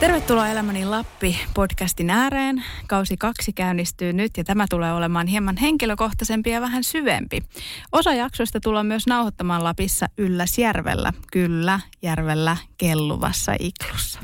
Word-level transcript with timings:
Tervetuloa 0.00 0.48
Elämäni 0.48 0.84
Lappi 0.84 1.38
podcastin 1.54 2.10
ääreen. 2.10 2.64
Kausi 2.86 3.16
kaksi 3.16 3.52
käynnistyy 3.52 4.12
nyt 4.12 4.36
ja 4.36 4.44
tämä 4.44 4.66
tulee 4.70 4.92
olemaan 4.92 5.26
hieman 5.26 5.56
henkilökohtaisempi 5.56 6.50
ja 6.50 6.60
vähän 6.60 6.84
syvempi. 6.84 7.42
Osa 7.92 8.14
jaksoista 8.14 8.60
tullaan 8.60 8.86
myös 8.86 9.06
nauhoittamaan 9.06 9.64
Lapissa 9.64 10.06
Ylläsjärvellä. 10.18 11.12
Kyllä, 11.32 11.80
järvellä 12.02 12.56
kelluvassa 12.78 13.52
iklussa. 13.58 14.20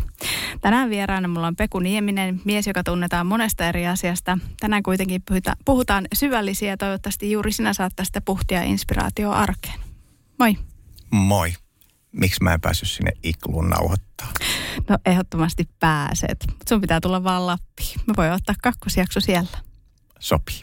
Tänään 0.60 0.90
vieraana 0.90 1.28
mulla 1.28 1.46
on 1.46 1.56
Peku 1.56 1.78
Nieminen, 1.78 2.40
mies, 2.44 2.66
joka 2.66 2.84
tunnetaan 2.84 3.26
monesta 3.26 3.68
eri 3.68 3.86
asiasta. 3.86 4.38
Tänään 4.60 4.82
kuitenkin 4.82 5.22
puhutaan 5.64 6.06
syvällisiä 6.14 6.70
ja 6.70 6.76
toivottavasti 6.76 7.30
juuri 7.30 7.52
sinä 7.52 7.72
saat 7.72 7.92
tästä 7.96 8.20
puhtia 8.20 8.58
ja 8.58 8.64
inspiraatioa 8.64 9.36
arkeen. 9.36 9.80
Moi. 10.38 10.56
Moi. 11.10 11.52
Miksi 12.12 12.42
mä 12.42 12.54
en 12.54 12.60
päässyt 12.60 12.90
sinne 12.90 13.12
ikluun 13.22 13.70
nauhoittaa? 13.70 14.28
No 14.88 14.98
ehdottomasti 15.06 15.68
pääset, 15.80 16.44
mutta 16.46 16.64
sun 16.68 16.80
pitää 16.80 17.00
tulla 17.00 17.24
vaan 17.24 17.46
Lappiin. 17.46 18.00
Mä 18.06 18.14
voin 18.16 18.32
ottaa 18.32 18.54
kakkosjakso 18.62 19.20
siellä. 19.20 19.58
Sopii. 20.18 20.60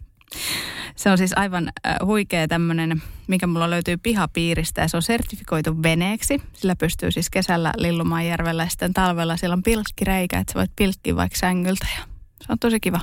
Se 0.95 1.09
on 1.09 1.17
siis 1.17 1.33
aivan 1.35 1.71
äh, 1.87 1.95
huikea 2.05 2.47
tämmöinen, 2.47 3.01
mikä 3.27 3.47
mulla 3.47 3.69
löytyy 3.69 3.97
pihapiiristä 3.97 4.81
ja 4.81 4.87
se 4.87 4.97
on 4.97 5.03
sertifikoitu 5.03 5.83
veneeksi. 5.83 6.41
Sillä 6.53 6.75
pystyy 6.75 7.11
siis 7.11 7.29
kesällä 7.29 7.73
lillumaan 7.77 8.25
järvellä 8.25 8.63
ja 8.63 8.69
sitten 8.69 8.93
talvella 8.93 9.37
siellä 9.37 9.53
on 9.53 9.63
pilkkireikä, 9.63 10.39
että 10.39 10.53
sä 10.53 10.59
voit 10.59 10.71
pilkkiä 10.75 11.15
vaikka 11.15 11.37
sängyltä 11.37 11.87
ja 11.97 12.03
se 12.41 12.51
on 12.51 12.59
tosi 12.59 12.79
kiva. 12.79 13.01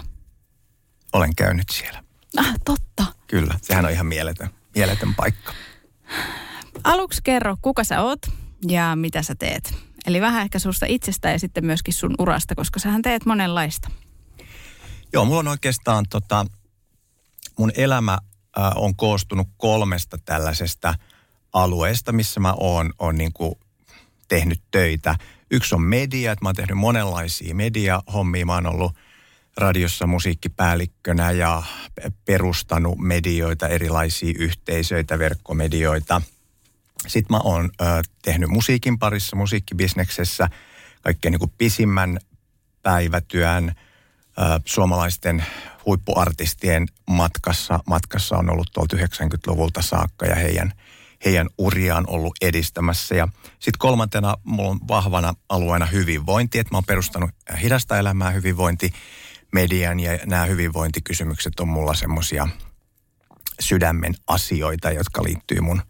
Olen 1.12 1.34
käynyt 1.36 1.68
siellä. 1.72 2.02
Ah, 2.36 2.54
totta. 2.64 3.04
Kyllä, 3.26 3.54
sehän 3.62 3.84
on 3.84 3.90
ihan 3.90 4.06
mieletön, 4.06 4.50
mieletön 4.74 5.14
paikka. 5.14 5.52
Aluksi 6.84 7.20
kerro, 7.24 7.56
kuka 7.62 7.84
sä 7.84 8.02
oot 8.02 8.18
ja 8.68 8.96
mitä 8.96 9.22
sä 9.22 9.34
teet. 9.34 9.74
Eli 10.06 10.20
vähän 10.20 10.42
ehkä 10.42 10.58
susta 10.58 10.86
itsestä 10.88 11.30
ja 11.30 11.38
sitten 11.38 11.66
myöskin 11.66 11.94
sun 11.94 12.14
urasta, 12.18 12.54
koska 12.54 12.80
sähän 12.80 13.02
teet 13.02 13.26
monenlaista. 13.26 13.90
Joo, 15.12 15.24
mulla 15.24 15.40
on 15.40 15.48
oikeastaan 15.48 16.04
tota, 16.10 16.46
mun 17.58 17.72
elämä 17.76 18.12
äh, 18.12 18.72
on 18.76 18.96
koostunut 18.96 19.48
kolmesta 19.56 20.18
tällaisesta 20.24 20.94
alueesta, 21.52 22.12
missä 22.12 22.40
mä 22.40 22.54
oon, 22.60 22.92
oon 22.98 23.18
niin 23.18 23.32
tehnyt 24.28 24.62
töitä. 24.70 25.14
Yksi 25.50 25.74
on 25.74 25.82
media, 25.82 26.32
että 26.32 26.44
mä 26.44 26.48
oon 26.48 26.56
tehnyt 26.56 26.78
monenlaisia 26.78 27.54
mediahommia. 27.54 28.46
Mä 28.46 28.54
oon 28.54 28.66
ollut 28.66 28.92
radiossa 29.56 30.06
musiikkipäällikkönä 30.06 31.30
ja 31.30 31.62
perustanut 32.24 32.98
medioita, 32.98 33.68
erilaisia 33.68 34.34
yhteisöitä, 34.38 35.18
verkkomedioita– 35.18 36.22
sitten 37.06 37.36
mä 37.36 37.40
oon 37.44 37.70
ö, 37.80 37.84
tehnyt 38.22 38.48
musiikin 38.48 38.98
parissa, 38.98 39.36
musiikkibisneksessä 39.36 40.48
kaikkein 41.02 41.32
niin 41.32 41.40
kuin 41.40 41.52
pisimmän 41.58 42.18
päivätyön 42.82 43.72
suomalaisten 44.64 45.44
huippuartistien 45.86 46.86
matkassa. 47.06 47.80
Matkassa 47.86 48.36
on 48.36 48.50
ollut 48.50 48.70
tuolta 48.74 48.96
90-luvulta 48.96 49.82
saakka 49.82 50.26
ja 50.26 50.34
heidän, 50.34 50.72
heidän 51.24 51.48
uriaan 51.58 52.04
ollut 52.08 52.36
edistämässä. 52.40 53.14
Ja 53.14 53.28
sitten 53.52 53.78
kolmantena 53.78 54.36
mulla 54.44 54.70
on 54.70 54.80
vahvana 54.88 55.34
alueena 55.48 55.86
hyvinvointi, 55.86 56.58
että 56.58 56.74
mä 56.74 56.76
oon 56.76 56.84
perustanut 56.84 57.30
hidasta 57.62 57.98
elämää 57.98 58.30
hyvinvointi 58.30 58.92
median 59.52 60.00
ja 60.00 60.18
nämä 60.26 60.44
hyvinvointikysymykset 60.44 61.60
on 61.60 61.68
mulla 61.68 61.94
semmoisia 61.94 62.48
sydämen 63.60 64.14
asioita, 64.26 64.90
jotka 64.90 65.22
liittyy 65.22 65.60
mun 65.60 65.82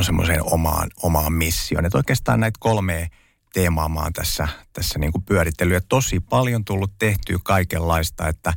semmoiseen 0.00 0.42
omaan, 0.52 0.90
omaan 1.02 1.32
missioon. 1.32 1.86
Että 1.86 1.98
oikeastaan 1.98 2.40
näitä 2.40 2.58
kolmea 2.60 3.06
teemaa 3.52 3.88
mä 3.88 4.00
oon 4.00 4.12
tässä, 4.12 4.48
tässä 4.72 4.98
niin 4.98 5.12
kuin 5.12 5.24
pyörittely. 5.24 5.74
Ja 5.74 5.80
tosi 5.80 6.20
paljon 6.20 6.64
tullut 6.64 6.92
tehtyä 6.98 7.38
kaikenlaista, 7.42 8.28
että 8.28 8.52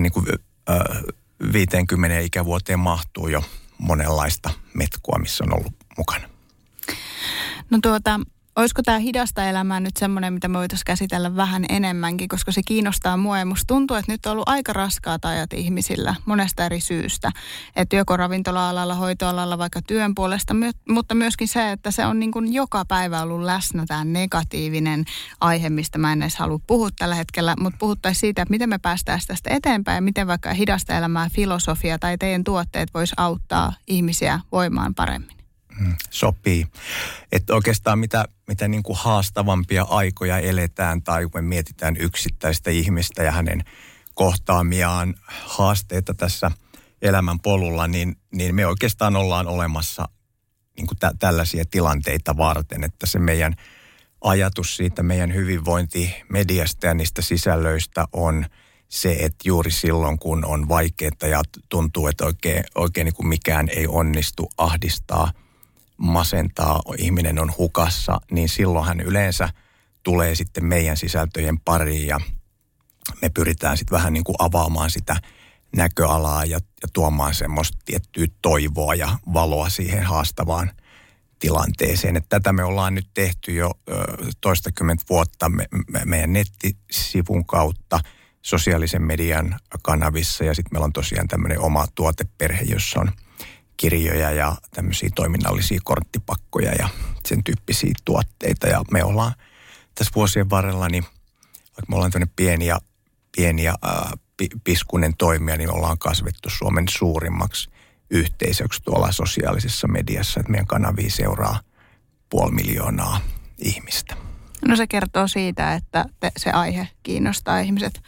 niin 0.00 0.12
kuin, 0.12 0.26
äh, 0.70 1.02
50 1.52 2.18
ikävuoteen 2.18 2.78
mahtuu 2.78 3.28
jo 3.28 3.44
monenlaista 3.78 4.50
metkua, 4.74 5.18
missä 5.18 5.44
on 5.44 5.54
ollut 5.54 5.72
mukana. 5.98 6.28
No 7.70 7.78
tuota, 7.82 8.20
Olisiko 8.56 8.82
tämä 8.82 8.98
hidasta 8.98 9.44
elämää 9.44 9.80
nyt 9.80 9.96
semmoinen, 9.96 10.32
mitä 10.32 10.48
me 10.48 10.58
voitaisiin 10.58 10.84
käsitellä 10.86 11.36
vähän 11.36 11.64
enemmänkin, 11.68 12.28
koska 12.28 12.52
se 12.52 12.60
kiinnostaa 12.66 13.16
mua 13.16 13.38
ja 13.38 13.46
musta 13.46 13.64
tuntuu, 13.66 13.96
että 13.96 14.12
nyt 14.12 14.26
on 14.26 14.32
ollut 14.32 14.48
aika 14.48 14.72
raskaat 14.72 15.24
ajat 15.24 15.52
ihmisillä 15.52 16.14
monesta 16.26 16.64
eri 16.64 16.80
syystä. 16.80 17.30
Että 17.76 17.96
joko 17.96 18.16
ravintola-alalla, 18.16 18.94
hoitoalalla, 18.94 19.58
vaikka 19.58 19.82
työn 19.82 20.14
puolesta, 20.14 20.54
mutta 20.88 21.14
myöskin 21.14 21.48
se, 21.48 21.72
että 21.72 21.90
se 21.90 22.06
on 22.06 22.18
niin 22.18 22.32
kuin 22.32 22.52
joka 22.52 22.84
päivä 22.84 23.22
ollut 23.22 23.42
läsnä 23.42 23.84
tämä 23.86 24.04
negatiivinen 24.04 25.04
aihe, 25.40 25.70
mistä 25.70 25.98
mä 25.98 26.12
en 26.12 26.22
edes 26.22 26.36
halua 26.36 26.60
puhua 26.66 26.88
tällä 26.98 27.14
hetkellä, 27.14 27.54
mutta 27.60 27.78
puhuttaisiin 27.78 28.20
siitä, 28.20 28.42
että 28.42 28.50
miten 28.50 28.68
me 28.68 28.78
päästään 28.78 29.20
tästä 29.26 29.50
eteenpäin 29.54 29.96
ja 29.96 30.02
miten 30.02 30.26
vaikka 30.26 30.52
hidasta 30.52 30.98
elämää 30.98 31.28
filosofia 31.32 31.98
tai 31.98 32.18
teidän 32.18 32.44
tuotteet 32.44 32.94
vois 32.94 33.12
auttaa 33.16 33.72
ihmisiä 33.86 34.40
voimaan 34.52 34.94
paremmin. 34.94 35.35
Mm, 35.80 35.96
sopii. 36.10 36.66
Että 37.32 37.54
oikeastaan 37.54 37.98
mitä, 37.98 38.24
mitä 38.48 38.68
niin 38.68 38.82
kuin 38.82 38.98
haastavampia 38.98 39.82
aikoja 39.82 40.38
eletään 40.38 41.02
tai 41.02 41.22
kun 41.22 41.30
me 41.34 41.42
mietitään 41.42 41.96
yksittäistä 41.96 42.70
ihmistä 42.70 43.22
ja 43.22 43.32
hänen 43.32 43.64
kohtaamiaan 44.14 45.14
haasteita 45.44 46.14
tässä 46.14 46.50
elämän 47.02 47.40
polulla, 47.40 47.86
niin, 47.86 48.16
niin 48.34 48.54
me 48.54 48.66
oikeastaan 48.66 49.16
ollaan 49.16 49.46
olemassa 49.46 50.08
niin 50.76 50.86
kuin 50.86 50.98
tä, 50.98 51.12
tällaisia 51.18 51.64
tilanteita 51.70 52.36
varten, 52.36 52.84
että 52.84 53.06
se 53.06 53.18
meidän 53.18 53.54
ajatus 54.20 54.76
siitä 54.76 55.02
meidän 55.02 55.34
hyvinvointimediasta 55.34 56.86
ja 56.86 56.94
niistä 56.94 57.22
sisällöistä 57.22 58.04
on 58.12 58.46
se, 58.88 59.12
että 59.12 59.36
juuri 59.44 59.70
silloin 59.70 60.18
kun 60.18 60.44
on 60.44 60.68
vaikeaa 60.68 61.28
ja 61.30 61.42
tuntuu, 61.68 62.06
että 62.06 62.24
oikein, 62.24 62.64
oikein 62.74 63.04
niin 63.04 63.14
kuin 63.14 63.28
mikään 63.28 63.68
ei 63.68 63.86
onnistu, 63.86 64.48
ahdistaa– 64.58 65.32
masentaa, 65.96 66.82
ihminen 66.98 67.38
on 67.38 67.52
hukassa, 67.58 68.20
niin 68.30 68.48
silloin 68.48 68.86
hän 68.86 69.00
yleensä 69.00 69.48
tulee 70.02 70.34
sitten 70.34 70.64
meidän 70.64 70.96
sisältöjen 70.96 71.60
pariin 71.60 72.06
ja 72.06 72.20
me 73.22 73.28
pyritään 73.28 73.76
sitten 73.76 73.96
vähän 73.96 74.12
niin 74.12 74.24
kuin 74.24 74.36
avaamaan 74.38 74.90
sitä 74.90 75.16
näköalaa 75.76 76.44
ja, 76.44 76.58
ja 76.82 76.88
tuomaan 76.92 77.34
semmoista 77.34 77.78
tiettyä 77.84 78.26
toivoa 78.42 78.94
ja 78.94 79.18
valoa 79.32 79.68
siihen 79.68 80.02
haastavaan 80.02 80.70
tilanteeseen. 81.38 82.16
Että 82.16 82.28
tätä 82.28 82.52
me 82.52 82.64
ollaan 82.64 82.94
nyt 82.94 83.08
tehty 83.14 83.54
jo 83.54 83.70
ö, 83.88 83.92
toistakymmentä 84.40 85.04
vuotta 85.10 85.48
me, 85.48 85.66
me, 85.88 86.00
meidän 86.04 86.32
nettisivun 86.32 87.46
kautta 87.46 88.00
sosiaalisen 88.42 89.02
median 89.02 89.58
kanavissa 89.82 90.44
ja 90.44 90.54
sitten 90.54 90.70
meillä 90.72 90.84
on 90.84 90.92
tosiaan 90.92 91.28
tämmöinen 91.28 91.60
oma 91.60 91.86
tuoteperhe, 91.94 92.62
jossa 92.62 93.00
on– 93.00 93.12
kirjoja 93.76 94.30
ja 94.30 94.56
tämmöisiä 94.74 95.10
toiminnallisia 95.14 95.80
korttipakkoja 95.84 96.72
ja 96.72 96.88
sen 97.26 97.44
tyyppisiä 97.44 97.92
tuotteita. 98.04 98.66
Ja 98.66 98.82
me 98.90 99.04
ollaan 99.04 99.32
tässä 99.94 100.12
vuosien 100.14 100.50
varrella, 100.50 100.88
niin 100.88 101.02
vaikka 101.02 101.86
me 101.88 101.96
ollaan 101.96 102.12
tämmöinen 102.12 102.34
pieni 102.36 102.66
ja, 102.66 102.78
pieni 103.36 103.62
ja 103.62 103.74
ää, 103.82 104.12
piskunen 104.64 105.16
toimija, 105.16 105.56
niin 105.56 105.70
ollaan 105.70 105.98
kasvettu 105.98 106.50
Suomen 106.50 106.84
suurimmaksi 106.88 107.70
yhteisöksi 108.10 108.82
tuolla 108.82 109.12
sosiaalisessa 109.12 109.88
mediassa. 109.88 110.40
Että 110.40 110.52
meidän 110.52 110.66
kanavia 110.66 111.10
seuraa 111.10 111.60
puoli 112.28 112.52
miljoonaa 112.52 113.20
ihmistä. 113.58 114.16
No 114.68 114.76
se 114.76 114.86
kertoo 114.86 115.28
siitä, 115.28 115.74
että 115.74 116.04
te, 116.20 116.32
se 116.36 116.50
aihe 116.50 116.88
kiinnostaa 117.02 117.58
ihmiset 117.58 118.00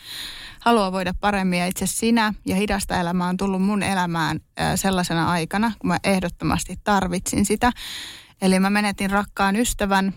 haluaa 0.60 0.92
voida 0.92 1.14
paremmin. 1.20 1.58
Ja 1.58 1.66
itse 1.66 1.86
sinä 1.86 2.34
ja 2.46 2.56
hidasta 2.56 3.00
elämää 3.00 3.28
on 3.28 3.36
tullut 3.36 3.62
mun 3.62 3.82
elämään 3.82 4.40
sellaisena 4.74 5.30
aikana, 5.30 5.72
kun 5.78 5.88
mä 5.88 5.98
ehdottomasti 6.04 6.78
tarvitsin 6.84 7.46
sitä. 7.46 7.72
Eli 8.42 8.60
mä 8.60 8.70
menetin 8.70 9.10
rakkaan 9.10 9.56
ystävän. 9.56 10.14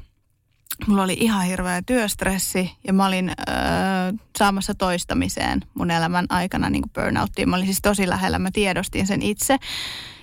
Mulla 0.87 1.03
oli 1.03 1.17
ihan 1.19 1.45
hirveä 1.45 1.81
työstressi 1.85 2.71
ja 2.87 2.93
mä 2.93 3.05
olin 3.05 3.29
äh, 3.29 3.35
saamassa 4.37 4.75
toistamiseen 4.75 5.61
mun 5.73 5.91
elämän 5.91 6.25
aikana 6.29 6.69
niin 6.69 6.81
kuin 6.81 6.91
burnouttiin. 6.93 7.49
Mä 7.49 7.55
olin 7.55 7.65
siis 7.65 7.81
tosi 7.81 8.09
lähellä, 8.09 8.39
mä 8.39 8.49
tiedostin 8.53 9.07
sen 9.07 9.21
itse. 9.21 9.57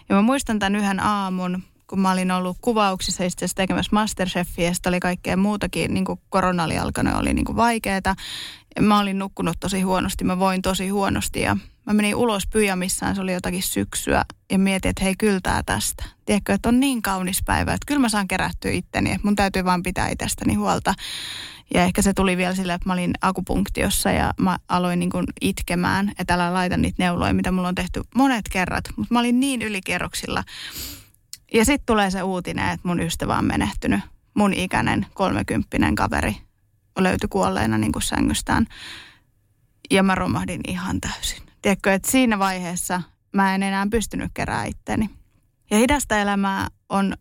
Ja 0.09 0.15
mä 0.15 0.23
muistan 0.23 0.59
tämän 0.59 0.77
yhden 0.77 1.01
aamun, 1.01 1.63
kun 1.87 2.01
mä 2.01 2.11
olin 2.11 2.31
ollut 2.31 2.57
kuvauksissa 2.61 3.25
itse 3.25 3.37
asiassa 3.39 3.57
tekemässä 3.57 3.91
Masterchefia, 3.93 4.65
ja 4.65 4.73
oli 4.87 5.01
kaikkea 5.01 5.37
muutakin, 5.37 5.95
niin 5.95 6.05
kuin 6.05 6.21
korona 6.29 6.65
oli 6.65 6.79
alkanut, 6.79 7.15
oli 7.15 7.35
niin 7.35 7.45
kuin 7.45 7.57
vaikeeta. 7.57 8.15
Mä 8.81 8.99
olin 8.99 9.19
nukkunut 9.19 9.57
tosi 9.61 9.83
huonosti, 9.83 10.25
mä 10.25 10.39
voin 10.39 10.63
tosi 10.63 10.89
huonosti 10.89 11.41
ja 11.41 11.57
mä 11.87 11.93
menin 11.93 12.15
ulos 12.15 12.47
pyjamissaan, 12.47 13.15
se 13.15 13.21
oli 13.21 13.33
jotakin 13.33 13.63
syksyä 13.63 14.25
ja 14.51 14.59
mietin, 14.59 14.89
että 14.89 15.05
hei 15.05 15.15
kyltää 15.19 15.63
tästä. 15.63 16.05
Tiedätkö, 16.25 16.55
että 16.55 16.69
on 16.69 16.81
niin 16.81 17.03
kaunis 17.03 17.43
päivä, 17.45 17.75
että 17.75 17.87
kyllä 17.87 18.01
mä 18.01 18.09
saan 18.09 18.29
kerättyä 18.29 18.71
itteni, 18.71 19.11
että 19.11 19.27
mun 19.27 19.37
täytyy 19.37 19.65
vaan 19.65 19.83
pitää 19.83 20.09
itsestäni 20.09 20.55
huolta. 20.55 20.95
Ja 21.75 21.85
ehkä 21.85 22.03
se 22.03 22.13
tuli 22.13 22.37
vielä 22.37 22.55
sillä, 22.55 22.75
että 22.75 22.89
mä 22.89 22.93
olin 22.93 23.13
akupunktiossa 23.21 24.11
ja 24.11 24.35
mä 24.41 24.59
aloin 24.69 24.99
niin 24.99 25.11
itkemään, 25.41 26.13
että 26.19 26.35
älä 26.35 26.55
laita 26.55 26.77
niitä 26.77 27.03
neuloja, 27.03 27.35
mitä 27.35 27.53
mulla 27.53 27.69
on 27.69 27.75
tehty 27.75 28.03
monet 28.15 28.49
kerrat. 28.51 28.85
Mutta 28.97 29.15
mä 29.15 29.21
olin 29.21 29.41
niin 29.41 29.63
ylikierroksilla. 29.63 30.45
Ja 31.55 31.65
sitten 31.65 31.87
tulee 31.87 32.11
se 32.11 32.23
uutinen, 32.23 32.69
että 32.69 32.89
mun 32.89 33.01
ystävä 33.01 33.39
on 33.39 33.45
menehtynyt. 33.45 34.01
Mun 34.35 34.55
ikäinen 34.55 35.07
kolmekymppinen 35.15 35.95
kaveri 35.95 36.48
löytyi 37.03 37.29
kuolleena 37.29 37.79
niin 37.79 37.93
kuin 37.93 38.03
sängystään. 38.03 38.67
Ja 39.91 40.03
mä 40.03 40.15
romahdin 40.15 40.61
ihan 40.69 41.01
täysin. 41.01 41.43
Tiedätkö, 41.63 41.95
että 41.95 42.11
siinä 42.11 42.39
vaiheessa 42.39 43.03
mä 43.33 43.55
en 43.55 43.63
enää 43.63 43.87
pystynyt 43.91 44.31
kerää 44.35 44.65
itteni. 44.65 45.11
Ja 45.71 45.79
hidasta 45.79 46.19
elämää 46.19 46.69
on 46.89 47.15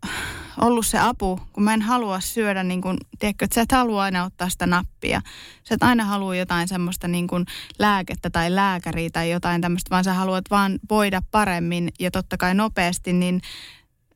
ollut 0.61 0.87
se 0.87 0.99
apu, 0.99 1.39
kun 1.53 1.63
mä 1.63 1.73
en 1.73 1.81
halua 1.81 2.19
syödä, 2.19 2.63
niin 2.63 2.81
kuin, 2.81 2.97
tiedätkö, 3.19 3.45
että 3.45 3.55
sä 3.55 3.61
et 3.61 3.71
halua 3.71 4.03
aina 4.03 4.23
ottaa 4.23 4.49
sitä 4.49 4.67
nappia. 4.67 5.21
Sä 5.63 5.75
et 5.75 5.83
aina 5.83 6.05
halua 6.05 6.35
jotain 6.35 6.67
semmoista 6.67 7.07
niin 7.07 7.27
kuin 7.27 7.45
lääkettä 7.79 8.29
tai 8.29 8.55
lääkäriä 8.55 9.09
tai 9.13 9.31
jotain 9.31 9.61
tämmöistä, 9.61 9.89
vaan 9.89 10.03
sä 10.03 10.13
haluat 10.13 10.45
vaan 10.51 10.79
voida 10.89 11.21
paremmin 11.31 11.89
ja 11.99 12.11
totta 12.11 12.37
kai 12.37 12.53
nopeasti, 12.53 13.13
niin 13.13 13.41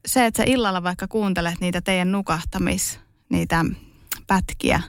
se, 0.06 0.26
että 0.26 0.38
sä 0.38 0.44
illalla 0.48 0.84
vaikka 0.84 1.08
kuuntelet 1.08 1.60
niitä 1.60 1.82
teidän 1.82 2.12
nukahtamis, 2.12 3.00
niitä 3.30 3.66
pätkiä, 4.28 4.82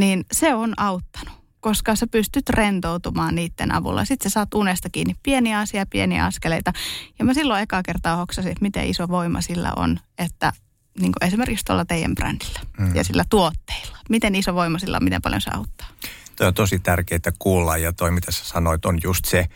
niin 0.00 0.24
se 0.32 0.54
on 0.54 0.74
auttanut 0.76 1.38
koska 1.60 1.96
sä 1.96 2.06
pystyt 2.06 2.48
rentoutumaan 2.48 3.34
niiden 3.34 3.74
avulla. 3.74 4.04
Sitten 4.04 4.30
sä 4.30 4.34
saat 4.34 4.54
unesta 4.54 4.90
kiinni 4.90 5.14
pieniä 5.22 5.58
asia, 5.58 5.86
pieniä 5.86 6.24
askeleita. 6.24 6.72
Ja 7.18 7.24
mä 7.24 7.34
silloin 7.34 7.62
ekaa 7.62 7.82
kertaa 7.82 8.16
hoksasin, 8.16 8.52
että 8.52 8.62
miten 8.62 8.86
iso 8.86 9.08
voima 9.08 9.40
sillä 9.40 9.72
on, 9.76 10.00
että 10.18 10.52
niin 11.00 11.12
kuin 11.12 11.28
esimerkiksi 11.28 11.64
tuolla 11.64 11.84
teidän 11.84 12.14
brändillä 12.14 12.60
mm. 12.78 12.94
ja 12.94 13.04
sillä 13.04 13.24
tuotteilla. 13.30 13.98
Miten 14.08 14.34
iso 14.34 14.54
voima 14.54 14.78
sillä 14.78 14.96
on, 14.96 15.04
miten 15.04 15.22
paljon 15.22 15.40
se 15.40 15.50
auttaa? 15.54 15.88
Tuo 16.36 16.46
on 16.46 16.54
tosi 16.54 16.78
tärkeää 16.78 17.32
kuulla 17.38 17.76
ja 17.76 17.92
toi 17.92 18.10
mitä 18.10 18.32
sä 18.32 18.44
sanoit 18.44 18.84
on 18.84 18.98
just 19.04 19.24
se, 19.24 19.46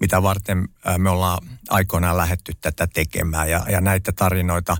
mitä 0.00 0.22
varten 0.22 0.68
me 0.98 1.10
ollaan 1.10 1.38
aikoinaan 1.68 2.16
lähetty 2.16 2.52
tätä 2.60 2.86
tekemään 2.86 3.50
ja, 3.50 3.66
ja 3.68 3.80
näitä 3.80 4.12
tarinoita 4.12 4.76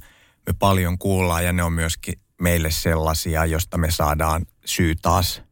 me 0.46 0.52
paljon 0.58 0.98
kuullaan 0.98 1.44
ja 1.44 1.52
ne 1.52 1.62
on 1.62 1.72
myöskin 1.72 2.14
meille 2.40 2.70
sellaisia, 2.70 3.44
josta 3.44 3.78
me 3.78 3.90
saadaan 3.90 4.46
syy 4.64 4.94
taas 5.02 5.42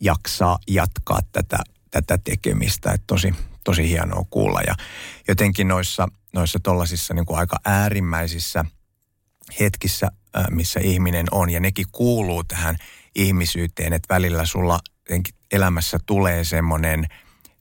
jaksaa 0.00 0.58
jatkaa 0.68 1.20
tätä, 1.32 1.58
tätä 1.90 2.18
tekemistä. 2.18 2.92
Että 2.92 3.04
tosi, 3.06 3.34
tosi 3.64 3.88
hienoa 3.88 4.24
kuulla 4.30 4.60
ja 4.60 4.74
jotenkin 5.28 5.68
noissa, 5.68 6.08
noissa 6.34 6.58
tollasissa 6.62 7.14
niin 7.14 7.26
kuin 7.26 7.38
aika 7.38 7.56
äärimmäisissä 7.64 8.64
hetkissä, 9.60 10.08
missä 10.50 10.80
ihminen 10.80 11.26
on 11.30 11.50
ja 11.50 11.60
nekin 11.60 11.86
kuuluu 11.92 12.44
tähän 12.44 12.76
ihmisyyteen, 13.14 13.92
että 13.92 14.14
välillä 14.14 14.46
sulla 14.46 14.80
elämässä 15.52 15.98
tulee 16.06 16.44
semmoinen 16.44 17.06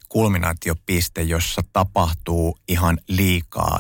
kulminaatiopiste, 0.10 1.22
jossa 1.22 1.62
tapahtuu 1.74 2.58
ihan 2.68 2.98
liikaa. 3.08 3.80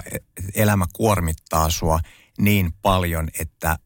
Elämä 0.56 0.86
kuormittaa 0.94 1.70
sua 1.70 2.00
niin 2.38 2.74
paljon, 2.82 3.28
että, 3.40 3.78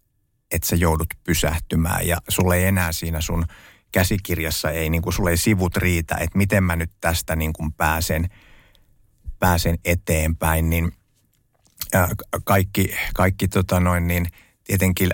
että 0.52 0.68
sä 0.68 0.76
joudut 0.76 1.08
pysähtymään 1.24 2.08
ja 2.08 2.18
sulle 2.28 2.56
ei 2.56 2.66
enää 2.66 2.92
siinä 2.92 3.22
sun 3.22 3.46
käsikirjassa 3.92 4.72
ei, 4.72 4.90
niin 4.90 5.02
kuin 5.02 5.14
sulle 5.14 5.30
ei 5.30 5.38
sivut 5.38 5.78
riitä, 5.78 6.16
että 6.16 6.38
miten 6.38 6.64
mä 6.64 6.76
nyt 6.76 6.92
tästä 7.02 7.36
niin 7.36 7.54
kuin 7.54 7.74
pääsen, 7.74 8.30
pääsen 9.40 9.78
eteenpäin, 9.86 10.70
niin 10.70 10.92
ää, 11.94 12.10
kaikki, 12.44 12.96
kaikki 13.14 13.48
tota 13.48 13.80
noin, 13.80 14.08
niin 14.08 14.26
tietenkin 14.64 15.10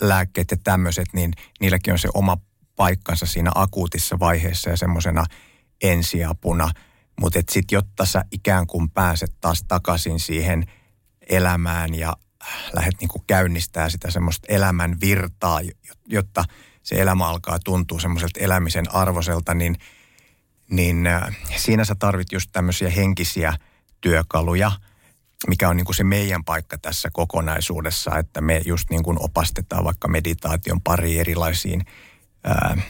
lääkkeet 0.00 0.50
ja 0.50 0.56
tämmöiset, 0.64 1.08
niin 1.12 1.32
niilläkin 1.60 1.92
on 1.92 1.98
se 1.98 2.08
oma 2.14 2.36
paikkansa 2.76 3.26
siinä 3.26 3.50
akuutissa 3.54 4.18
vaiheessa 4.18 4.70
ja 4.70 4.76
semmoisena 4.76 5.24
ensiapuna. 5.82 6.70
Mutta 7.20 7.38
sitten 7.50 7.76
jotta 7.76 8.04
sä 8.04 8.24
ikään 8.32 8.66
kuin 8.66 8.90
pääset 8.90 9.32
taas 9.40 9.64
takaisin 9.68 10.20
siihen 10.20 10.66
elämään 11.28 11.94
ja 11.94 12.16
lähdet 12.72 12.94
niin 13.00 13.08
kuin 13.08 13.24
käynnistää 13.26 13.90
sitä 13.90 14.10
semmoista 14.10 14.46
elämän 14.48 15.00
virtaa, 15.00 15.60
jotta– 16.06 16.44
se 16.82 17.02
elämä 17.02 17.28
alkaa 17.28 17.58
tuntua 17.58 18.00
semmoiselta 18.00 18.40
elämisen 18.40 18.94
arvoselta, 18.94 19.54
niin, 19.54 19.76
niin 20.70 21.06
äh, 21.06 21.36
siinä 21.56 21.84
sä 21.84 21.94
tarvit 21.94 22.32
just 22.32 22.50
tämmöisiä 22.52 22.90
henkisiä 22.90 23.54
työkaluja, 24.00 24.72
mikä 25.46 25.68
on 25.68 25.76
niin 25.76 25.84
kuin 25.84 25.96
se 25.96 26.04
meidän 26.04 26.44
paikka 26.44 26.78
tässä 26.78 27.08
kokonaisuudessa, 27.12 28.18
että 28.18 28.40
me 28.40 28.62
just 28.64 28.90
niin 28.90 29.02
kuin 29.02 29.16
opastetaan 29.20 29.84
vaikka 29.84 30.08
meditaation 30.08 30.80
pari 30.80 31.18
erilaisiin 31.18 31.82
ää, 32.44 32.74
äh, 32.78 32.84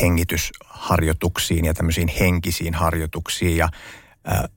hengitysharjoituksiin 0.00 1.64
ja 1.64 1.74
tämmöisiin 1.74 2.08
henkisiin 2.20 2.74
harjoituksiin 2.74 3.56
ja 3.56 3.68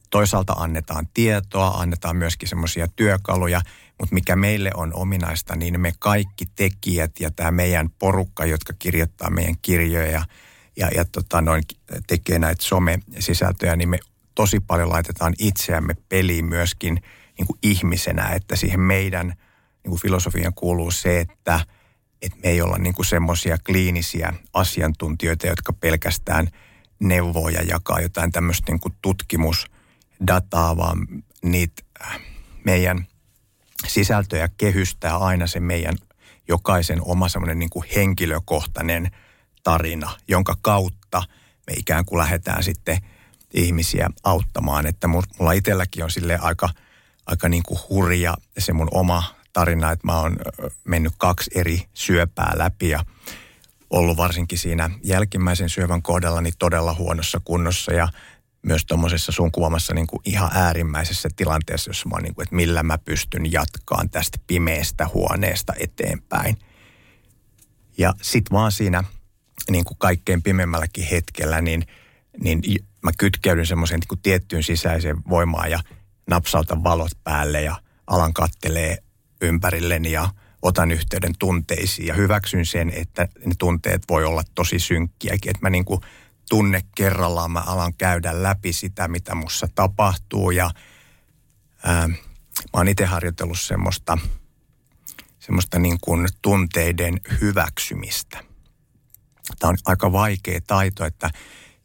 toisaalta 0.10 0.54
annetaan 0.54 1.08
tietoa, 1.14 1.68
annetaan 1.68 2.16
myöskin 2.16 2.50
semmoisia 2.50 2.88
työkaluja, 2.96 3.62
mutta 4.00 4.14
mikä 4.14 4.36
meille 4.36 4.72
on 4.76 4.94
ominaista, 4.94 5.56
niin 5.56 5.82
me 5.82 5.92
kaikki 6.00 6.46
tekijät 6.56 7.12
ja 7.20 7.32
tämä 7.32 7.52
meidän 7.52 7.90
porukka, 8.00 8.46
jotka 8.46 8.74
kirjoittaa 8.80 9.30
meidän 9.30 9.56
kirjoja 9.62 10.26
ja, 10.76 10.90
ja 10.96 11.06
tota 11.06 11.42
noin, 11.42 11.64
tekee 12.08 12.40
näitä 12.40 12.64
some-sisältöjä, 12.64 13.76
niin 13.76 13.90
me 13.90 14.00
tosi 14.36 14.60
paljon 14.60 14.90
laitetaan 14.90 15.34
itseämme 15.40 15.94
peliin 16.10 16.46
myöskin 16.46 17.02
niin 17.38 17.48
kuin 17.48 17.60
ihmisenä, 17.64 18.30
että 18.30 18.56
siihen 18.56 18.80
meidän 18.80 19.28
niin 19.28 19.90
kuin 19.90 20.02
filosofian 20.02 20.54
kuuluu 20.54 20.92
se, 20.92 21.20
että, 21.20 21.66
että 22.22 22.38
me 22.44 22.50
ei 22.50 22.62
olla 22.62 22.78
niin 22.78 23.06
semmoisia 23.06 23.58
kliinisiä 23.66 24.34
asiantuntijoita, 24.54 25.48
jotka 25.48 25.74
pelkästään 25.74 26.48
neuvoo 27.02 27.50
ja 27.50 27.64
jakaa 27.64 28.00
jotain 28.00 28.32
tämmöistä 28.32 28.72
niin 28.72 28.80
kuin 28.80 28.94
tutkimusdataa, 29.02 30.78
vaan 30.78 31.08
niitä 31.44 31.84
meidän 32.64 33.08
sisältöjä 33.88 34.50
kehystää 34.58 35.18
aina 35.18 35.48
se 35.48 35.60
meidän 35.60 35.96
jokaisen 36.48 37.00
oma 37.02 37.30
semmoinen 37.30 37.60
niin 37.60 37.70
kuin 37.70 37.86
henkilökohtainen 37.96 39.12
tarina, 39.64 40.12
jonka 40.28 40.56
kautta 40.62 41.24
me 41.68 41.74
ikään 41.78 42.06
kuin 42.06 42.20
lähdetään 42.20 42.64
sitten 42.64 42.98
ihmisiä 43.54 44.10
auttamaan. 44.24 44.86
Että 44.86 45.08
mulla 45.08 45.52
itselläkin 45.52 46.04
on 46.04 46.12
sille 46.12 46.38
aika, 46.38 46.70
aika 47.26 47.50
niin 47.50 47.64
kuin 47.64 47.80
hurja 47.90 48.38
se 48.58 48.74
mun 48.74 48.88
oma 48.92 49.24
tarina, 49.54 49.92
että 49.92 50.08
mä 50.08 50.20
oon 50.20 50.36
mennyt 50.84 51.14
kaksi 51.18 51.52
eri 51.56 51.82
syöpää 51.94 52.52
läpi 52.56 52.90
ja 52.90 53.06
ollut 53.92 54.18
varsinkin 54.18 54.58
siinä 54.58 54.90
jälkimmäisen 55.04 55.70
syövän 55.70 56.02
kohdalla 56.02 56.42
niin 56.42 56.54
todella 56.60 56.94
huonossa 56.94 57.42
kunnossa 57.44 57.94
ja 57.94 58.08
myös 58.62 58.86
tuommoisessa 58.86 59.32
sun 59.32 59.52
kuvaamassa 59.52 59.94
niin 59.94 60.08
kuin 60.08 60.22
ihan 60.26 60.52
äärimmäisessä 60.54 61.30
tilanteessa, 61.36 61.90
jossa 61.90 62.10
mä 62.10 62.16
oon 62.16 62.24
niin 62.24 62.36
kuin, 62.36 62.44
että 62.44 62.56
millä 62.56 62.84
mä 62.84 62.98
pystyn 62.98 63.52
jatkaan 63.52 64.10
tästä 64.10 64.38
pimeästä 64.48 65.08
huoneesta 65.14 65.74
eteenpäin. 65.80 66.58
Ja 67.98 68.14
sit 68.22 68.52
vaan 68.52 68.72
siinä 68.72 69.04
niin 69.70 69.84
kuin 69.84 69.98
kaikkein 69.98 70.44
pimemmälläkin 70.44 71.08
hetkellä, 71.12 71.62
niin, 71.62 71.86
niin 72.44 72.62
mä 73.04 73.12
kytkeydyn 73.18 73.66
semmoiseen 73.66 74.00
niin 74.00 74.08
kuin 74.08 74.22
tiettyyn 74.22 74.64
sisäiseen 74.64 75.18
voimaan 75.30 75.72
ja 75.72 75.80
napsautan 76.30 76.84
valot 76.84 77.12
päälle 77.24 77.62
ja 77.62 77.76
alan 78.08 78.34
kattelee 78.34 78.98
ympärilleni 79.42 80.12
ja 80.12 80.30
otan 80.62 80.92
yhteyden 80.92 81.34
tunteisiin 81.40 82.08
ja 82.08 82.14
hyväksyn 82.14 82.66
sen, 82.66 82.90
että 82.96 83.28
ne 83.46 83.54
tunteet 83.58 84.04
voi 84.10 84.26
olla 84.26 84.44
tosi 84.56 84.80
synkkiäkin. 84.80 85.50
Että 85.50 85.62
mä 85.62 85.70
niin 85.70 85.86
kuin 85.86 86.02
tunne 86.50 86.82
kerrallaan 86.96 87.52
mä 87.52 87.60
alan 87.60 87.94
käydä 87.94 88.44
läpi 88.44 88.74
sitä, 88.74 89.08
mitä 89.08 89.36
mussa 89.36 89.68
tapahtuu 89.76 90.52
ja 90.52 90.72
ää, 91.84 92.08
mä 92.08 92.18
oon 92.74 92.88
itse 92.88 93.06
harjoitellut 93.06 93.60
semmoista, 93.60 94.18
semmoista 95.40 95.80
niin 95.80 95.98
kuin 96.02 96.28
tunteiden 96.42 97.22
hyväksymistä. 97.42 98.44
Tämä 99.60 99.70
on 99.70 99.78
aika 99.86 100.12
vaikea 100.12 100.60
taito, 100.68 101.06
että 101.06 101.30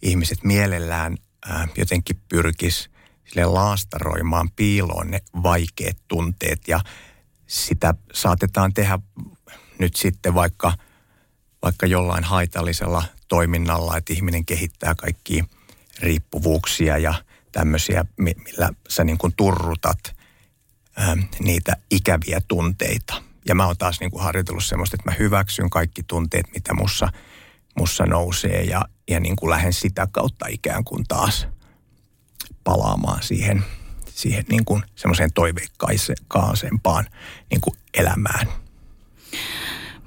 ihmiset 0.02 0.44
mielellään 0.44 1.16
ää, 1.48 1.68
jotenkin 1.76 2.20
pyrkis 2.28 2.90
sille 3.24 3.44
laastaroimaan 3.44 4.50
piiloon 4.50 5.10
ne 5.10 5.20
vaikeat 5.42 5.96
tunteet 6.08 6.68
ja 6.68 6.80
sitä 7.46 7.94
saatetaan 8.12 8.74
tehdä 8.74 8.98
nyt 9.78 9.96
sitten 9.96 10.34
vaikka, 10.34 10.72
vaikka 11.62 11.86
jollain 11.86 12.24
haitallisella 12.24 13.04
toiminnalla, 13.28 13.96
että 13.96 14.12
ihminen 14.12 14.44
kehittää 14.44 14.94
kaikkia 14.94 15.44
riippuvuuksia 16.00 16.98
ja 16.98 17.14
tämmöisiä, 17.52 18.04
millä 18.16 18.70
sä 18.88 19.04
niin 19.04 19.18
kuin 19.18 19.32
turrutat 19.36 20.16
ää, 20.96 21.16
niitä 21.38 21.76
ikäviä 21.90 22.40
tunteita. 22.48 23.22
Ja 23.48 23.54
mä 23.54 23.66
oon 23.66 23.76
taas 23.76 24.00
niin 24.00 24.10
kuin 24.10 24.22
harjoitellut 24.22 24.64
semmoista, 24.64 24.96
että 24.96 25.10
mä 25.10 25.16
hyväksyn 25.18 25.70
kaikki 25.70 26.02
tunteet, 26.02 26.46
mitä 26.54 26.74
mussa, 26.74 27.08
mussa 27.78 28.04
nousee 28.06 28.62
ja, 28.62 28.84
ja 29.08 29.20
niin 29.20 29.36
kuin 29.36 29.50
lähden 29.50 29.72
sitä 29.72 30.08
kautta 30.12 30.46
ikään 30.48 30.84
kuin 30.84 31.04
taas 31.08 31.46
palaamaan 32.64 33.22
siihen, 33.22 33.64
siihen 34.16 34.44
niin 34.48 34.64
kuin 34.64 34.82
semmoiseen 34.94 35.32
toiveikkaisempaan 35.32 37.04
niin 37.50 37.60
kuin 37.60 37.76
elämään. 37.94 38.46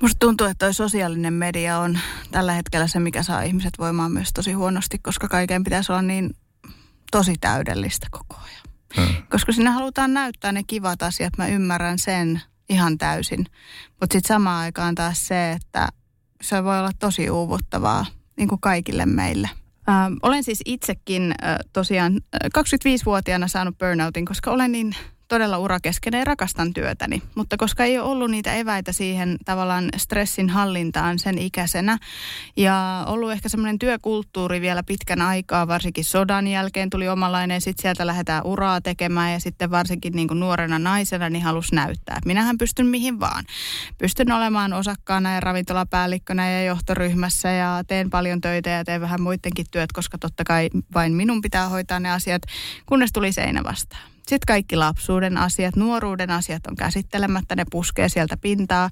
Musta 0.01 0.20
tuntuu, 0.20 0.48
että 0.48 0.66
toi 0.66 0.74
sosiaalinen 0.74 1.34
media 1.34 1.78
on 1.78 2.00
tällä 2.32 2.54
hetkellä 2.54 2.88
se, 2.88 3.00
mikä 3.00 3.24
saa 3.24 3.42
ihmiset 3.42 3.74
voimaan 3.80 4.12
myös 4.12 4.34
tosi 4.34 4.54
huonosti, 4.54 4.98
koska 4.98 5.28
kaiken 5.28 5.63
pitäisi 5.63 5.92
olla 5.92 6.01
niin 6.01 6.36
tosi 7.12 7.36
täydellistä 7.42 8.08
koko 8.12 8.36
ajan. 8.36 8.63
Hmm. 8.96 9.24
Koska 9.30 9.51
sinne 9.51 9.70
halutaan 9.70 10.13
näyttää 10.13 10.51
ne 10.51 10.63
kivat 10.63 11.04
asiat, 11.04 11.38
mä 11.38 11.48
ymmärrän 11.48 12.00
sen 12.00 12.42
ihan 12.70 12.98
täysin. 12.98 13.46
Mutta 13.89 14.13
sitten 14.13 14.28
samaan 14.28 14.62
aikaan 14.62 14.96
taas 14.96 15.28
se, 15.28 15.51
että 15.51 15.88
se 16.42 16.63
voi 16.63 16.80
olla 16.80 16.92
tosi 17.00 17.30
uuvuttavaa 17.30 18.06
niin 18.38 18.50
kuin 18.50 18.62
kaikille 18.62 19.06
meille. 19.06 19.50
Ähm, 19.89 20.13
olen 20.22 20.43
siis 20.43 20.62
itsekin 20.65 21.31
äh, 21.43 21.58
tosiaan 21.74 22.13
äh, 22.13 22.39
25-vuotiaana 22.58 23.48
saanut 23.48 23.77
burnoutin, 23.77 24.25
koska 24.25 24.51
olen 24.51 24.72
niin 24.72 24.96
todella 25.29 25.57
urakeskeinen 25.57 26.19
ja 26.19 26.25
rakastan 26.25 26.74
työtäni. 26.74 27.21
Mutta 27.36 27.57
koska 27.57 27.83
ei 27.83 28.00
ole 28.00 28.09
ollut 28.09 28.31
niitä 28.31 28.53
eväitä 28.53 28.91
siihen 28.91 29.38
tavallaan 29.45 29.89
stressin 29.98 30.50
hallintaan 30.50 31.19
sen 31.19 31.38
ikäisenä 31.38 31.98
ja 32.57 33.03
ollut 33.07 33.31
ehkä 33.31 33.50
semmoinen 33.50 33.79
työkulttuuri 33.79 34.62
vielä 34.62 34.83
pitkän 34.83 35.21
aikaa, 35.21 35.67
varsinkin 35.67 36.05
sodan 36.05 36.48
jälkeen 36.48 36.89
tuli 36.89 37.09
omanlainen, 37.09 37.62
sitten 37.62 37.81
sieltä 37.81 38.07
lähdetään 38.07 38.45
uraa 38.45 38.81
tekemään 38.81 39.33
ja 39.33 39.39
sitten 39.39 39.71
varsinkin 39.71 40.13
niin 40.13 40.27
kuin 40.27 40.39
nuorena 40.39 40.79
naisena 40.79 41.29
niin 41.29 41.43
halusi 41.43 41.75
näyttää, 41.75 42.15
että 42.17 42.27
minähän 42.27 42.57
pystyn 42.57 42.86
mihin 42.86 43.19
vaan. 43.19 43.45
Pystyn 43.98 44.31
olemaan 44.31 44.74
osakkaana 44.74 45.33
ja 45.33 45.39
ravintolapäällikkönä 45.39 46.51
ja 46.51 46.63
johtoryhmässä 46.63 47.51
ja 47.51 47.83
teen 47.88 48.09
paljon 48.09 48.41
töitä 48.41 48.69
ja 48.69 48.86
teen 48.86 49.01
vähän 49.01 49.21
muidenkin 49.21 49.65
työt, 49.71 49.91
koska 49.91 50.17
totta 50.17 50.43
kai 50.43 50.69
vain 50.93 51.13
minun 51.13 51.41
pitää 51.41 51.69
hoitaa 51.69 52.00
ne 52.00 52.12
asiat, 52.12 52.41
kunnes 52.86 53.12
tuli 53.12 53.31
seinä 53.31 53.63
vastaan. 53.63 54.18
Sitten 54.29 54.48
kaikki 54.48 54.75
lapsuuden 54.75 55.38
asiat, 55.38 55.75
nuoruuden 55.75 56.29
asiat 56.29 56.67
on 56.67 56.75
käsittelemättä, 56.75 57.55
ne 57.55 57.65
puskee 57.71 58.09
sieltä 58.09 58.38
pintaa. 58.38 58.89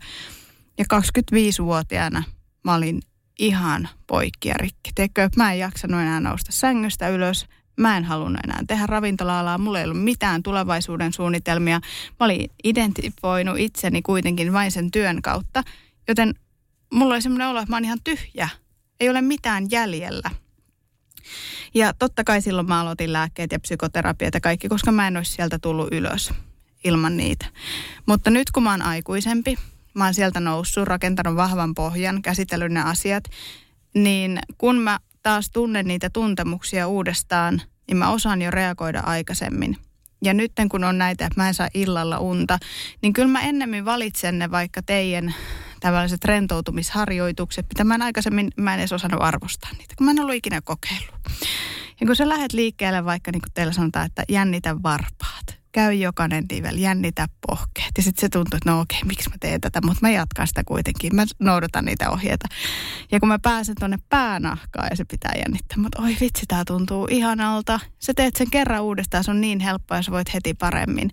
Ja 0.78 0.86
25-vuotiaana 0.94 2.24
mä 2.64 2.76
olin 2.76 3.02
ihan 3.40 3.90
poikki 4.08 4.50
ja 4.50 4.56
rikki. 4.58 4.92
Teekö, 4.96 5.30
mä 5.36 5.54
en 5.54 5.60
jaksanut 5.60 6.02
enää 6.02 6.20
nousta 6.20 6.52
sängystä 6.52 7.10
ylös. 7.10 7.46
Mä 7.80 7.98
en 7.98 8.04
halunnut 8.04 8.44
enää 8.44 8.60
tehdä 8.68 8.86
ravintola-alaa. 8.86 9.58
Mulla 9.58 9.80
ei 9.80 9.86
ollut 9.86 10.04
mitään 10.04 10.44
tulevaisuuden 10.44 11.14
suunnitelmia. 11.14 11.80
Mä 12.20 12.26
olin 12.26 12.50
identifoinut 12.64 13.60
itseni 13.60 14.02
kuitenkin 14.02 14.54
vain 14.54 14.72
sen 14.72 14.92
työn 14.92 15.22
kautta. 15.22 15.64
Joten 16.08 16.34
mulla 16.94 17.14
oli 17.14 17.22
semmoinen 17.22 17.48
olo, 17.48 17.60
että 17.60 17.72
mä 17.72 17.76
oon 17.76 17.86
ihan 17.86 18.00
tyhjä. 18.04 18.50
Ei 19.00 19.10
ole 19.10 19.22
mitään 19.22 19.68
jäljellä. 19.72 20.30
Ja 21.74 21.94
totta 21.94 22.24
kai 22.24 22.42
silloin 22.42 22.68
mä 22.68 22.82
aloitin 22.82 23.14
lääkkeet 23.14 23.52
ja 23.52 23.60
psykoterapiat 23.60 24.34
ja 24.34 24.40
kaikki, 24.40 24.70
koska 24.70 24.92
mä 24.92 25.08
en 25.08 25.18
olisi 25.18 25.32
sieltä 25.32 25.60
tullut 25.60 25.88
ylös 25.92 26.34
ilman 26.84 27.18
niitä. 27.18 27.46
Mutta 28.06 28.30
nyt 28.30 28.52
kun 28.52 28.64
mä 28.64 28.72
oon 28.72 28.82
aikuisempi, 28.82 29.58
mä 29.94 30.04
oon 30.04 30.14
sieltä 30.14 30.40
noussut, 30.40 30.88
rakentanut 30.88 31.36
vahvan 31.36 31.74
pohjan, 31.76 32.22
käsitellyt 32.22 32.72
ne 32.72 32.82
asiat, 32.82 33.24
niin 33.94 34.40
kun 34.58 34.76
mä 34.76 35.00
taas 35.24 35.50
tunnen 35.50 35.88
niitä 35.88 36.10
tuntemuksia 36.10 36.88
uudestaan, 36.88 37.62
niin 37.88 37.98
mä 37.98 38.12
osaan 38.12 38.42
jo 38.42 38.52
reagoida 38.52 39.00
aikaisemmin. 39.00 39.78
Ja 40.24 40.34
nyt 40.34 40.52
kun 40.72 40.84
on 40.84 40.98
näitä, 40.98 41.26
että 41.26 41.42
mä 41.42 41.48
en 41.48 41.54
saa 41.54 41.70
illalla 41.74 42.20
unta, 42.20 42.58
niin 43.02 43.14
kyllä 43.14 43.28
mä 43.28 43.42
ennemmin 43.42 43.86
valitsen 43.86 44.40
ne 44.40 44.52
vaikka 44.52 44.82
teidän 44.82 45.36
tällaiset 45.80 46.26
rentoutumisharjoitukset, 46.26 47.66
mitä 47.70 47.84
mä 47.84 47.96
en 47.96 48.02
aikaisemmin, 48.02 48.52
mä 48.58 48.74
en 48.74 48.80
edes 48.80 48.94
osannut 48.94 49.22
arvostaa 49.22 49.72
niitä, 49.78 49.96
kun 49.98 50.06
mä 50.06 50.12
en 50.12 50.20
ollut 50.20 50.36
ikinä 50.36 50.62
kokeillut. 50.62 51.16
Ja 52.00 52.08
kun 52.08 52.16
sä 52.16 52.30
lähdet 52.30 52.54
liikkeelle 52.54 53.06
vaikka 53.06 53.32
niin 53.32 53.42
kuin 53.42 53.54
teillä 53.54 53.74
sanotaan, 53.74 54.06
että 54.06 54.24
jännitä 54.30 54.84
varpaat, 54.84 55.57
käy 55.78 55.94
jokainen 55.94 56.46
nivel, 56.52 56.78
jännitä 56.78 57.28
pohkeet. 57.48 57.92
Ja 57.98 58.04
sitten 58.04 58.22
se 58.22 58.30
tuntuu, 58.30 58.58
että 58.58 58.72
no 58.72 58.80
okei, 58.80 59.04
miksi 59.06 59.30
mä 59.30 59.36
teen 59.40 59.62
tätä, 59.62 59.82
mutta 59.82 60.00
mä 60.02 60.10
jatkan 60.10 60.48
sitä 60.48 60.64
kuitenkin. 60.64 61.16
Mä 61.16 61.26
noudatan 61.40 61.86
niitä 61.86 62.10
ohjeita. 62.10 62.48
Ja 63.12 63.20
kun 63.20 63.30
mä 63.30 63.40
pääsen 63.40 63.76
tuonne 63.80 63.98
päänahkaan 64.10 64.88
ja 64.90 64.96
se 64.96 65.06
pitää 65.06 65.34
jännittää, 65.36 65.78
mutta 65.78 66.02
oi 66.02 66.18
vitsi, 66.22 66.46
tää 66.48 66.64
tuntuu 66.68 67.08
ihanalta. 67.12 67.80
Sä 68.00 68.14
teet 68.16 68.36
sen 68.36 68.50
kerran 68.52 68.82
uudestaan, 68.82 69.24
se 69.24 69.32
on 69.32 69.42
niin 69.42 69.60
helppoa 69.60 69.98
ja 69.98 70.04
sä 70.04 70.12
voit 70.12 70.34
heti 70.34 70.54
paremmin. 70.54 71.10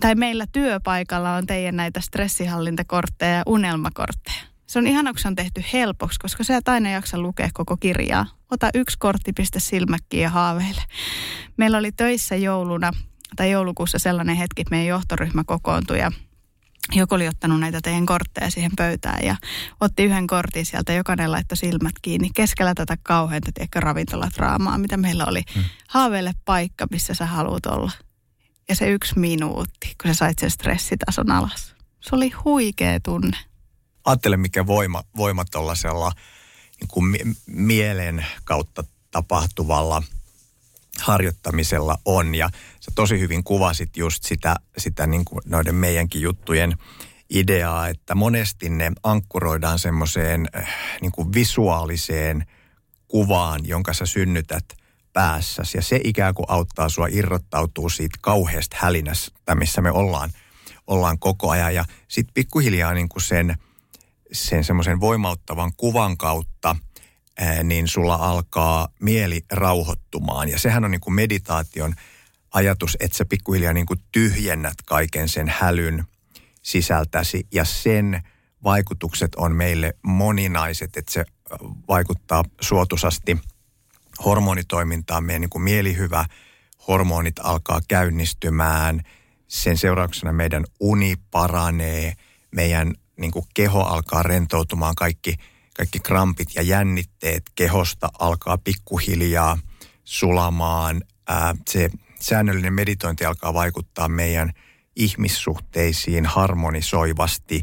Tai 0.00 0.14
meillä 0.14 0.46
työpaikalla 0.52 1.36
on 1.36 1.46
teidän 1.46 1.76
näitä 1.76 2.00
stressihallintakortteja 2.00 3.36
ja 3.36 3.42
unelmakortteja. 3.46 4.42
Se 4.66 4.78
on 4.78 4.86
ihana, 4.86 5.12
kun 5.12 5.20
se 5.20 5.28
on 5.28 5.34
tehty 5.34 5.64
helpoksi, 5.72 6.18
koska 6.18 6.44
sä 6.44 6.56
et 6.56 6.68
aina 6.68 6.90
jaksa 6.90 7.18
lukea 7.18 7.48
koko 7.54 7.76
kirjaa. 7.76 8.26
Ota 8.50 8.70
yksi 8.74 8.98
kortti, 8.98 9.32
pistä 9.32 9.60
silmäkkiin 9.60 10.22
ja 10.22 10.30
haaveile. 10.30 10.82
Meillä 11.56 11.78
oli 11.78 11.92
töissä 11.92 12.36
jouluna 12.36 12.92
tai 13.36 13.50
joulukuussa 13.50 13.98
sellainen 13.98 14.36
hetki, 14.36 14.62
että 14.62 14.70
meidän 14.70 14.86
johtoryhmä 14.86 15.44
kokoontui 15.46 15.98
ja 15.98 16.12
joku 16.92 17.14
oli 17.14 17.28
ottanut 17.28 17.60
näitä 17.60 17.80
teidän 17.82 18.06
kortteja 18.06 18.50
siihen 18.50 18.72
pöytään 18.76 19.24
ja 19.24 19.36
otti 19.80 20.04
yhden 20.04 20.26
kortin 20.26 20.66
sieltä, 20.66 20.92
jokainen 20.92 21.32
laittoi 21.32 21.56
silmät 21.56 21.94
kiinni 22.02 22.30
keskellä 22.34 22.74
tätä 22.74 22.96
kauheanta, 23.02 23.50
tiedätkö, 23.54 23.80
ravintolatraamaa, 23.80 24.78
mitä 24.78 24.96
meillä 24.96 25.26
oli. 25.26 25.42
Hmm. 25.54 25.64
Haaveille 25.88 26.32
paikka, 26.44 26.86
missä 26.90 27.14
sä 27.14 27.26
haluat 27.26 27.66
olla. 27.66 27.92
Ja 28.68 28.76
se 28.76 28.90
yksi 28.90 29.18
minuutti, 29.18 29.94
kun 30.02 30.10
sä 30.10 30.14
sait 30.14 30.38
sen 30.38 30.50
stressitason 30.50 31.30
alas. 31.30 31.74
Se 32.00 32.16
oli 32.16 32.30
huikea 32.30 33.00
tunne. 33.00 33.36
Ajattele, 34.04 34.36
mikä 34.36 34.66
voima, 34.66 35.02
voima 35.16 35.44
tuollaisella 35.44 36.12
niin 36.80 36.88
kuin 36.88 37.36
mielen 37.46 38.26
kautta 38.44 38.84
tapahtuvalla 39.10 40.02
harjoittamisella 41.00 41.98
on. 42.04 42.34
Ja 42.34 42.50
sä 42.80 42.90
tosi 42.94 43.20
hyvin 43.20 43.44
kuvasit 43.44 43.96
just 43.96 44.24
sitä, 44.24 44.56
sitä 44.78 45.06
niin 45.06 45.24
kuin 45.24 45.40
noiden 45.44 45.74
meidänkin 45.74 46.22
juttujen 46.22 46.74
ideaa, 47.30 47.88
että 47.88 48.14
monesti 48.14 48.68
ne 48.68 48.92
ankkuroidaan 49.02 49.78
semmoiseen 49.78 50.48
äh, 50.56 50.68
niin 51.00 51.12
kuin 51.12 51.32
visuaaliseen 51.34 52.46
kuvaan, 53.08 53.60
jonka 53.64 53.92
sä 53.92 54.06
synnytät– 54.06 54.64
päässäsi 55.12 55.78
ja 55.78 55.82
se 55.82 56.00
ikään 56.04 56.34
kuin 56.34 56.46
auttaa 56.48 56.88
sua 56.88 57.06
irrottautuu 57.10 57.88
siitä 57.88 58.18
kauheasta 58.20 58.76
hälinästä, 58.80 59.54
missä 59.54 59.80
me 59.80 59.90
ollaan, 59.90 60.30
ollaan 60.86 61.18
koko 61.18 61.50
ajan. 61.50 61.74
Ja 61.74 61.84
sitten 62.08 62.34
pikkuhiljaa 62.34 62.94
niin 62.94 63.08
kuin 63.08 63.22
sen, 63.22 63.56
sen 64.32 64.64
semmoisen 64.64 65.00
voimauttavan 65.00 65.72
kuvan 65.76 66.16
kautta, 66.16 66.76
niin 67.64 67.88
sulla 67.88 68.14
alkaa 68.14 68.88
mieli 69.00 69.44
rauhoittumaan. 69.52 70.48
Ja 70.48 70.58
sehän 70.58 70.84
on 70.84 70.90
niin 70.90 71.00
kuin 71.00 71.14
meditaation 71.14 71.94
ajatus, 72.54 72.96
että 73.00 73.16
sä 73.16 73.24
pikkuhiljaa 73.24 73.72
niin 73.72 73.86
kuin 73.86 74.00
tyhjennät 74.12 74.76
kaiken 74.86 75.28
sen 75.28 75.48
hälyn 75.48 76.04
sisältäsi. 76.62 77.46
Ja 77.52 77.64
sen 77.64 78.22
vaikutukset 78.64 79.34
on 79.34 79.56
meille 79.56 79.94
moninaiset, 80.02 80.96
että 80.96 81.12
se 81.12 81.24
vaikuttaa 81.88 82.44
suotusasti– 82.60 83.38
hormonitoimintaan, 84.24 85.24
meidän 85.24 85.40
niin 85.40 85.50
kuin 85.50 85.62
mielihyvä 85.62 86.24
hormonit 86.88 87.38
alkaa 87.42 87.80
käynnistymään, 87.88 89.02
sen 89.48 89.78
seurauksena 89.78 90.32
meidän 90.32 90.64
uni 90.80 91.14
paranee, 91.30 92.12
meidän 92.50 92.94
niin 93.16 93.30
kuin 93.30 93.44
keho 93.54 93.82
alkaa 93.82 94.22
rentoutumaan, 94.22 94.94
kaikki, 94.94 95.36
kaikki 95.76 96.00
krampit 96.00 96.48
ja 96.54 96.62
jännitteet 96.62 97.42
kehosta 97.54 98.08
alkaa 98.18 98.58
pikkuhiljaa 98.58 99.58
sulamaan. 100.04 101.02
Se 101.70 101.90
säännöllinen 102.20 102.74
meditointi 102.74 103.24
alkaa 103.24 103.54
vaikuttaa 103.54 104.08
meidän 104.08 104.52
ihmissuhteisiin 104.96 106.26
harmonisoivasti 106.26 107.62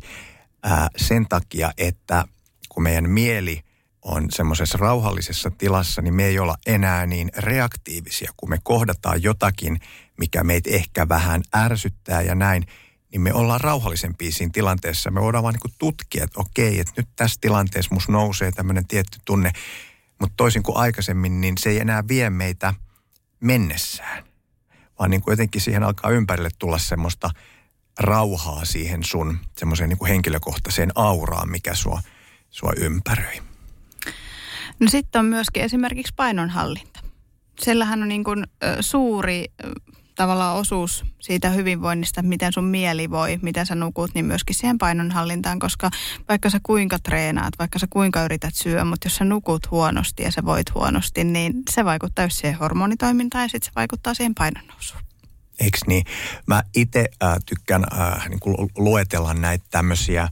sen 0.98 1.26
takia, 1.30 1.72
että 1.78 2.26
kun 2.70 2.84
meidän 2.84 3.10
mieli– 3.10 3.62
on 4.02 4.28
semmoisessa 4.32 4.78
rauhallisessa 4.78 5.52
tilassa, 5.58 6.02
niin 6.02 6.14
me 6.14 6.26
ei 6.26 6.40
olla 6.40 6.56
enää 6.66 7.06
niin 7.06 7.32
reaktiivisia. 7.38 8.32
Kun 8.38 8.50
me 8.50 8.58
kohdataan 8.64 9.24
jotakin, 9.24 9.80
mikä 10.18 10.44
meitä 10.44 10.70
ehkä 10.70 11.10
vähän 11.10 11.42
ärsyttää 11.56 12.22
ja 12.22 12.36
näin, 12.36 12.66
niin 13.12 13.22
me 13.22 13.34
ollaan 13.34 13.62
rauhallisempia 13.62 14.32
siinä 14.32 14.52
tilanteessa. 14.54 15.12
Me 15.12 15.22
voidaan 15.22 15.44
vaan 15.44 15.56
niin 15.64 15.76
tutkia, 15.78 16.24
että 16.24 16.40
okei, 16.40 16.80
että 16.80 16.94
nyt 16.98 17.08
tässä 17.16 17.38
tilanteessa 17.42 17.96
mus 17.96 18.10
nousee 18.10 18.52
tämmöinen 18.52 18.88
tietty 18.88 19.20
tunne. 19.26 19.52
Mutta 20.20 20.34
toisin 20.38 20.64
kuin 20.64 20.78
aikaisemmin, 20.78 21.42
niin 21.42 21.58
se 21.58 21.70
ei 21.70 21.80
enää 21.80 22.08
vie 22.08 22.30
meitä 22.30 22.74
mennessään. 23.40 24.24
Vaan 25.00 25.10
niin 25.10 25.22
kuin 25.22 25.34
jotenkin 25.34 25.62
siihen 25.62 25.84
alkaa 25.84 26.12
ympärille 26.12 26.50
tulla 26.60 26.78
semmoista 26.78 27.30
rauhaa 28.00 28.66
siihen 28.66 29.04
sun 29.04 29.40
semmoiseen 29.58 29.90
niin 29.90 30.08
henkilökohtaiseen 30.08 30.92
auraan, 30.96 31.50
mikä 31.50 31.76
sua, 31.76 32.02
sua 32.50 32.74
ympäröi. 32.78 33.42
No 34.80 34.90
sitten 34.90 35.20
on 35.20 35.26
myöskin 35.26 35.64
esimerkiksi 35.64 36.14
painonhallinta. 36.16 37.00
Siellähän 37.62 38.02
on 38.02 38.08
niin 38.08 38.24
kuin, 38.24 38.48
suuri 38.80 39.46
tavallaan 40.20 40.58
osuus 40.58 41.06
siitä 41.20 41.50
hyvinvoinnista, 41.50 42.22
miten 42.22 42.54
sun 42.54 42.64
mieli 42.64 43.10
voi, 43.10 43.40
miten 43.42 43.66
sä 43.66 43.76
nukut, 43.76 44.12
niin 44.14 44.26
myöskin 44.26 44.56
siihen 44.56 44.78
painonhallintaan, 44.78 45.60
koska 45.60 45.90
vaikka 46.30 46.50
sä 46.50 46.60
kuinka 46.64 47.00
treenaat, 47.00 47.54
vaikka 47.60 47.80
sä 47.80 47.88
kuinka 47.90 48.24
yrität 48.24 48.56
syödä, 48.56 48.86
mutta 48.86 49.06
jos 49.06 49.16
sä 49.16 49.26
nukut 49.26 49.72
huonosti 49.72 50.24
ja 50.24 50.32
sä 50.32 50.46
voit 50.46 50.74
huonosti, 50.74 51.24
niin 51.24 51.54
se 51.70 51.86
vaikuttaa 51.86 52.26
just 52.26 52.38
siihen 52.38 52.60
hormonitoimintaan 52.60 53.44
ja 53.44 53.48
sitten 53.48 53.66
se 53.66 53.72
vaikuttaa 53.76 54.14
siihen 54.14 54.36
painonnousuun. 54.36 55.02
Eikö 55.60 55.78
niin? 55.88 56.06
Mä 56.48 56.64
itse 56.76 57.06
äh, 57.24 57.36
tykkään 57.46 57.84
äh, 58.02 58.30
niin 58.30 58.70
luetella 58.78 59.34
näitä 59.34 59.66
tämmöisiä 59.72 60.30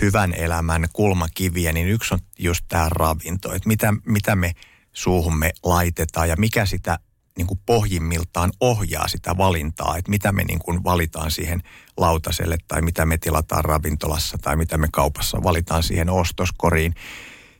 hyvän 0.00 0.34
elämän 0.34 0.86
kulmakiviä, 0.92 1.72
niin 1.72 1.88
yksi 1.88 2.14
on 2.14 2.20
just 2.38 2.64
tämä 2.68 2.88
ravinto, 2.88 3.52
että 3.52 3.68
mitä, 3.68 3.94
mitä 4.04 4.36
me 4.36 4.52
suuhumme 4.92 5.52
laitetaan 5.62 6.28
ja 6.28 6.36
mikä 6.38 6.66
sitä 6.66 6.98
niin 7.38 7.46
kuin 7.46 7.60
pohjimmiltaan 7.66 8.52
ohjaa 8.60 9.08
sitä 9.08 9.36
valintaa, 9.36 9.96
että 9.96 10.10
mitä 10.10 10.32
me 10.32 10.44
niin 10.44 10.58
kuin 10.58 10.84
valitaan 10.84 11.30
siihen 11.30 11.62
lautaselle 11.96 12.56
tai 12.68 12.82
mitä 12.82 13.06
me 13.06 13.18
tilataan 13.18 13.64
ravintolassa 13.64 14.38
tai 14.38 14.56
mitä 14.56 14.78
me 14.78 14.88
kaupassa 14.92 15.42
valitaan 15.42 15.82
siihen 15.82 16.10
ostoskoriin. 16.10 16.94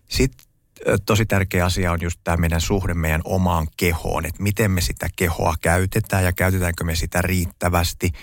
Sitten 0.08 0.48
tosi 1.06 1.26
tärkeä 1.26 1.64
asia 1.64 1.92
on 1.92 1.98
just 2.02 2.20
tämä 2.24 2.36
meidän 2.36 2.60
suhde 2.60 2.94
meidän 2.94 3.20
omaan 3.24 3.66
kehoon, 3.76 4.26
että 4.26 4.42
miten 4.42 4.70
me 4.70 4.80
sitä 4.80 5.08
kehoa 5.16 5.54
käytetään 5.60 6.24
ja 6.24 6.32
käytetäänkö 6.32 6.84
me 6.84 6.94
sitä 6.94 7.22
riittävästi– 7.22 8.12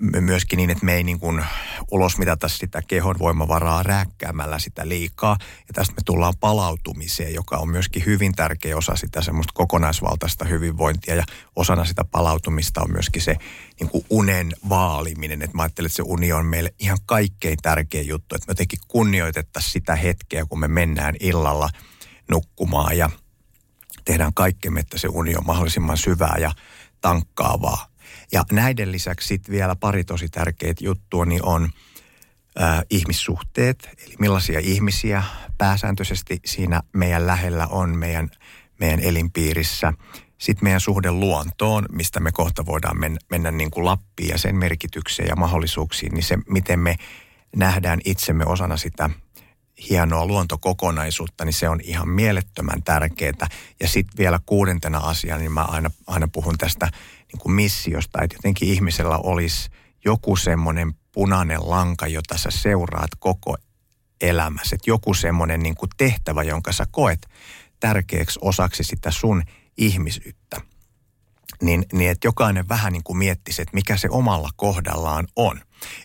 myöskin 0.00 0.56
niin, 0.56 0.70
että 0.70 0.84
me 0.84 0.94
ei 0.94 1.02
niin 1.02 1.20
kuin 1.20 1.44
ulosmitata 1.90 2.48
sitä 2.48 2.82
kehon 2.82 3.18
voimavaraa 3.18 3.82
rääkkäämällä 3.82 4.58
sitä 4.58 4.88
liikaa. 4.88 5.36
Ja 5.40 5.74
tästä 5.74 5.94
me 5.94 6.02
tullaan 6.04 6.34
palautumiseen, 6.40 7.34
joka 7.34 7.56
on 7.56 7.68
myöskin 7.68 8.06
hyvin 8.06 8.34
tärkeä 8.34 8.76
osa 8.76 8.96
sitä 8.96 9.22
semmoista 9.22 9.52
kokonaisvaltaista 9.54 10.44
hyvinvointia. 10.44 11.14
Ja 11.14 11.24
osana 11.56 11.84
sitä 11.84 12.04
palautumista 12.04 12.82
on 12.82 12.92
myöskin 12.92 13.22
se 13.22 13.36
niin 13.80 13.90
kuin 13.90 14.04
unen 14.10 14.52
vaaliminen. 14.68 15.42
Että 15.42 15.56
mä 15.56 15.62
ajattelen, 15.62 15.86
että 15.86 15.96
se 15.96 16.02
uni 16.06 16.32
on 16.32 16.46
meille 16.46 16.74
ihan 16.78 16.98
kaikkein 17.06 17.58
tärkein 17.62 18.08
juttu. 18.08 18.34
Että 18.34 18.46
me 18.46 18.50
jotenkin 18.50 18.78
kunnioitettaisiin 18.88 19.72
sitä 19.72 19.96
hetkeä, 19.96 20.46
kun 20.46 20.60
me 20.60 20.68
mennään 20.68 21.14
illalla 21.20 21.68
nukkumaan 22.30 22.98
ja 22.98 23.10
tehdään 24.04 24.34
kaikkemme, 24.34 24.80
että 24.80 24.98
se 24.98 25.08
uni 25.08 25.36
on 25.36 25.46
mahdollisimman 25.46 25.98
syvää 25.98 26.36
ja 26.40 26.52
tankkaavaa 27.00 27.95
ja 28.32 28.44
näiden 28.52 28.92
lisäksi 28.92 29.28
sitten 29.28 29.52
vielä 29.52 29.76
pari 29.76 30.04
tosi 30.04 30.28
tärkeitä 30.28 30.84
juttua, 30.84 31.24
niin 31.24 31.44
on 31.44 31.68
äh, 32.60 32.82
ihmissuhteet, 32.90 33.88
eli 34.06 34.14
millaisia 34.18 34.60
ihmisiä 34.62 35.22
pääsääntöisesti 35.58 36.40
siinä 36.44 36.82
meidän 36.92 37.26
lähellä 37.26 37.66
on 37.66 37.98
meidän, 37.98 38.30
meidän 38.80 39.00
elinpiirissä. 39.00 39.92
Sitten 40.38 40.64
meidän 40.64 40.80
suhde 40.80 41.10
luontoon, 41.10 41.86
mistä 41.92 42.20
me 42.20 42.32
kohta 42.32 42.66
voidaan 42.66 43.00
mennä, 43.00 43.18
mennä 43.30 43.50
niin 43.50 43.70
kuin 43.70 43.84
Lappiin 43.84 44.28
ja 44.28 44.38
sen 44.38 44.56
merkitykseen 44.56 45.28
ja 45.28 45.36
mahdollisuuksiin, 45.36 46.14
niin 46.14 46.22
se, 46.22 46.38
miten 46.48 46.80
me 46.80 46.96
nähdään 47.56 48.00
itsemme 48.04 48.44
osana 48.44 48.76
sitä 48.76 49.10
hienoa 49.90 50.26
luontokokonaisuutta, 50.26 51.44
niin 51.44 51.52
se 51.52 51.68
on 51.68 51.80
ihan 51.82 52.08
mielettömän 52.08 52.82
tärkeää. 52.82 53.48
Ja 53.80 53.88
sitten 53.88 54.18
vielä 54.18 54.40
kuudentena 54.46 54.98
asiana, 54.98 55.38
niin 55.38 55.52
mä 55.52 55.62
aina, 55.64 55.90
aina 56.06 56.28
puhun 56.28 56.58
tästä 56.58 56.90
niin 57.32 57.40
kuin 57.40 57.52
missiosta, 57.52 58.22
että 58.22 58.36
jotenkin 58.36 58.68
ihmisellä 58.68 59.16
olisi 59.16 59.70
joku 60.04 60.36
semmoinen 60.36 60.94
punainen 61.12 61.70
lanka, 61.70 62.06
jota 62.06 62.38
sä 62.38 62.50
seuraat 62.50 63.10
koko 63.18 63.56
elämässä. 64.20 64.76
Että 64.76 64.90
joku 64.90 65.14
semmoinen 65.14 65.60
niin 65.60 65.74
kuin 65.74 65.90
tehtävä, 65.96 66.42
jonka 66.42 66.72
sä 66.72 66.86
koet 66.90 67.28
tärkeäksi 67.80 68.38
osaksi 68.42 68.84
sitä 68.84 69.10
sun 69.10 69.42
ihmisyyttä. 69.76 70.60
Niin, 71.62 71.84
niin 71.92 72.10
että 72.10 72.26
jokainen 72.26 72.68
vähän 72.68 72.92
niin 72.92 73.02
kuin 73.02 73.18
miettisi, 73.18 73.62
että 73.62 73.74
mikä 73.74 73.96
se 73.96 74.08
omalla 74.10 74.50
kohdallaan 74.56 75.26
on. 75.36 75.60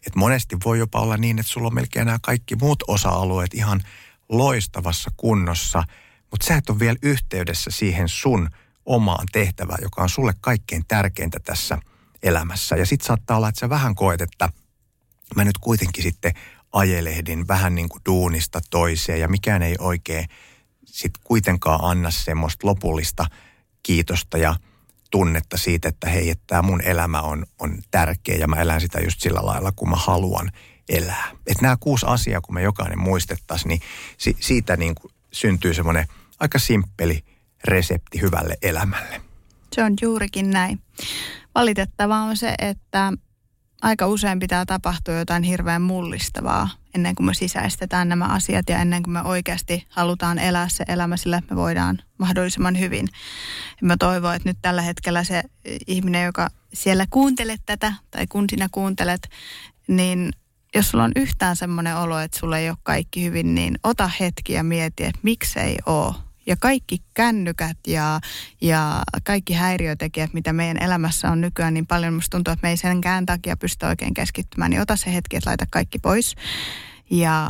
Et 0.08 0.16
monesti 0.16 0.58
voi 0.66 0.80
jopa 0.80 1.00
olla 1.00 1.18
niin, 1.18 1.40
että 1.40 1.52
sulla 1.52 1.68
on 1.68 1.74
melkein 1.74 2.06
nämä 2.06 2.20
kaikki 2.22 2.56
muut 2.56 2.84
osa-alueet 2.88 3.54
ihan 3.54 3.82
loistavassa 4.30 5.12
kunnossa, 5.18 5.84
mutta 6.32 6.46
sä 6.48 6.56
et 6.56 6.70
ole 6.70 6.80
vielä 6.80 6.98
yhteydessä 7.02 7.72
siihen 7.72 8.10
sun 8.10 8.50
omaan 8.86 9.28
tehtävään, 9.32 9.80
joka 9.82 10.02
on 10.02 10.10
sulle 10.10 10.34
kaikkein 10.42 10.84
tärkeintä 10.88 11.40
tässä 11.40 11.78
elämässä. 12.24 12.76
Ja 12.76 12.86
sitten 12.86 13.08
saattaa 13.08 13.38
olla, 13.38 13.50
että 13.50 13.60
sä 13.60 13.70
vähän 13.70 13.96
koet, 13.96 14.22
että 14.22 14.50
mä 15.36 15.44
nyt 15.44 15.58
kuitenkin 15.58 16.04
sitten 16.04 16.34
ajelehdin 16.74 17.48
vähän 17.48 17.76
niin 17.76 17.90
kuin 17.90 18.02
duunista 18.06 18.60
toiseen 18.70 19.20
ja 19.20 19.28
mikään 19.28 19.62
ei 19.62 19.76
oikein 19.80 20.26
sitten 20.86 21.24
kuitenkaan 21.24 21.80
anna 21.84 22.12
semmoista 22.12 22.68
lopullista 22.68 23.26
kiitosta 23.84 24.38
ja 24.38 24.56
tunnetta 25.12 25.58
siitä, 25.58 25.90
että 25.90 26.10
hei, 26.10 26.30
että 26.30 26.44
tämä 26.48 26.62
mun 26.62 26.82
elämä 26.82 27.22
on, 27.22 27.46
on 27.60 27.78
tärkeä 27.92 28.36
ja 28.36 28.48
mä 28.48 28.56
elän 28.56 28.82
sitä 28.82 29.00
just 29.00 29.22
sillä 29.22 29.40
lailla, 29.44 29.72
kun 29.72 29.90
mä 29.90 29.96
haluan 29.96 30.52
elää. 30.90 31.32
Että 31.48 31.62
nämä 31.62 31.78
kuusi 31.80 32.06
asiaa, 32.10 32.42
kun 32.42 32.56
me 32.56 32.62
jokainen 32.62 33.00
muistettaisiin, 33.00 33.70
niin 33.70 33.82
si- 34.18 34.38
siitä 34.40 34.78
niin 34.78 34.96
kuin 34.96 35.14
syntyy 35.32 35.74
semmoinen 35.74 36.08
aika 36.40 36.60
simppeli 36.60 37.24
resepti 37.64 38.22
hyvälle 38.22 38.58
elämälle. 38.62 39.22
Se 39.76 39.84
on 39.84 39.94
juurikin 40.02 40.50
näin. 40.50 40.82
Valitettavaa 41.56 42.24
on 42.24 42.38
se, 42.38 42.56
että 42.58 43.14
aika 43.82 44.08
usein 44.08 44.40
pitää 44.40 44.66
tapahtua 44.66 45.14
jotain 45.14 45.44
hirveän 45.44 45.82
mullistavaa 45.82 46.70
ennen 46.96 47.16
kuin 47.16 47.26
me 47.26 47.34
sisäistetään 47.34 48.10
nämä 48.10 48.26
asiat 48.26 48.70
ja 48.70 48.80
ennen 48.80 49.04
kuin 49.04 49.14
me 49.14 49.22
oikeasti 49.22 49.86
halutaan 49.90 50.40
elää 50.40 50.70
se 50.70 50.84
elämä 50.88 51.18
sillä, 51.18 51.42
me 51.50 51.56
voidaan 51.56 52.00
mahdollisimman 52.18 52.80
hyvin. 52.80 53.10
Ja 53.82 53.88
mä 53.88 53.98
toivon, 54.00 54.36
että 54.36 54.50
nyt 54.50 54.58
tällä 54.62 54.82
hetkellä 54.82 55.24
se 55.24 55.44
ihminen, 55.88 56.26
joka 56.26 56.50
siellä 56.74 57.06
kuuntelet 57.10 57.62
tätä 57.66 57.94
tai 58.12 58.28
kun 58.28 58.46
sinä 58.50 58.68
kuuntelet, 58.72 59.30
niin 59.88 60.32
jos 60.76 60.90
sulla 60.90 61.04
on 61.04 61.12
yhtään 61.16 61.56
semmoinen 61.56 61.98
olo, 61.98 62.20
että 62.20 62.40
sulla 62.40 62.58
ei 62.58 62.70
ole 62.70 62.78
kaikki 62.84 63.24
hyvin, 63.24 63.56
niin 63.56 63.80
ota 63.84 64.10
hetki 64.20 64.54
ja 64.54 64.64
mieti, 64.64 65.04
että 65.04 65.20
miksei 65.24 65.78
ole 65.86 66.16
ja 66.46 66.56
kaikki 66.60 66.98
kännykät 67.14 67.78
ja, 67.88 68.20
ja 68.62 69.02
kaikki 69.24 69.54
häiriötekijät, 69.54 70.34
mitä 70.34 70.54
meidän 70.54 70.84
elämässä 70.84 71.32
on 71.32 71.42
nykyään 71.42 71.74
niin 71.74 71.88
paljon, 71.88 72.14
musta 72.14 72.38
tuntuu, 72.38 72.52
että 72.52 72.68
me 72.68 72.70
ei 72.70 72.78
senkään 72.78 73.26
takia 73.26 73.58
pysty 73.58 73.86
oikein 73.86 74.14
keskittymään, 74.14 74.72
niin 74.72 74.82
ota 74.82 74.96
se 74.96 75.14
hetki, 75.14 75.38
että 75.38 75.50
laita 75.50 75.66
kaikki 75.70 76.00
pois. 76.00 76.36
Ja 77.12 77.50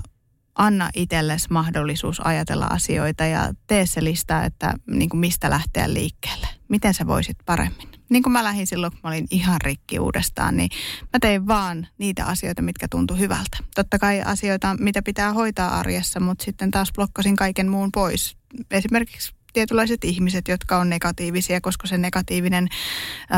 anna 0.56 0.90
itsellesi 0.96 1.48
mahdollisuus 1.50 2.20
ajatella 2.26 2.66
asioita 2.66 3.26
ja 3.26 3.54
tee 3.68 3.86
se 3.86 4.04
lista, 4.04 4.44
että 4.44 4.74
niin 4.88 5.10
kuin 5.10 5.20
mistä 5.20 5.50
lähteä 5.50 5.94
liikkeelle. 5.94 6.48
Miten 6.68 6.94
sä 6.94 7.08
voisit 7.08 7.38
paremmin? 7.46 7.90
Niin 8.10 8.24
kuin 8.24 8.34
mä 8.34 8.44
lähdin 8.44 8.68
silloin, 8.68 8.92
kun 8.92 9.00
mä 9.04 9.10
olin 9.10 9.28
ihan 9.32 9.62
rikki 9.62 10.00
uudestaan, 10.00 10.58
niin 10.58 10.70
mä 11.02 11.20
tein 11.22 11.48
vaan 11.48 11.88
niitä 11.98 12.26
asioita, 12.26 12.62
mitkä 12.62 12.88
tuntui 12.88 13.20
hyvältä. 13.20 13.58
Totta 13.76 14.00
kai 14.00 14.22
asioita, 14.22 14.76
mitä 14.80 15.02
pitää 15.02 15.34
hoitaa 15.34 15.80
arjessa, 15.80 16.20
mutta 16.20 16.44
sitten 16.44 16.72
taas 16.72 16.92
blokkasin 16.92 17.36
kaiken 17.36 17.70
muun 17.70 17.92
pois. 17.92 18.38
Esimerkiksi 18.72 19.34
tietynlaiset 19.54 20.04
ihmiset, 20.04 20.48
jotka 20.48 20.78
on 20.78 20.90
negatiivisia, 20.90 21.62
koska 21.62 21.88
se 21.88 21.98
negatiivinen 21.98 22.68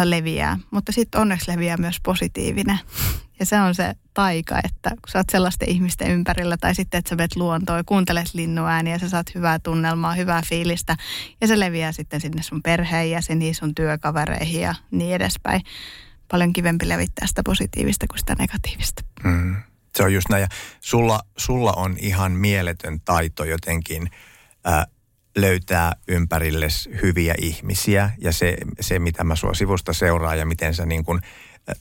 leviää. 0.03 0.59
Mutta 0.71 0.91
sitten 0.91 1.21
onneksi 1.21 1.51
leviää 1.51 1.77
myös 1.77 1.97
positiivinen. 2.03 2.79
Ja 3.43 3.47
se 3.47 3.59
on 3.59 3.75
se 3.75 3.93
taika, 4.13 4.59
että 4.63 4.89
kun 4.89 5.09
sä 5.09 5.19
oot 5.19 5.29
sellaisten 5.31 5.69
ihmisten 5.69 6.11
ympärillä 6.11 6.57
tai 6.57 6.75
sitten, 6.75 6.97
että 6.97 7.09
sä 7.09 7.17
vet 7.17 7.35
luontoa, 7.35 7.83
kuuntelet 7.85 8.33
linnuääniä, 8.33 8.99
sä 8.99 9.09
saat 9.09 9.35
hyvää 9.35 9.59
tunnelmaa, 9.59 10.13
hyvää 10.13 10.41
fiilistä 10.49 10.95
ja 11.41 11.47
se 11.47 11.59
leviää 11.59 11.91
sitten 11.91 12.21
sinne 12.21 12.43
sun 12.43 12.61
perheenjäseniin, 12.61 13.55
sun 13.55 13.75
työkavereihin 13.75 14.61
ja 14.61 14.75
niin 14.91 15.15
edespäin. 15.15 15.61
Paljon 16.31 16.53
kivempi 16.53 16.89
levittää 16.89 17.27
sitä 17.27 17.41
positiivista 17.45 18.05
kuin 18.07 18.19
sitä 18.19 18.35
negatiivista. 18.39 19.03
Mm. 19.23 19.55
Se 19.95 20.03
on 20.03 20.13
just 20.13 20.29
näin. 20.29 20.41
Ja 20.41 20.47
sulla, 20.79 21.19
sulla 21.37 21.73
on 21.73 21.95
ihan 21.99 22.31
mieletön 22.31 23.01
taito 23.01 23.43
jotenkin 23.43 24.09
äh, 24.67 24.85
löytää 25.35 25.91
ympärille 26.07 26.67
hyviä 27.01 27.35
ihmisiä 27.37 28.11
ja 28.17 28.31
se, 28.31 28.57
se, 28.79 28.99
mitä 28.99 29.23
mä 29.23 29.35
sua 29.35 29.53
sivusta 29.53 29.93
seuraan 29.93 30.39
ja 30.39 30.45
miten 30.45 30.73
sä 30.73 30.85
niin 30.85 31.05
kuin 31.05 31.21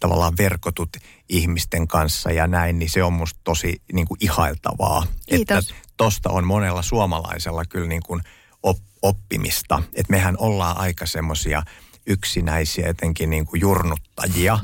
tavallaan 0.01 0.37
verkotut 0.39 0.89
ihmisten 1.29 1.89
kanssa 1.89 2.31
ja 2.31 2.47
näin, 2.47 2.79
niin 2.79 2.91
se 2.91 3.03
on 3.03 3.13
musta 3.13 3.41
tosi 3.45 3.83
niin 3.93 4.07
kuin 4.07 4.19
ihailtavaa. 4.21 5.07
Kiitos. 5.29 5.71
Että 5.71 5.75
tosta 5.97 6.31
on 6.31 6.47
monella 6.47 6.83
suomalaisella 6.83 7.65
kyllä 7.65 7.89
niin 7.89 8.03
kuin 8.07 8.21
op, 8.63 8.79
oppimista. 9.03 9.83
Että 9.95 10.11
mehän 10.11 10.37
ollaan 10.39 10.77
aika 10.77 11.07
semmoisia 11.07 11.63
yksinäisiä 12.07 12.87
jotenkin 12.87 13.31
niin 13.31 13.47
kuin 13.47 13.61
jurnuttajia. 13.61 14.59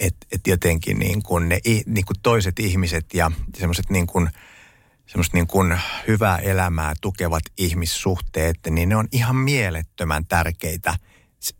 Että 0.00 0.26
et 0.32 0.46
jotenkin 0.46 0.98
niin 0.98 1.22
kuin 1.22 1.48
ne 1.48 1.60
niin 1.86 2.04
kuin 2.04 2.20
toiset 2.22 2.58
ihmiset 2.58 3.06
ja 3.14 3.30
semmoiset 3.58 3.90
niin 3.90 4.06
kuin– 4.06 4.30
semmoista 5.06 5.36
niin 5.36 5.46
kuin 5.46 5.80
hyvää 6.08 6.38
elämää 6.38 6.94
tukevat 7.00 7.42
ihmissuhteet, 7.58 8.58
niin 8.70 8.88
ne 8.88 8.96
on 8.96 9.08
ihan 9.12 9.36
mielettömän 9.36 10.26
tärkeitä 10.26 10.94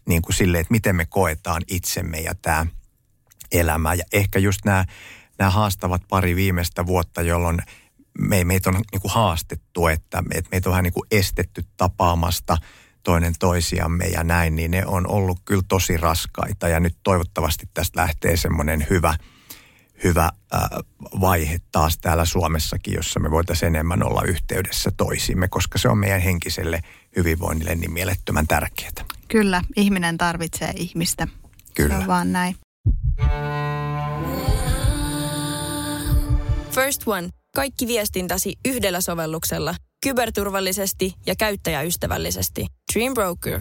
niin 0.07 0.23
kuin 0.23 0.35
sille, 0.35 0.61
että 0.61 0.73
miten 0.73 0.97
me 0.97 1.05
koetaan 1.05 1.62
itsemme 1.68 2.18
ja 2.18 2.35
tämä 2.35 2.66
elämä. 3.53 3.94
Ja 3.94 4.05
ehkä 4.12 4.38
just 4.38 4.64
nämä, 4.64 4.85
nämä 5.38 5.51
haastavat 5.51 6.03
pari 6.09 6.37
viimeistä 6.37 6.87
vuotta, 6.87 7.23
jolloin 7.23 7.59
me, 8.18 8.44
meitä 8.44 8.70
on 8.70 8.83
niin 8.92 9.01
kuin 9.01 9.12
haastettu, 9.12 9.87
että 9.87 10.23
meitä 10.51 10.68
on 10.68 10.70
vähän 10.70 10.83
niin 10.83 10.92
kuin 10.92 11.07
estetty 11.11 11.64
tapaamasta 11.77 12.59
toinen 13.03 13.35
toisiamme 13.38 14.05
ja 14.05 14.25
näin, 14.25 14.57
niin 14.57 14.70
ne 14.70 14.87
on 14.87 15.07
ollut 15.07 15.38
kyllä 15.44 15.62
tosi 15.68 15.97
raskaita. 15.97 16.68
Ja 16.68 16.81
nyt 16.81 16.97
toivottavasti 17.03 17.68
tästä 17.75 18.01
lähtee 18.01 18.37
semmoinen 18.37 18.87
hyvä, 18.90 19.14
hyvä 20.05 20.25
äh, 20.25 20.61
vaihe 21.20 21.61
taas 21.73 21.99
täällä 21.99 22.25
Suomessakin, 22.25 22.94
jossa 22.94 23.20
me 23.20 23.31
voitaisiin 23.31 23.66
enemmän 23.66 24.07
olla 24.07 24.23
yhteydessä 24.23 24.90
toisimme, 24.97 25.49
koska 25.49 25.79
se 25.79 25.88
on 25.88 25.99
meidän 25.99 26.20
henkiselle 26.20 26.81
hyvinvoinnille 27.16 27.75
niin 27.75 27.92
mielettömän 27.92 28.47
tärkeää. 28.47 29.05
Kyllä, 29.35 29.62
ihminen 29.77 30.18
tarvitsee 30.18 30.73
ihmistä. 30.77 31.29
Kyllä. 31.75 31.94
Se 31.94 32.01
on 32.01 32.07
vaan 32.07 32.33
näin. 32.33 32.57
First 36.70 37.03
One. 37.07 37.29
Kaikki 37.55 37.87
viestintäsi 37.87 38.57
yhdellä 38.64 39.01
sovelluksella. 39.01 39.75
Kyberturvallisesti 40.05 41.14
ja 41.27 41.35
käyttäjäystävällisesti. 41.38 42.66
Dream 42.94 43.14
Broker. 43.14 43.61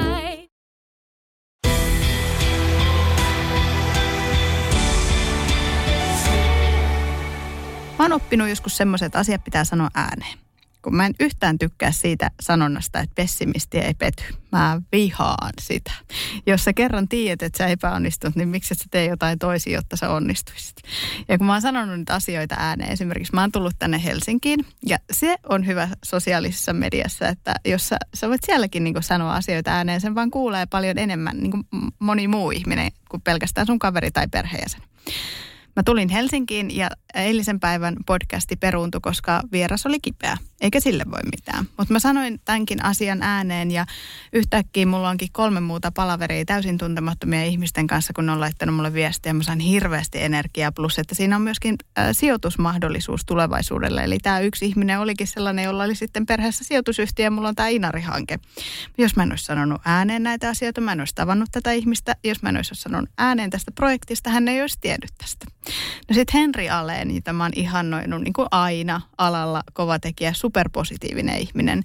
Mä 8.01 8.05
oon 8.05 8.13
oppinut 8.13 8.49
joskus 8.49 8.77
semmoiset, 8.77 9.05
että 9.05 9.19
asiat 9.19 9.43
pitää 9.43 9.63
sanoa 9.63 9.89
ääneen. 9.95 10.37
Kun 10.81 10.95
mä 10.95 11.05
en 11.05 11.13
yhtään 11.19 11.59
tykkää 11.59 11.91
siitä 11.91 12.31
sanonnasta, 12.39 12.99
että 12.99 13.15
pessimisti 13.15 13.77
ei 13.77 13.93
pety. 13.93 14.23
Mä 14.51 14.81
vihaan 14.91 15.53
sitä. 15.61 15.91
Jos 16.45 16.63
sä 16.63 16.73
kerran 16.73 17.07
tiedät, 17.07 17.41
että 17.41 17.57
sä 17.57 17.67
epäonnistut, 17.67 18.35
niin 18.35 18.49
miksi 18.49 18.73
et 18.73 18.77
sä 18.77 18.85
tee 18.91 19.05
jotain 19.05 19.39
toisia, 19.39 19.73
jotta 19.73 19.97
sä 19.97 20.09
onnistuisit. 20.09 20.75
Ja 21.27 21.37
kun 21.37 21.47
mä 21.47 21.53
oon 21.53 21.61
sanonut 21.61 21.99
nyt 21.99 22.09
asioita 22.09 22.55
ääneen, 22.59 22.91
esimerkiksi 22.91 23.33
mä 23.33 23.41
oon 23.41 23.51
tullut 23.51 23.75
tänne 23.79 24.03
Helsinkiin, 24.03 24.65
ja 24.85 24.97
se 25.11 25.35
on 25.49 25.65
hyvä 25.65 25.87
sosiaalisessa 26.03 26.73
mediassa, 26.73 27.27
että 27.27 27.55
jos 27.65 27.89
sä, 27.89 27.97
sä 28.13 28.29
voit 28.29 28.43
sielläkin 28.43 28.83
niin 28.83 29.03
sanoa 29.03 29.35
asioita 29.35 29.71
ääneen, 29.71 30.01
sen 30.01 30.15
vaan 30.15 30.31
kuulee 30.31 30.65
paljon 30.65 30.97
enemmän 30.97 31.37
niin 31.37 31.63
moni 31.99 32.27
muu 32.27 32.51
ihminen 32.51 32.91
kuin 33.09 33.21
pelkästään 33.21 33.67
sun 33.67 33.79
kaveri 33.79 34.11
tai 34.11 34.27
perheenjäsen. 34.27 34.81
Mä 35.75 35.83
tulin 35.83 36.09
Helsinkiin 36.09 36.75
ja 36.77 36.89
eilisen 37.15 37.59
päivän 37.59 37.95
podcasti 38.05 38.55
peruuntui, 38.55 39.01
koska 39.01 39.41
vieras 39.51 39.85
oli 39.85 39.99
kipeä. 40.01 40.37
Eikä 40.61 40.79
sille 40.79 41.03
voi 41.11 41.19
mitään. 41.35 41.65
Mutta 41.77 41.93
mä 41.93 41.99
sanoin 41.99 42.41
tämänkin 42.45 42.85
asian 42.85 43.21
ääneen 43.21 43.71
ja 43.71 43.85
yhtäkkiä 44.33 44.85
mulla 44.85 45.09
onkin 45.09 45.27
kolme 45.31 45.59
muuta 45.59 45.91
palaveria 45.91 46.45
täysin 46.45 46.77
tuntemattomia 46.77 47.43
ihmisten 47.43 47.87
kanssa, 47.87 48.13
kun 48.13 48.25
ne 48.25 48.31
on 48.31 48.39
laittanut 48.39 48.75
mulle 48.75 48.93
viestiä. 48.93 49.33
Mä 49.33 49.43
saan 49.43 49.59
hirveästi 49.59 50.23
energiaa, 50.23 50.71
plus 50.71 50.99
että 50.99 51.15
siinä 51.15 51.35
on 51.35 51.41
myöskin 51.41 51.75
äh, 51.99 52.07
sijoitusmahdollisuus 52.11 53.25
tulevaisuudelle. 53.25 54.03
Eli 54.03 54.19
tämä 54.19 54.39
yksi 54.39 54.65
ihminen 54.65 54.99
olikin 54.99 55.27
sellainen, 55.27 55.65
jolla 55.65 55.83
oli 55.83 55.95
sitten 55.95 56.25
perheessä 56.25 56.63
sijoitusyhtiö 56.63 57.25
ja 57.25 57.31
mulla 57.31 57.47
on 57.47 57.55
tämä 57.55 57.67
Inari-hanke. 57.67 58.39
Jos 58.97 59.15
mä 59.15 59.23
en 59.23 59.31
olisi 59.31 59.45
sanonut 59.45 59.81
ääneen 59.85 60.23
näitä 60.23 60.49
asioita, 60.49 60.81
mä 60.81 60.91
en 60.91 61.01
olisi 61.01 61.15
tavannut 61.15 61.49
tätä 61.51 61.71
ihmistä. 61.71 62.15
Jos 62.23 62.41
mä 62.41 62.49
en 62.49 62.55
olisi 62.55 62.75
sanonut 62.75 63.09
ääneen 63.17 63.49
tästä 63.49 63.71
projektista, 63.71 64.29
hän 64.29 64.47
ei 64.47 64.61
olisi 64.61 64.77
tiennyt 64.81 65.11
tästä. 65.17 65.45
No 66.09 66.13
sitten 66.13 66.39
Henri 66.41 66.69
Aleen, 66.69 67.15
jota 67.15 67.33
mä 67.33 67.43
oon 67.43 67.51
ihannoinut 67.55 68.21
niin 68.21 68.33
kuin 68.33 68.47
aina 68.51 69.01
alalla 69.17 69.63
kova 69.73 69.99
tekijä, 69.99 70.33
superpositiivinen 70.33 71.37
ihminen, 71.37 71.83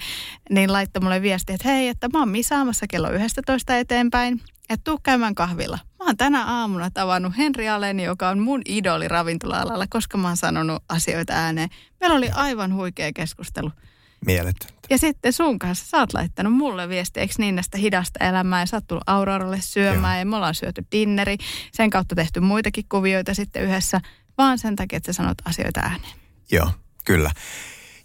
niin 0.50 0.72
laittoi 0.72 1.02
mulle 1.02 1.22
viesti, 1.22 1.52
että 1.52 1.68
hei, 1.68 1.88
että 1.88 2.08
mä 2.12 2.18
oon 2.18 2.28
misaamassa 2.28 2.86
kello 2.86 3.10
11 3.10 3.76
eteenpäin, 3.76 4.40
että 4.68 4.84
tuu 4.84 4.98
käymään 5.02 5.34
kahvilla. 5.34 5.78
Mä 5.98 6.04
oon 6.04 6.16
tänä 6.16 6.44
aamuna 6.44 6.90
tavannut 6.90 7.36
Henri 7.36 7.68
Aleni, 7.68 8.04
joka 8.04 8.28
on 8.28 8.38
mun 8.38 8.62
idoli 8.66 9.08
ravintola-alalla, 9.08 9.86
koska 9.90 10.18
mä 10.18 10.28
oon 10.28 10.36
sanonut 10.36 10.82
asioita 10.88 11.32
ääneen. 11.32 11.68
Meillä 12.00 12.16
oli 12.16 12.30
aivan 12.30 12.74
huikea 12.74 13.12
keskustelu. 13.12 13.70
Mieletöntä. 14.26 14.75
Ja 14.90 14.98
sitten 14.98 15.32
sun 15.32 15.58
kanssa 15.58 15.86
sä 15.86 15.98
oot 15.98 16.12
laittanut 16.14 16.52
mulle 16.52 16.88
viestiä, 16.88 17.20
eikö 17.20 17.34
niin 17.38 17.54
näistä 17.54 17.78
hidasta 17.78 18.24
elämää 18.24 18.60
ja 18.60 18.66
sä 18.66 18.76
oot 18.76 18.86
tullut 18.86 19.04
Auroralle 19.06 19.60
syömään 19.60 20.16
Joo. 20.16 20.20
ja 20.20 20.26
me 20.26 20.36
ollaan 20.36 20.54
syöty 20.54 20.82
dinneri. 20.92 21.36
Sen 21.72 21.90
kautta 21.90 22.14
tehty 22.14 22.40
muitakin 22.40 22.84
kuvioita 22.88 23.34
sitten 23.34 23.62
yhdessä, 23.62 24.00
vaan 24.38 24.58
sen 24.58 24.76
takia, 24.76 24.96
että 24.96 25.12
sä 25.12 25.16
sanot 25.16 25.38
asioita 25.44 25.80
ääneen. 25.80 26.14
Joo, 26.50 26.70
kyllä. 27.04 27.30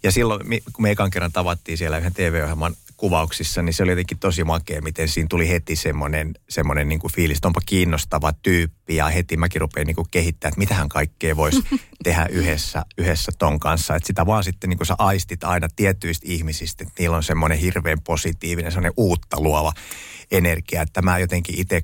Ja 0.02 0.12
silloin, 0.12 0.40
kun 0.72 0.82
me 0.82 0.90
ekan 0.90 1.10
kerran 1.10 1.32
tavattiin 1.32 1.78
siellä 1.78 1.98
yhden 1.98 2.14
TV-ohjelman 2.14 2.74
kuvauksissa, 3.02 3.62
niin 3.62 3.74
se 3.74 3.82
oli 3.82 3.92
jotenkin 3.92 4.18
tosi 4.18 4.44
makea, 4.44 4.82
miten 4.82 5.08
siinä 5.08 5.26
tuli 5.30 5.48
heti 5.48 5.76
semmoinen, 5.76 6.34
semmoinen 6.48 6.88
niin 6.88 6.98
kuin 6.98 7.12
fiilis, 7.12 7.38
että 7.38 7.48
onpa 7.48 7.60
kiinnostava 7.66 8.32
tyyppi 8.32 8.96
ja 8.96 9.08
heti 9.08 9.36
mäkin 9.36 9.60
rupean 9.60 9.86
niin 9.86 9.94
kuin 9.94 10.06
kehittää, 10.10 10.48
että 10.48 10.58
mitähän 10.58 10.88
kaikkea 10.88 11.36
voisi 11.36 11.62
tehdä 12.04 12.26
yhdessä, 12.30 12.82
yhdessä 12.98 13.32
ton 13.38 13.60
kanssa. 13.60 13.96
Että 13.96 14.06
sitä 14.06 14.26
vaan 14.26 14.44
sitten 14.44 14.70
niin 14.70 14.78
kuin 14.78 14.86
sä 14.86 14.94
aistit 14.98 15.44
aina 15.44 15.68
tietyistä 15.76 16.26
ihmisistä, 16.28 16.84
että 16.84 16.94
niillä 16.98 17.16
on 17.16 17.22
semmoinen 17.22 17.58
hirveän 17.58 18.00
positiivinen, 18.00 18.72
semmoinen 18.72 18.94
uutta 18.96 19.40
luova 19.40 19.72
energia, 20.30 20.82
että 20.82 21.02
mä 21.02 21.18
jotenkin 21.18 21.60
itse 21.60 21.82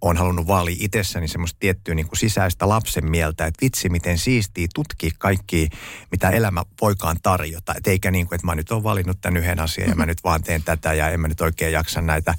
on 0.00 0.16
halunnut 0.16 0.46
vaalia 0.46 0.76
itsessäni 0.78 1.28
semmoista 1.28 1.56
tiettyä 1.60 1.94
niin 1.94 2.08
kuin 2.08 2.18
sisäistä 2.18 2.68
lapsen 2.68 3.10
mieltä, 3.10 3.46
että 3.46 3.64
vitsi 3.64 3.88
miten 3.88 4.18
siistii 4.18 4.68
tutkia 4.74 5.10
kaikki, 5.18 5.68
mitä 6.10 6.30
elämä 6.30 6.64
voikaan 6.80 7.16
tarjota. 7.22 7.74
Et 7.76 7.86
eikä 7.86 8.10
niin 8.10 8.26
kuin, 8.26 8.36
että 8.36 8.46
mä 8.46 8.54
nyt 8.54 8.70
olen 8.70 8.84
valinnut 8.84 9.20
tämän 9.20 9.36
yhden 9.36 9.60
asian 9.60 9.88
ja 9.88 9.94
mä 9.94 10.06
nyt 10.06 10.24
vaan 10.24 10.42
teen 10.42 10.62
tätä 10.62 10.92
ja 10.92 11.08
en 11.08 11.20
mä 11.20 11.28
nyt 11.28 11.40
oikein 11.40 11.72
jaksa 11.72 12.00
näitä, 12.00 12.34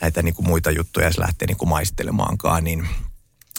näitä 0.00 0.22
niin 0.22 0.34
kuin 0.34 0.46
muita 0.46 0.70
juttuja 0.70 1.06
edes 1.06 1.18
lähteä 1.18 1.46
niin 1.46 1.56
kuin 1.56 1.68
maistelemaankaan, 1.68 2.64
niin 2.64 2.88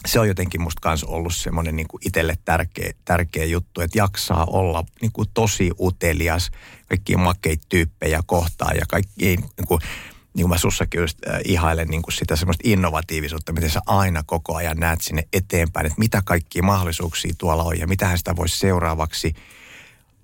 se 0.05 0.19
on 0.19 0.27
jotenkin 0.27 0.61
musta 0.61 0.81
kans 0.81 1.03
ollut 1.03 1.35
semmoinen 1.35 1.75
niin 1.75 1.87
itselle 2.05 2.37
tärkeä, 2.45 2.91
tärkeä 3.05 3.45
juttu, 3.45 3.81
että 3.81 3.97
jaksaa 3.97 4.45
olla 4.45 4.83
niin 5.01 5.11
kuin 5.11 5.29
tosi 5.33 5.71
utelias 5.79 6.51
kaikkia 6.89 7.17
makeita 7.17 7.65
tyyppejä 7.69 8.19
kohtaan 8.25 8.77
ja 8.77 8.85
kaikki 8.89 9.25
niin 9.25 9.67
kuin, 9.67 9.81
niin 10.35 10.43
kuin 10.43 10.49
mä 10.49 10.57
sussakin 10.57 11.01
just 11.01 11.17
äh, 11.27 11.39
ihailen 11.45 11.87
niin 11.87 12.01
kuin 12.01 12.13
sitä 12.13 12.35
semmoista 12.35 12.61
innovatiivisuutta, 12.65 13.53
miten 13.53 13.69
sä 13.69 13.81
aina 13.85 14.23
koko 14.25 14.55
ajan 14.55 14.77
näet 14.77 15.01
sinne 15.01 15.27
eteenpäin, 15.33 15.85
että 15.85 15.99
mitä 15.99 16.21
kaikkia 16.25 16.63
mahdollisuuksia 16.63 17.33
tuolla 17.37 17.63
on 17.63 17.79
ja 17.79 17.87
mitä 17.87 18.17
sitä 18.17 18.35
voisi 18.35 18.59
seuraavaksi 18.59 19.33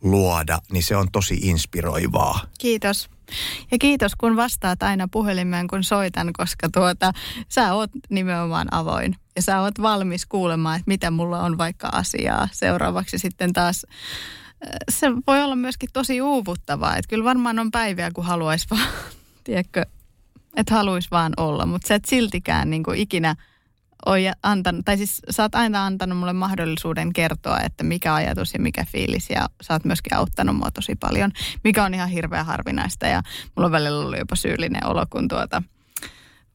luoda, 0.01 0.59
niin 0.71 0.83
se 0.83 0.95
on 0.95 1.11
tosi 1.11 1.39
inspiroivaa. 1.41 2.39
Kiitos. 2.59 3.09
Ja 3.71 3.77
kiitos, 3.77 4.15
kun 4.15 4.35
vastaat 4.35 4.83
aina 4.83 5.07
puhelimeen, 5.11 5.67
kun 5.67 5.83
soitan, 5.83 6.33
koska 6.33 6.69
tuota, 6.69 7.11
sä 7.49 7.73
oot 7.73 7.89
nimenomaan 8.09 8.67
avoin. 8.73 9.15
Ja 9.35 9.41
sä 9.41 9.61
oot 9.61 9.81
valmis 9.81 10.25
kuulemaan, 10.25 10.75
että 10.75 10.87
mitä 10.91 11.11
mulla 11.11 11.39
on 11.39 11.57
vaikka 11.57 11.89
asiaa. 11.91 12.49
Seuraavaksi 12.51 13.17
sitten 13.17 13.53
taas 13.53 13.85
äh, 14.65 14.69
se 14.89 15.07
voi 15.27 15.43
olla 15.43 15.55
myöskin 15.55 15.89
tosi 15.93 16.21
uuvuttavaa. 16.21 16.97
Että 16.97 17.09
kyllä 17.09 17.23
varmaan 17.23 17.59
on 17.59 17.71
päiviä, 17.71 18.11
kun 18.11 18.25
haluaisi 18.25 18.67
vaan, 18.69 18.87
tiedätkö, 19.43 19.85
että 20.55 20.73
haluaisi 20.73 21.11
vaan 21.11 21.33
olla, 21.37 21.65
mutta 21.65 21.87
sä 21.87 21.95
et 21.95 22.05
siltikään 22.05 22.69
niin 22.69 22.83
kuin 22.83 22.99
ikinä 22.99 23.35
ole 24.05 24.33
antanut, 24.43 24.85
tai 24.85 24.97
siis 24.97 25.21
sä 25.29 25.43
oot 25.43 25.55
aina 25.55 25.85
antanut 25.85 26.17
mulle 26.17 26.33
mahdollisuuden 26.33 27.13
kertoa, 27.13 27.59
että 27.59 27.83
mikä 27.83 28.13
ajatus 28.13 28.53
ja 28.53 28.59
mikä 28.59 28.85
fiilis, 28.91 29.29
ja 29.29 29.49
sä 29.61 29.73
oot 29.73 29.85
myöskin 29.85 30.17
auttanut 30.17 30.55
mua 30.55 30.71
tosi 30.71 30.95
paljon, 30.95 31.31
mikä 31.63 31.83
on 31.83 31.93
ihan 31.93 32.09
hirveän 32.09 32.45
harvinaista, 32.45 33.07
ja 33.07 33.21
mulla 33.55 33.65
on 33.65 33.71
välillä 33.71 33.99
ollut 33.99 34.19
jopa 34.19 34.35
syyllinen 34.35 34.85
olo, 34.85 35.05
kun 35.09 35.27
tuota, 35.27 35.63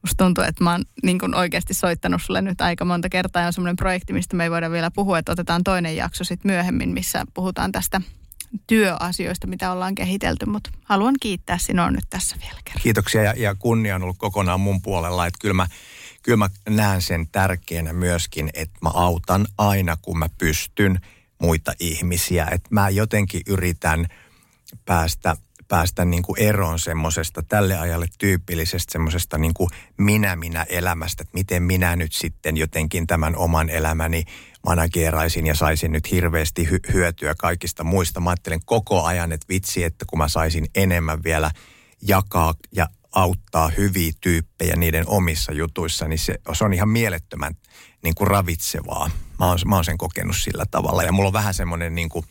musta 0.01 0.23
tuntuu, 0.23 0.43
että 0.43 0.63
mä 0.63 0.71
oon 0.71 0.83
niin 1.03 1.19
kuin 1.19 1.35
oikeasti 1.35 1.73
soittanut 1.73 2.21
sulle 2.21 2.41
nyt 2.41 2.61
aika 2.61 2.85
monta 2.85 3.09
kertaa, 3.09 3.41
ja 3.41 3.47
on 3.47 3.53
semmoinen 3.53 3.75
projekti, 3.75 4.13
mistä 4.13 4.35
me 4.35 4.43
ei 4.43 4.51
voida 4.51 4.71
vielä 4.71 4.91
puhua, 4.91 5.19
että 5.19 5.31
otetaan 5.31 5.63
toinen 5.63 5.95
jakso 5.95 6.23
sitten 6.23 6.51
myöhemmin, 6.51 6.89
missä 6.89 7.25
puhutaan 7.33 7.71
tästä 7.71 8.01
työasioista, 8.67 9.47
mitä 9.47 9.71
ollaan 9.71 9.95
kehitelty, 9.95 10.45
mutta 10.45 10.69
haluan 10.83 11.15
kiittää 11.21 11.57
sinua 11.57 11.91
nyt 11.91 12.05
tässä 12.09 12.35
vielä 12.41 12.59
kerran. 12.63 12.83
Kiitoksia 12.83 13.23
ja, 13.23 13.33
ja 13.37 13.55
kunnia 13.55 13.95
on 13.95 14.03
ollut 14.03 14.17
kokonaan 14.17 14.59
mun 14.59 14.81
puolella, 14.81 15.25
että 15.25 15.37
kyllä 15.41 15.53
mä, 15.53 15.67
kyllä 16.23 16.37
mä 16.37 16.49
näen 16.69 17.01
sen 17.01 17.27
tärkeänä 17.27 17.93
myöskin, 17.93 18.49
että 18.53 18.79
mä 18.81 18.89
autan 18.89 19.47
aina, 19.57 19.97
kun 20.01 20.19
mä 20.19 20.29
pystyn 20.37 20.99
muita 21.41 21.73
ihmisiä, 21.79 22.47
että 22.51 22.69
mä 22.71 22.89
jotenkin 22.89 23.41
yritän 23.47 24.07
päästä 24.85 25.35
päästä 25.67 26.05
niin 26.05 26.23
kuin 26.23 26.39
eroon 26.39 26.79
semmoisesta 26.79 27.43
tälle 27.43 27.77
ajalle 27.77 28.05
tyypillisestä 28.17 28.91
semmoisesta 28.91 29.37
niin 29.37 29.53
kuin 29.53 29.69
minä-minä 29.97 30.65
elämästä, 30.69 31.21
että 31.21 31.37
miten 31.37 31.63
minä 31.63 31.95
nyt 31.95 32.13
sitten 32.13 32.57
jotenkin 32.57 33.07
tämän 33.07 33.35
oman 33.35 33.69
elämäni 33.69 34.23
manageraisin 34.67 35.47
ja 35.47 35.55
saisin 35.55 35.91
nyt 35.91 36.11
hirveästi 36.11 36.63
hy- 36.65 36.93
hyötyä 36.93 37.35
kaikista 37.35 37.83
muista. 37.83 38.19
Mä 38.19 38.29
ajattelen 38.29 38.59
koko 38.65 39.03
ajan, 39.03 39.31
että 39.31 39.45
vitsi, 39.49 39.83
että 39.83 40.05
kun 40.05 40.19
mä 40.19 40.27
saisin 40.27 40.65
enemmän 40.75 41.23
vielä 41.23 41.51
jakaa 42.01 42.53
ja 42.71 42.87
auttaa 43.11 43.71
hyviä 43.77 44.11
tyyppejä 44.21 44.75
niiden 44.75 45.07
omissa 45.07 45.51
jutuissa, 45.51 46.07
niin 46.07 46.19
se, 46.19 46.35
se 46.53 46.63
on 46.63 46.73
ihan 46.73 46.89
mielettömän 46.89 47.53
niin 48.03 48.15
kuin 48.15 48.27
ravitsevaa. 48.27 49.09
Mä 49.39 49.45
oon, 49.45 49.59
mä 49.65 49.75
oon 49.75 49.85
sen 49.85 49.97
kokenut 49.97 50.35
sillä 50.37 50.65
tavalla. 50.71 51.03
Ja 51.03 51.11
mulla 51.11 51.27
on 51.27 51.33
vähän 51.33 51.53
semmoinen 51.53 51.95
niin 51.95 52.09
kuin, 52.09 52.25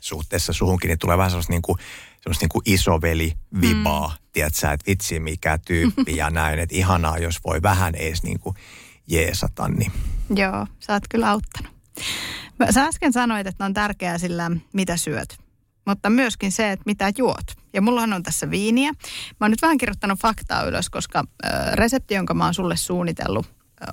suhteessa 0.00 0.52
suhunkin, 0.52 0.88
niin 0.88 0.98
tulee 0.98 1.18
vähän 1.18 1.30
semmoista 1.30 1.52
niin 1.52 1.62
kuin, 1.62 1.78
semmoista 2.20 2.42
niin 2.42 2.48
kuin 2.48 2.62
isoveli 2.66 3.32
vibaa, 3.60 4.08
mm. 4.08 4.28
tiedätkö 4.32 4.72
että 4.72 4.86
vitsi 4.86 5.20
mikä 5.20 5.58
tyyppi 5.58 6.16
ja 6.16 6.30
näin, 6.30 6.58
että 6.58 6.76
ihanaa, 6.76 7.18
jos 7.18 7.40
voi 7.44 7.62
vähän 7.62 7.94
ees 7.94 8.22
niin 8.22 8.40
kuin 8.40 8.56
jeesata. 9.06 9.68
Niin. 9.68 9.92
Joo, 10.36 10.66
sä 10.80 10.92
oot 10.92 11.02
kyllä 11.10 11.30
auttanut. 11.30 11.72
Sä 12.70 12.84
äsken 12.84 13.12
sanoit, 13.12 13.46
että 13.46 13.64
on 13.64 13.74
tärkeää 13.74 14.18
sillä, 14.18 14.50
mitä 14.72 14.96
syöt, 14.96 15.38
mutta 15.86 16.10
myöskin 16.10 16.52
se, 16.52 16.72
että 16.72 16.82
mitä 16.86 17.12
juot. 17.18 17.46
Ja 17.72 17.82
mullahan 17.82 18.12
on 18.12 18.22
tässä 18.22 18.50
viiniä. 18.50 18.92
Mä 19.40 19.44
oon 19.44 19.50
nyt 19.50 19.62
vähän 19.62 19.78
kirjoittanut 19.78 20.18
faktaa 20.18 20.62
ylös, 20.64 20.90
koska 20.90 21.24
resepti, 21.74 22.14
jonka 22.14 22.34
mä 22.34 22.44
oon 22.44 22.54
sulle 22.54 22.76
suunnitellut, 22.76 23.46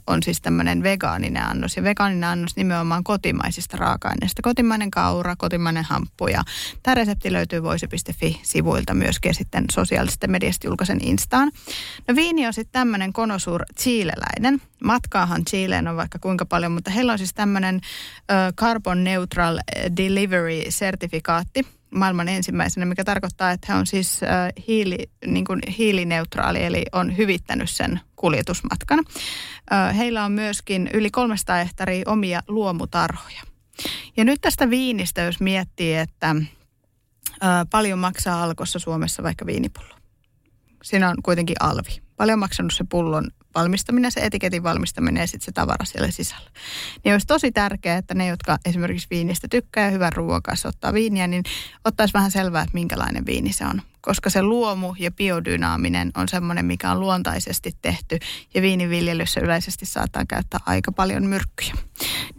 on 0.08 0.23
siis 0.23 0.41
tämmöinen 0.41 0.84
vegaaninen 0.84 1.43
annos. 1.43 1.78
Ja 1.78 1.84
vegaaninen 1.84 2.30
annos 2.30 2.56
nimenomaan 2.56 3.04
kotimaisista 3.04 3.78
raaka-aineista. 3.78 4.41
Kotimainen 4.41 4.91
kaura, 4.91 5.36
kotimainen 5.36 5.84
hamppu. 5.84 6.28
Ja 6.28 6.43
tämä 6.84 6.95
resepti 6.95 7.34
löytyy 7.34 7.63
voisi.fi-sivuilta 7.63 8.93
myöskin 8.93 9.36
sitten 9.36 9.65
sosiaalisesta 9.71 10.28
mediasta 10.28 10.67
julkaisen 10.67 10.99
Instaan. 11.04 11.52
No 12.08 12.15
viini 12.15 12.47
on 12.47 12.54
sitten 12.54 12.80
tämmöinen 12.82 13.13
konosur 13.13 13.63
chileläinen. 13.80 14.62
Matkaahan 14.84 15.45
Chileen 15.45 15.88
on 15.88 15.95
vaikka 15.97 16.19
kuinka 16.19 16.45
paljon, 16.45 16.71
mutta 16.71 16.91
heillä 16.91 17.12
on 17.12 17.17
siis 17.17 17.34
tämmöinen 17.34 17.82
carbon 18.56 19.04
neutral 19.04 19.60
delivery-sertifikaatti 19.97 21.65
maailman 21.95 22.28
ensimmäisenä, 22.30 22.86
mikä 22.86 23.04
tarkoittaa, 23.04 23.52
että 23.52 23.73
he 23.73 23.80
on 23.80 23.88
siis 23.88 24.21
hiili, 24.67 24.97
niin 25.25 25.45
kuin 25.45 25.60
hiilineutraali, 25.78 26.63
eli 26.63 26.86
on 26.91 27.17
hyvittänyt 27.17 27.69
sen 27.69 27.99
kuljetusmatkan. 28.19 29.05
Heillä 29.97 30.25
on 30.25 30.32
myöskin 30.32 30.89
yli 30.93 31.10
300 31.10 31.55
hehtaaria 31.55 32.03
omia 32.05 32.43
luomutarhoja. 32.47 33.41
Ja 34.17 34.25
nyt 34.25 34.41
tästä 34.41 34.69
viinistä, 34.69 35.21
jos 35.21 35.39
miettii, 35.39 35.95
että 35.95 36.36
paljon 37.71 37.99
maksaa 37.99 38.43
alkossa 38.43 38.79
Suomessa 38.79 39.23
vaikka 39.23 39.45
viinipullo. 39.45 39.95
Siinä 40.84 41.10
on 41.10 41.15
kuitenkin 41.23 41.55
alvi. 41.60 42.01
Paljon 42.17 42.39
maksanut 42.39 42.73
se 42.73 42.84
pullon 42.89 43.27
valmistaminen, 43.55 44.12
se 44.12 44.19
etiketin 44.19 44.63
valmistaminen 44.63 45.21
ja 45.21 45.27
sitten 45.27 45.45
se 45.45 45.51
tavara 45.51 45.86
siellä 45.86 46.12
sisällä. 46.12 46.49
Niin 47.03 47.13
olisi 47.13 47.27
tosi 47.27 47.51
tärkeää, 47.51 47.97
että 47.97 48.13
ne, 48.13 48.27
jotka 48.27 48.58
esimerkiksi 48.65 49.08
viinistä 49.12 49.47
tykkää 49.47 49.86
ja 49.86 49.91
hyvän 49.91 50.13
ruoan 50.13 50.41
kanssa 50.41 50.69
ottaa 50.69 50.93
viiniä, 50.93 51.27
niin 51.27 51.43
ottaisi 51.86 52.13
vähän 52.13 52.32
selvää, 52.32 52.62
että 52.62 52.73
minkälainen 52.73 53.25
viini 53.25 53.53
se 53.53 53.65
on. 53.65 53.82
Koska 54.01 54.29
se 54.29 54.41
luomu 54.43 54.95
ja 54.99 55.12
biodynaaminen 55.12 56.12
on 56.15 56.29
semmoinen, 56.29 56.65
mikä 56.65 56.91
on 56.91 56.99
luontaisesti 56.99 57.71
tehty 57.81 58.19
ja 58.53 58.62
viiniviljelyssä 58.62 59.41
yleisesti 59.41 59.85
saattaa 59.85 60.25
käyttää 60.25 60.59
aika 60.65 60.91
paljon 60.91 61.25
myrkkyjä. 61.25 61.73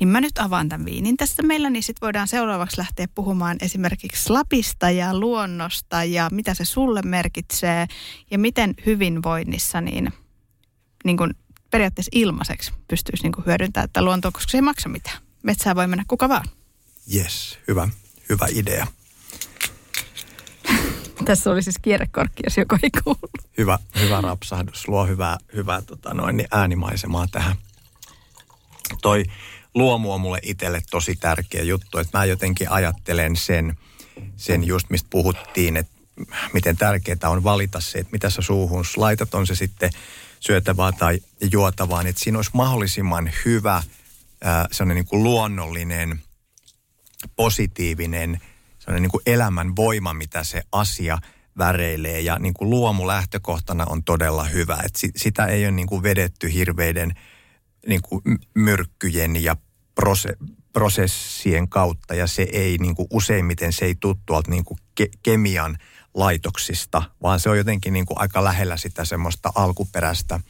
Niin 0.00 0.08
mä 0.08 0.20
nyt 0.20 0.38
avaan 0.38 0.68
tämän 0.68 0.84
viinin 0.84 1.16
tässä 1.16 1.42
meillä, 1.42 1.70
niin 1.70 1.82
sitten 1.82 2.06
voidaan 2.06 2.28
seuraavaksi 2.28 2.78
lähteä 2.78 3.06
puhumaan 3.14 3.56
esimerkiksi 3.60 4.30
Lapista 4.30 4.90
ja 4.90 5.18
luonnosta 5.18 6.04
ja 6.04 6.28
mitä 6.32 6.54
se 6.54 6.64
sulle 6.64 7.02
merkitsee 7.02 7.86
ja 8.30 8.38
miten 8.38 8.74
hyvinvoinnissa 8.86 9.80
niin 9.80 10.12
niin 11.04 11.16
kuin 11.16 11.34
periaatteessa 11.70 12.10
ilmaiseksi 12.14 12.72
pystyisi 12.88 13.22
niin 13.22 13.32
kuin 13.32 13.46
hyödyntämään 13.46 13.88
tätä 13.88 14.04
luontoa, 14.04 14.30
koska 14.30 14.50
se 14.50 14.58
ei 14.58 14.62
maksa 14.62 14.88
mitään. 14.88 15.18
Metsää 15.42 15.76
voi 15.76 15.86
mennä 15.86 16.04
kuka 16.08 16.28
vaan. 16.28 16.44
Yes, 17.14 17.58
hyvä, 17.68 17.88
hyvä 18.28 18.46
idea. 18.50 18.86
Tässä 21.24 21.50
oli 21.50 21.62
siis 21.62 21.78
kierrekorkki, 21.82 22.42
jos 22.46 22.56
joku 22.56 22.76
ei 22.82 22.90
kuulu. 23.04 23.30
Hyvä, 23.58 23.78
hyvä 24.00 24.20
rapsahdus. 24.20 24.88
Luo 24.88 25.06
hyvää, 25.06 25.38
hyvää 25.54 25.82
tota 25.82 26.14
noin, 26.14 26.36
niin 26.36 26.48
äänimaisemaa 26.50 27.26
tähän. 27.32 27.56
Toi 29.02 29.24
luomu 29.74 30.12
on 30.12 30.20
mulle 30.20 30.38
itselle 30.42 30.82
tosi 30.90 31.16
tärkeä 31.16 31.62
juttu, 31.62 31.98
että 31.98 32.18
mä 32.18 32.24
jotenkin 32.24 32.70
ajattelen 32.70 33.36
sen, 33.36 33.78
sen 34.36 34.64
just 34.64 34.90
mistä 34.90 35.08
puhuttiin, 35.10 35.76
että 35.76 35.92
miten 36.52 36.76
tärkeää 36.76 37.30
on 37.30 37.44
valita 37.44 37.80
se, 37.80 37.98
että 37.98 38.12
mitä 38.12 38.30
sä 38.30 38.42
suuhun 38.42 38.84
laitat, 38.96 39.34
on 39.34 39.46
se 39.46 39.54
sitten 39.54 39.90
syötävää 40.40 40.92
tai 40.92 41.20
juotavaa, 41.52 42.02
niin 42.02 42.10
että 42.10 42.24
siinä 42.24 42.38
olisi 42.38 42.50
mahdollisimman 42.54 43.32
hyvä, 43.44 43.82
sellainen 44.72 44.94
niin 44.94 45.08
kuin 45.08 45.22
luonnollinen, 45.22 46.22
positiivinen, 47.36 48.40
niin 48.90 49.10
kuin 49.10 49.22
elämän 49.26 49.76
voima, 49.76 50.14
mitä 50.14 50.44
se 50.44 50.62
asia 50.72 51.18
väreilee. 51.58 52.20
Ja 52.20 52.38
niin 52.38 52.54
kuin 52.54 52.70
luomu 52.70 53.06
lähtökohtana 53.06 53.86
on 53.88 54.04
todella 54.04 54.44
hyvä. 54.44 54.78
että 54.84 54.98
sitä 55.16 55.46
ei 55.46 55.64
ole 55.64 55.70
niin 55.72 55.88
kuin 55.88 56.02
vedetty 56.02 56.52
hirveiden 56.52 57.12
niin 57.86 58.02
kuin 58.02 58.22
myrkkyjen 58.54 59.42
ja 59.42 59.56
prose, 59.94 60.36
prosessien 60.72 61.68
kautta 61.68 62.14
ja 62.14 62.26
se 62.26 62.46
ei 62.52 62.78
niin 62.78 62.94
kuin 62.94 63.08
useimmiten 63.10 63.72
se 63.72 63.84
ei 63.84 63.94
tuttu 63.94 64.22
tuolta 64.26 64.50
niin 64.50 64.64
kuin 64.64 64.78
ke- 65.00 65.18
kemian– 65.22 65.78
laitoksista, 66.14 67.02
vaan 67.22 67.40
se 67.40 67.50
on 67.50 67.58
jotenkin 67.58 67.92
niin 67.92 68.06
kuin 68.06 68.20
aika 68.20 68.44
lähellä 68.44 68.76
sitä 68.76 69.04
semmoista 69.04 69.52
alkuperäistä, 69.54 70.40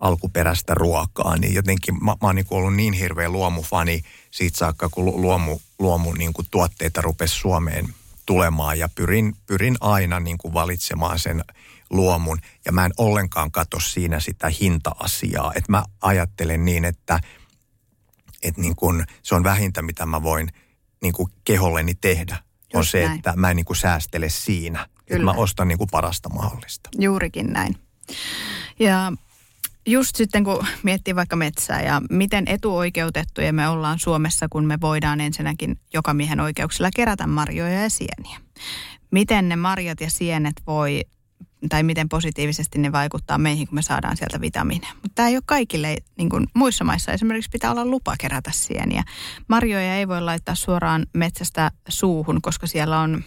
alkuperäistä 0.00 0.74
ruokaa. 0.74 1.36
Niin 1.36 1.54
jotenkin 1.54 1.94
mä, 2.04 2.10
mä 2.10 2.16
oon 2.22 2.34
niin 2.34 2.46
ollut 2.50 2.74
niin 2.74 2.92
hirveä 2.92 3.28
luomufani 3.28 4.02
siitä 4.38 4.58
saakka, 4.58 4.88
kun 4.88 5.04
luomu, 5.04 5.58
luomu 5.78 6.12
niin 6.12 6.32
kuin 6.32 6.46
tuotteita 6.50 7.00
rupesi 7.00 7.34
Suomeen 7.34 7.94
tulemaan 8.26 8.78
ja 8.78 8.88
pyrin, 8.94 9.36
pyrin 9.46 9.76
aina 9.80 10.20
niin 10.20 10.38
kuin 10.38 10.54
valitsemaan 10.54 11.18
sen 11.18 11.44
luomun 11.90 12.38
ja 12.64 12.72
mä 12.72 12.84
en 12.84 12.92
ollenkaan 12.96 13.50
katso 13.50 13.80
siinä 13.80 14.20
sitä 14.20 14.48
hinta-asiaa. 14.60 15.52
Että 15.54 15.72
mä 15.72 15.84
ajattelen 16.00 16.64
niin, 16.64 16.84
että, 16.84 17.20
että 18.42 18.60
niin 18.60 18.76
kuin 18.76 19.06
se 19.22 19.34
on 19.34 19.44
vähintä, 19.44 19.82
mitä 19.82 20.06
mä 20.06 20.22
voin 20.22 20.48
niin 21.02 21.12
kuin 21.12 21.32
keholleni 21.44 21.94
tehdä 21.94 22.36
on 22.74 22.86
se, 22.86 23.04
näin. 23.04 23.16
että 23.16 23.32
mä 23.36 23.50
en 23.50 23.56
niin 23.56 23.66
kuin 23.66 23.76
säästele 23.76 24.28
siinä. 24.28 24.78
Kyllä. 24.78 24.92
Että 25.10 25.24
mä 25.24 25.32
ostan 25.32 25.68
niin 25.68 25.78
kuin 25.78 25.88
parasta 25.90 26.28
mahdollista. 26.28 26.90
Juurikin 26.98 27.52
näin. 27.52 27.76
Ja 28.78 29.12
just 29.88 30.16
sitten 30.16 30.44
kun 30.44 30.66
miettii 30.82 31.16
vaikka 31.16 31.36
metsää 31.36 31.82
ja 31.82 32.02
miten 32.10 32.44
etuoikeutettuja 32.48 33.52
me 33.52 33.68
ollaan 33.68 33.98
Suomessa, 33.98 34.46
kun 34.50 34.66
me 34.66 34.80
voidaan 34.80 35.20
ensinnäkin 35.20 35.80
joka 35.94 36.14
miehen 36.14 36.40
oikeuksilla 36.40 36.90
kerätä 36.96 37.26
marjoja 37.26 37.82
ja 37.82 37.90
sieniä. 37.90 38.40
Miten 39.10 39.48
ne 39.48 39.56
marjat 39.56 40.00
ja 40.00 40.10
sienet 40.10 40.54
voi 40.66 41.04
tai 41.68 41.82
miten 41.82 42.08
positiivisesti 42.08 42.78
ne 42.78 42.92
vaikuttaa 42.92 43.38
meihin, 43.38 43.66
kun 43.66 43.74
me 43.74 43.82
saadaan 43.82 44.16
sieltä 44.16 44.40
vitamiineja. 44.40 44.92
Mutta 44.94 45.12
tämä 45.14 45.28
ei 45.28 45.36
ole 45.36 45.42
kaikille, 45.46 45.96
niin 46.18 46.28
kuin 46.28 46.46
muissa 46.54 46.84
maissa 46.84 47.12
esimerkiksi 47.12 47.50
pitää 47.50 47.70
olla 47.70 47.86
lupa 47.86 48.14
kerätä 48.20 48.50
sieniä. 48.52 49.02
Marjoja 49.48 49.94
ei 49.94 50.08
voi 50.08 50.20
laittaa 50.22 50.54
suoraan 50.54 51.06
metsästä 51.14 51.70
suuhun, 51.88 52.42
koska 52.42 52.66
siellä 52.66 53.00
on 53.00 53.24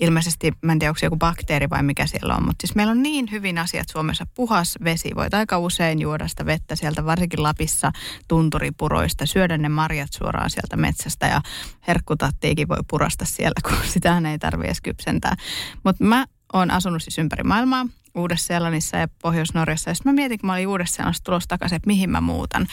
ilmeisesti, 0.00 0.52
mä 0.62 0.72
en 0.72 0.78
tiedä 0.78 0.90
onko 0.90 0.98
se 0.98 1.06
joku 1.06 1.16
bakteeri 1.16 1.70
vai 1.70 1.82
mikä 1.82 2.06
siellä 2.06 2.36
on, 2.36 2.42
mutta 2.46 2.66
siis 2.66 2.74
meillä 2.74 2.90
on 2.90 3.02
niin 3.02 3.30
hyvin 3.30 3.58
asiat 3.58 3.88
Suomessa. 3.88 4.26
Puhas 4.34 4.78
vesi, 4.84 5.10
voit 5.16 5.34
aika 5.34 5.58
usein 5.58 6.00
juoda 6.00 6.28
sitä 6.28 6.46
vettä 6.46 6.76
sieltä, 6.76 7.04
varsinkin 7.04 7.42
Lapissa 7.42 7.92
tunturipuroista, 8.28 9.26
syödä 9.26 9.58
ne 9.58 9.68
marjat 9.68 10.12
suoraan 10.12 10.50
sieltä 10.50 10.76
metsästä 10.76 11.26
ja 11.26 11.40
herkkutattiikin 11.88 12.68
voi 12.68 12.80
purasta 12.90 13.24
siellä, 13.24 13.60
kun 13.68 13.86
sitähän 13.94 14.26
ei 14.26 14.38
tarvitse 14.38 14.68
edes 14.68 14.80
kypsentää. 14.80 15.36
Mutta 15.84 16.04
mä 16.04 16.26
olen 16.52 16.70
asunut 16.70 17.02
siis 17.02 17.18
ympäri 17.18 17.44
maailmaa, 17.44 17.86
Uudessa-Seelannissa 18.14 18.96
ja 18.96 19.08
Pohjois-Norjassa. 19.22 19.90
Ja 19.90 19.94
sitten 19.94 20.12
mä 20.12 20.16
mietin, 20.16 20.38
kun 20.38 20.46
mä 20.46 20.52
olin 20.52 20.68
Uudessa-Seelannassa 20.68 21.24
tulossa 21.24 21.48
takaisin, 21.48 21.76
että 21.76 21.86
mihin 21.86 22.10
mä 22.10 22.20
muutan. 22.20 22.66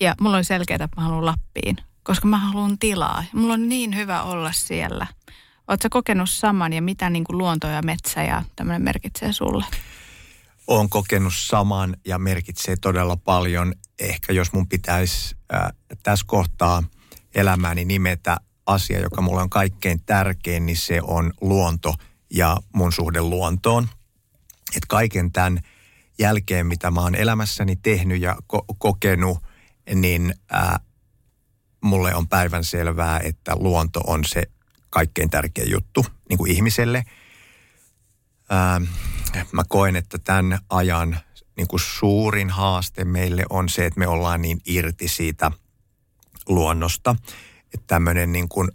Ja 0.00 0.14
mulla 0.20 0.36
oli 0.36 0.44
selkeää, 0.44 0.84
että 0.84 0.96
mä 0.96 1.02
haluan 1.02 1.26
Lappiin, 1.26 1.76
koska 2.02 2.28
mä 2.28 2.38
haluan 2.38 2.78
tilaa. 2.78 3.24
Mulla 3.32 3.54
on 3.54 3.68
niin 3.68 3.96
hyvä 3.96 4.22
olla 4.22 4.52
siellä. 4.52 5.06
Oletko 5.68 5.88
kokenut 5.90 6.30
saman 6.30 6.72
ja 6.72 6.82
mitä 6.82 7.10
niin 7.10 7.24
kuin 7.24 7.38
luonto 7.38 7.66
ja 7.66 7.82
metsä 7.82 8.22
ja 8.22 8.42
tämmöinen 8.56 8.82
merkitsee 8.82 9.32
sulle? 9.32 9.64
Olen 10.66 10.88
kokenut 10.88 11.32
saman 11.36 11.96
ja 12.06 12.18
merkitsee 12.18 12.76
todella 12.76 13.16
paljon. 13.16 13.74
Ehkä 13.98 14.32
jos 14.32 14.52
mun 14.52 14.68
pitäisi 14.68 15.36
äh, 15.54 15.72
tässä 16.02 16.24
kohtaa 16.28 16.82
elämääni 17.34 17.84
nimetä 17.84 18.36
asia, 18.66 19.00
joka 19.00 19.22
mulle 19.22 19.42
on 19.42 19.50
kaikkein 19.50 20.00
tärkein, 20.06 20.66
niin 20.66 20.76
se 20.76 21.00
on 21.02 21.32
luonto– 21.40 21.94
ja 22.34 22.56
mun 22.72 22.92
suhde 22.92 23.20
luontoon. 23.20 23.88
Että 24.76 24.86
kaiken 24.88 25.32
tämän 25.32 25.60
jälkeen, 26.18 26.66
mitä 26.66 26.90
mä 26.90 27.00
oon 27.00 27.14
elämässäni 27.14 27.76
tehnyt 27.76 28.20
ja 28.20 28.36
ko- 28.52 28.74
kokenut, 28.78 29.38
niin 29.94 30.34
ää, 30.50 30.80
mulle 31.80 32.14
on 32.14 32.28
päivän 32.28 32.64
selvää, 32.64 33.20
että 33.20 33.56
luonto 33.56 34.00
on 34.06 34.24
se 34.24 34.42
kaikkein 34.94 35.30
tärkein 35.30 35.70
juttu 35.70 36.06
niin 36.28 36.38
kuin 36.38 36.50
ihmiselle. 36.50 37.04
Ää, 38.50 38.80
mä 39.52 39.62
koen, 39.68 39.96
että 39.96 40.18
tämän 40.18 40.58
ajan 40.70 41.20
niin 41.56 41.68
kuin 41.68 41.80
suurin 41.80 42.50
haaste 42.50 43.04
meille 43.04 43.44
on 43.50 43.68
se, 43.68 43.86
että 43.86 43.98
me 43.98 44.06
ollaan 44.06 44.42
niin 44.42 44.60
irti 44.66 45.08
siitä 45.08 45.50
luonnosta. 46.48 47.16
Että 47.74 47.86
tämmöinen 47.86 48.32
niin 48.32 48.48
kuin, 48.48 48.70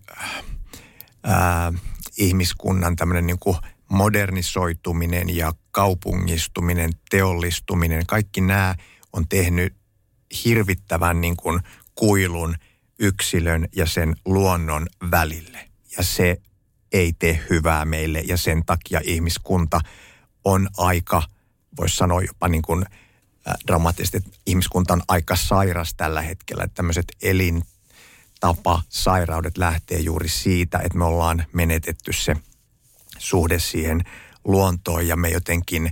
ää, 1.23 1.73
ihmiskunnan 2.17 2.95
tämmöinen 2.95 3.27
niin 3.27 3.39
kuin 3.39 3.57
modernisoituminen 3.89 5.35
ja 5.35 5.53
kaupungistuminen, 5.71 6.89
teollistuminen, 7.09 8.05
kaikki 8.05 8.41
nämä 8.41 8.75
on 9.13 9.27
tehnyt 9.27 9.73
hirvittävän 10.45 11.21
niin 11.21 11.37
kuin 11.37 11.59
kuilun 11.95 12.55
yksilön 12.99 13.67
ja 13.75 13.85
sen 13.85 14.15
luonnon 14.25 14.87
välille. 15.11 15.68
Ja 15.97 16.03
se 16.03 16.41
ei 16.91 17.13
tee 17.13 17.45
hyvää 17.49 17.85
meille 17.85 18.19
ja 18.19 18.37
sen 18.37 18.65
takia 18.65 19.01
ihmiskunta 19.03 19.81
on 20.43 20.69
aika, 20.77 21.23
voisi 21.77 21.95
sanoa 21.95 22.21
jopa 22.21 22.47
niin 22.47 22.61
kuin 22.61 22.85
äh, 23.47 23.53
dramaattisesti, 23.67 24.17
että 24.17 24.29
ihmiskunta 24.45 24.93
on 24.93 25.01
aika 25.07 25.35
sairas 25.35 25.93
tällä 25.93 26.21
hetkellä. 26.21 26.63
Että 26.63 26.75
tämmöiset 26.75 27.05
elintapa 27.21 28.81
sairaudet 28.89 29.57
lähtee 29.57 29.99
juuri 29.99 30.29
siitä, 30.29 30.77
että 30.77 30.97
me 30.97 31.05
ollaan 31.05 31.45
menetetty 31.53 32.13
se 32.13 32.35
suhde 33.17 33.59
siihen 33.59 34.03
luontoon 34.43 35.07
ja 35.07 35.15
me 35.15 35.29
jotenkin 35.29 35.91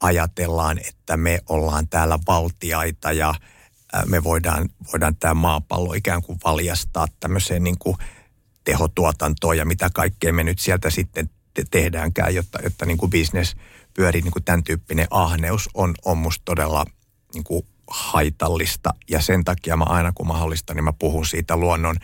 ajatellaan, 0.00 0.78
että 0.78 1.16
me 1.16 1.40
ollaan 1.48 1.88
täällä 1.88 2.18
valtiaita 2.26 3.12
ja 3.12 3.28
äh, 3.28 4.06
me 4.06 4.24
voidaan, 4.24 4.68
voidaan 4.92 5.16
tämä 5.16 5.34
maapallo 5.34 5.94
ikään 5.94 6.22
kuin 6.22 6.38
valjastaa 6.44 7.06
tämmöiseen 7.20 7.64
niin 7.64 7.78
kuin 7.78 7.96
tehotuotantoon 8.70 9.56
ja 9.56 9.64
mitä 9.64 9.90
kaikkea 9.94 10.32
me 10.32 10.44
nyt 10.44 10.58
sieltä 10.58 10.90
sitten 10.90 11.30
te- 11.54 11.64
tehdäänkään, 11.70 12.34
jotta, 12.34 12.58
jotta 12.62 12.86
niin 12.86 12.98
kuin 12.98 13.10
business 13.10 13.56
pyörii, 13.94 14.22
niin 14.22 14.32
kuin 14.32 14.44
tämän 14.44 14.64
tyyppinen 14.64 15.06
ahneus 15.10 15.68
on, 15.74 15.94
on 16.04 16.18
musta 16.18 16.42
todella 16.44 16.84
niin 17.34 17.44
kuin 17.44 17.66
haitallista. 17.90 18.94
Ja 19.08 19.20
sen 19.20 19.44
takia 19.44 19.76
mä 19.76 19.84
aina 19.84 20.12
kun 20.12 20.26
mahdollista, 20.26 20.74
niin 20.74 20.84
mä 20.84 20.92
puhun 20.92 21.26
siitä 21.26 21.56
luonnon 21.56 21.96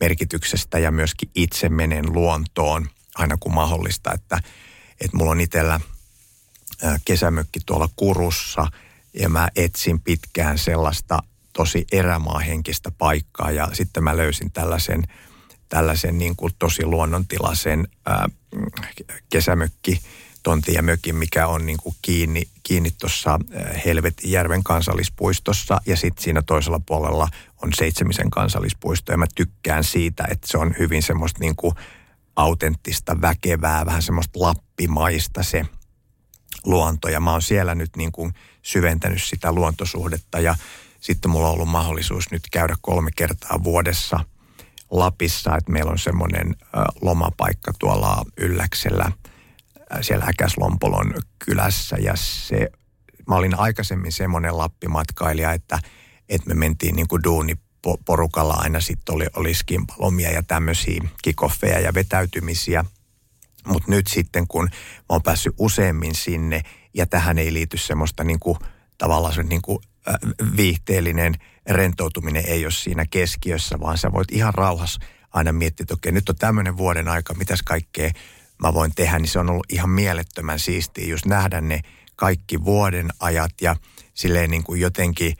merkityksestä 0.00 0.78
ja 0.78 0.90
myöskin 0.90 1.30
itse 1.34 1.68
menen 1.68 2.12
luontoon 2.12 2.86
aina 3.14 3.36
kun 3.40 3.54
mahdollista, 3.54 4.12
että, 4.14 4.38
että 5.00 5.16
mulla 5.16 5.30
on 5.30 5.40
itsellä 5.40 5.80
kesämökki 7.04 7.60
tuolla 7.66 7.88
Kurussa 7.96 8.66
ja 9.14 9.28
mä 9.28 9.48
etsin 9.56 10.00
pitkään 10.00 10.58
sellaista 10.58 11.18
tosi 11.52 11.86
erämaahenkistä 11.92 12.90
paikkaa 12.90 13.50
ja 13.50 13.68
sitten 13.72 14.04
mä 14.04 14.16
löysin 14.16 14.52
tällaisen, 14.52 15.02
tällaisen 15.72 16.18
niin 16.18 16.36
kuin 16.36 16.52
tosi 16.58 16.86
luonnontilaisen 16.86 17.88
kesämökki 19.30 20.00
tontin 20.42 20.74
ja 20.74 20.82
mökin, 20.82 21.16
mikä 21.16 21.46
on 21.46 21.66
niin 21.66 21.78
kuin 21.82 21.94
kiinni, 22.02 22.48
kiinni 22.62 22.90
tuossa 22.90 23.38
Helvetijärven 23.84 24.64
kansallispuistossa. 24.64 25.80
Ja 25.86 25.96
sitten 25.96 26.24
siinä 26.24 26.42
toisella 26.42 26.80
puolella 26.86 27.28
on 27.62 27.72
Seitsemisen 27.74 28.30
kansallispuisto. 28.30 29.12
Ja 29.12 29.18
mä 29.18 29.26
tykkään 29.34 29.84
siitä, 29.84 30.24
että 30.30 30.48
se 30.50 30.58
on 30.58 30.74
hyvin 30.78 31.02
semmoista 31.02 31.40
niin 31.40 31.56
kuin 31.56 31.74
autenttista, 32.36 33.20
väkevää, 33.20 33.86
vähän 33.86 34.02
semmoista 34.02 34.40
lappimaista 34.40 35.42
se 35.42 35.66
luonto. 36.64 37.08
Ja 37.08 37.20
mä 37.20 37.32
oon 37.32 37.42
siellä 37.42 37.74
nyt 37.74 37.96
niin 37.96 38.12
kuin 38.12 38.34
syventänyt 38.62 39.22
sitä 39.22 39.52
luontosuhdetta. 39.52 40.40
Ja 40.40 40.54
sitten 41.00 41.30
mulla 41.30 41.48
on 41.48 41.54
ollut 41.54 41.68
mahdollisuus 41.68 42.30
nyt 42.30 42.42
käydä 42.50 42.76
kolme 42.80 43.10
kertaa 43.16 43.64
vuodessa 43.64 44.24
Lapissa, 44.92 45.56
että 45.56 45.72
meillä 45.72 45.90
on 45.90 45.98
semmoinen 45.98 46.56
lomapaikka 47.00 47.72
tuolla 47.78 48.24
Ylläksellä 48.36 49.12
siellä 50.00 50.24
Äkäslompolon 50.24 51.14
kylässä 51.38 51.96
ja 52.00 52.12
se, 52.16 52.68
mä 53.28 53.36
olin 53.36 53.58
aikaisemmin 53.58 54.12
semmoinen 54.12 54.58
lappimatkailija, 54.58 55.52
että, 55.52 55.78
että 56.28 56.48
me 56.48 56.54
mentiin 56.54 56.96
niin 56.96 57.08
kuin 57.08 57.22
duuniporukalla 57.24 58.54
aina 58.54 58.80
sitten 58.80 59.14
oli, 59.14 59.26
oli 59.36 59.54
skimpalomia 59.54 60.30
ja 60.30 60.42
tämmöisiä 60.42 61.02
kikoffeja 61.22 61.80
ja 61.80 61.94
vetäytymisiä. 61.94 62.84
Mutta 63.66 63.90
nyt 63.90 64.06
sitten 64.06 64.48
kun 64.48 64.64
mä 64.64 65.06
oon 65.08 65.22
päässyt 65.22 65.54
useammin 65.58 66.14
sinne 66.14 66.62
ja 66.94 67.06
tähän 67.06 67.38
ei 67.38 67.52
liity 67.52 67.76
semmoista 67.76 68.24
niin 68.24 68.40
kuin, 68.40 68.58
tavallaan 68.98 69.34
se 69.34 69.42
niin 69.42 69.62
kuin, 69.62 69.78
äh, 70.08 70.14
viihteellinen 70.56 71.34
rentoutuminen 71.70 72.44
ei 72.46 72.64
ole 72.64 72.72
siinä 72.72 73.06
keskiössä, 73.10 73.80
vaan 73.80 73.98
sä 73.98 74.12
voit 74.12 74.32
ihan 74.32 74.54
rauhassa 74.54 75.00
aina 75.30 75.52
miettiä, 75.52 75.84
että 75.84 75.94
okei, 75.94 76.12
nyt 76.12 76.28
on 76.28 76.36
tämmöinen 76.36 76.76
vuoden 76.76 77.08
aika, 77.08 77.34
mitäs 77.34 77.62
kaikkea 77.62 78.10
mä 78.62 78.74
voin 78.74 78.92
tehdä, 78.94 79.18
niin 79.18 79.28
se 79.28 79.38
on 79.38 79.50
ollut 79.50 79.66
ihan 79.72 79.90
mielettömän 79.90 80.58
siistiä 80.58 81.06
just 81.06 81.26
nähdä 81.26 81.60
ne 81.60 81.80
kaikki 82.16 82.64
vuoden 82.64 83.08
ajat 83.20 83.52
ja 83.60 83.76
silleen 84.14 84.50
niin 84.50 84.64
kuin 84.64 84.80
jotenkin 84.80 85.36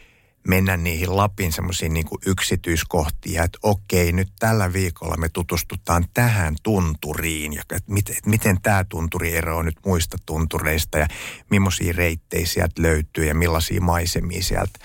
mennä 0.49 0.77
niihin 0.77 1.17
Lapin 1.17 1.53
semmoisiin 1.53 1.95
niin 1.95 2.07
yksityiskohtiin, 2.27 3.43
että 3.43 3.59
okei, 3.63 4.13
nyt 4.13 4.29
tällä 4.39 4.73
viikolla 4.73 5.17
me 5.17 5.29
tutustutaan 5.29 6.05
tähän 6.15 6.57
tunturiin 6.63 7.53
ja 7.53 7.61
että 7.61 7.93
miten, 7.93 8.17
että 8.17 8.31
miten 8.31 8.63
tämä 8.63 8.85
tunturi 8.85 9.37
eroaa 9.37 9.63
nyt 9.63 9.79
muista 9.87 10.17
tuntureista 10.27 10.99
ja 10.99 11.07
millaisia 11.51 11.93
reittejä 11.97 12.47
sieltä 12.47 12.83
löytyy 12.83 13.25
ja 13.25 13.35
millaisia 13.35 13.81
maisemia 13.81 14.43
sieltä 14.43 14.79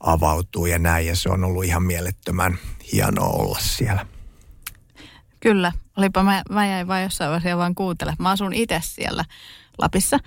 avautuu 0.00 0.66
ja 0.66 0.78
näin. 0.78 1.06
Ja 1.06 1.16
se 1.16 1.28
on 1.28 1.44
ollut 1.44 1.64
ihan 1.64 1.82
mielettömän 1.82 2.58
hienoa 2.92 3.28
olla 3.28 3.58
siellä. 3.60 4.06
Kyllä, 5.40 5.72
olipa 5.96 6.22
mä, 6.22 6.42
mä 6.50 6.66
jäin 6.66 6.88
vain 6.88 7.02
jossain 7.02 7.30
vaiheessa 7.30 7.58
vaan 7.58 7.74
kuuntele. 7.74 8.14
Mä 8.18 8.30
asun 8.30 8.52
itse 8.52 8.80
siellä 8.82 9.24
Lapissa, 9.78 10.18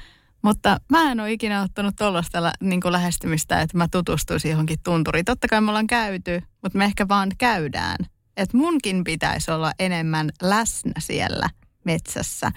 mutta 0.42 0.80
mä 0.90 1.12
en 1.12 1.20
ole 1.20 1.32
ikinä 1.32 1.62
ottanut 1.62 1.96
tuollaista 1.96 2.54
niin 2.62 2.82
lähestymistä, 2.90 3.62
että 3.62 3.78
mä 3.78 3.88
tutustuisin 3.92 4.52
johonkin 4.52 4.80
tunturiin. 4.84 5.26
Totta 5.26 5.48
kai 5.48 5.62
me 5.62 5.70
ollaan 5.70 5.88
käyty, 5.88 6.44
mutta 6.62 6.78
me 6.78 6.86
ehkä 6.86 7.08
vaan 7.08 7.32
käydään. 7.38 7.98
Että 8.38 8.58
munkin 8.58 9.04
pitäisi 9.04 9.52
olla 9.52 9.72
enemmän 9.80 10.30
läsnä 10.42 10.94
siellä 11.00 11.50
metsässä. 11.84 12.52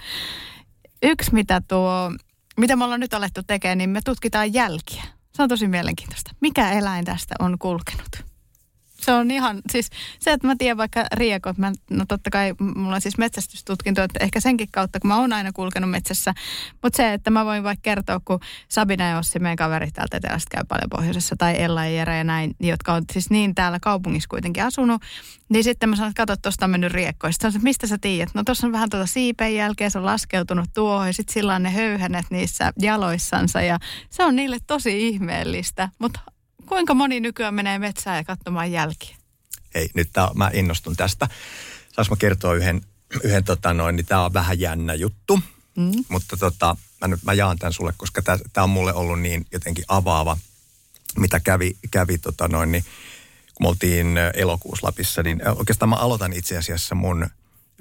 Yksi, 1.03 1.33
mitä 1.33 1.61
tuo, 1.67 2.11
mitä 2.57 2.75
me 2.75 2.83
ollaan 2.83 2.99
nyt 2.99 3.13
alettu 3.13 3.43
tekemään, 3.43 3.77
niin 3.77 3.89
me 3.89 3.99
tutkitaan 4.05 4.53
jälkiä. 4.53 5.03
Se 5.35 5.43
on 5.43 5.49
tosi 5.49 5.67
mielenkiintoista. 5.67 6.31
Mikä 6.41 6.71
eläin 6.71 7.05
tästä 7.05 7.35
on 7.39 7.59
kulkenut? 7.59 8.34
Se 9.05 9.13
on 9.13 9.31
ihan, 9.31 9.61
siis 9.71 9.89
se, 10.19 10.31
että 10.31 10.47
mä 10.47 10.55
tiedän 10.57 10.77
vaikka 10.77 11.05
riekot, 11.13 11.57
mä, 11.57 11.71
no 11.89 12.05
totta 12.07 12.29
kai 12.29 12.53
mulla 12.75 12.95
on 12.95 13.01
siis 13.01 13.17
metsästystutkinto, 13.17 14.03
että 14.03 14.23
ehkä 14.23 14.39
senkin 14.39 14.67
kautta, 14.71 14.99
kun 14.99 15.07
mä 15.07 15.19
oon 15.19 15.33
aina 15.33 15.51
kulkenut 15.53 15.89
metsässä, 15.89 16.33
mutta 16.83 16.97
se, 16.97 17.13
että 17.13 17.29
mä 17.29 17.45
voin 17.45 17.63
vaikka 17.63 17.81
kertoa, 17.81 18.21
kun 18.25 18.39
Sabina 18.69 19.09
ja 19.09 19.17
Ossi, 19.17 19.39
meidän 19.39 19.55
kaverit 19.55 19.93
täältä 19.93 20.17
etelästä 20.17 20.49
käy 20.51 20.63
paljon 20.67 20.89
pohjoisessa, 20.89 21.35
tai 21.37 21.61
Ella 21.61 21.85
ja 21.85 21.91
Jere 21.91 22.17
ja 22.17 22.23
näin, 22.23 22.55
jotka 22.59 22.93
on 22.93 23.03
siis 23.11 23.29
niin 23.29 23.55
täällä 23.55 23.79
kaupungissa 23.79 24.29
kuitenkin 24.29 24.63
asunut, 24.63 25.01
niin 25.49 25.63
sitten 25.63 25.89
mä 25.89 25.95
sanon, 25.95 26.09
että 26.09 26.25
katso, 26.25 26.41
tuosta 26.41 26.65
on 26.65 26.71
mennyt 26.71 26.91
riekkoista. 26.91 27.51
Sitten 27.51 27.63
mistä 27.63 27.87
sä 27.87 27.97
tiedät? 28.01 28.33
No 28.33 28.43
tuossa 28.43 28.67
on 28.67 28.73
vähän 28.73 28.89
tuota 28.89 29.05
siipen 29.05 29.55
jälkeen, 29.55 29.91
se 29.91 29.97
on 29.97 30.05
laskeutunut 30.05 30.69
tuohon 30.73 31.07
ja 31.07 31.13
sitten 31.13 31.33
sillä 31.33 31.55
on 31.55 31.63
ne 31.63 31.71
höyhenet 31.71 32.25
niissä 32.29 32.73
jaloissansa 32.79 33.61
ja 33.61 33.79
se 34.09 34.23
on 34.23 34.35
niille 34.35 34.57
tosi 34.67 35.07
ihmeellistä, 35.07 35.89
mutta 35.99 36.19
Kuinka 36.65 36.93
moni 36.93 37.19
nykyään 37.19 37.53
menee 37.53 37.79
metsään 37.79 38.17
ja 38.17 38.23
katsomaan 38.23 38.71
jälkiä? 38.71 39.15
Hei, 39.75 39.89
nyt 39.93 40.09
tää, 40.13 40.29
mä 40.35 40.51
innostun 40.53 40.95
tästä. 40.95 41.27
Saanko 41.91 42.15
mä 42.15 42.19
kertoa 42.19 42.53
yhden, 42.53 42.81
yhden 43.23 43.43
tota 43.43 43.73
noin, 43.73 43.95
niin 43.95 44.05
tämä 44.05 44.25
on 44.25 44.33
vähän 44.33 44.59
jännä 44.59 44.93
juttu. 44.93 45.39
Mm. 45.75 46.03
Mutta 46.09 46.37
tota, 46.37 46.75
mä, 47.01 47.07
nyt, 47.07 47.23
mä 47.23 47.33
jaan 47.33 47.57
tämän 47.57 47.73
sulle, 47.73 47.93
koska 47.97 48.21
tämä 48.21 48.63
on 48.63 48.69
mulle 48.69 48.93
ollut 48.93 49.21
niin 49.21 49.45
jotenkin 49.51 49.85
avaava, 49.87 50.37
mitä 51.17 51.39
kävi, 51.39 51.77
kävi 51.91 52.17
tota 52.17 52.47
noin, 52.47 52.71
niin 52.71 52.83
kun 53.55 53.65
me 53.65 53.67
oltiin 53.67 54.07
elokuussa 54.33 54.87
Lapissa, 54.87 55.23
niin 55.23 55.41
oikeastaan 55.47 55.89
mä 55.89 55.95
aloitan 55.95 56.33
itse 56.33 56.57
asiassa 56.57 56.95
mun 56.95 57.27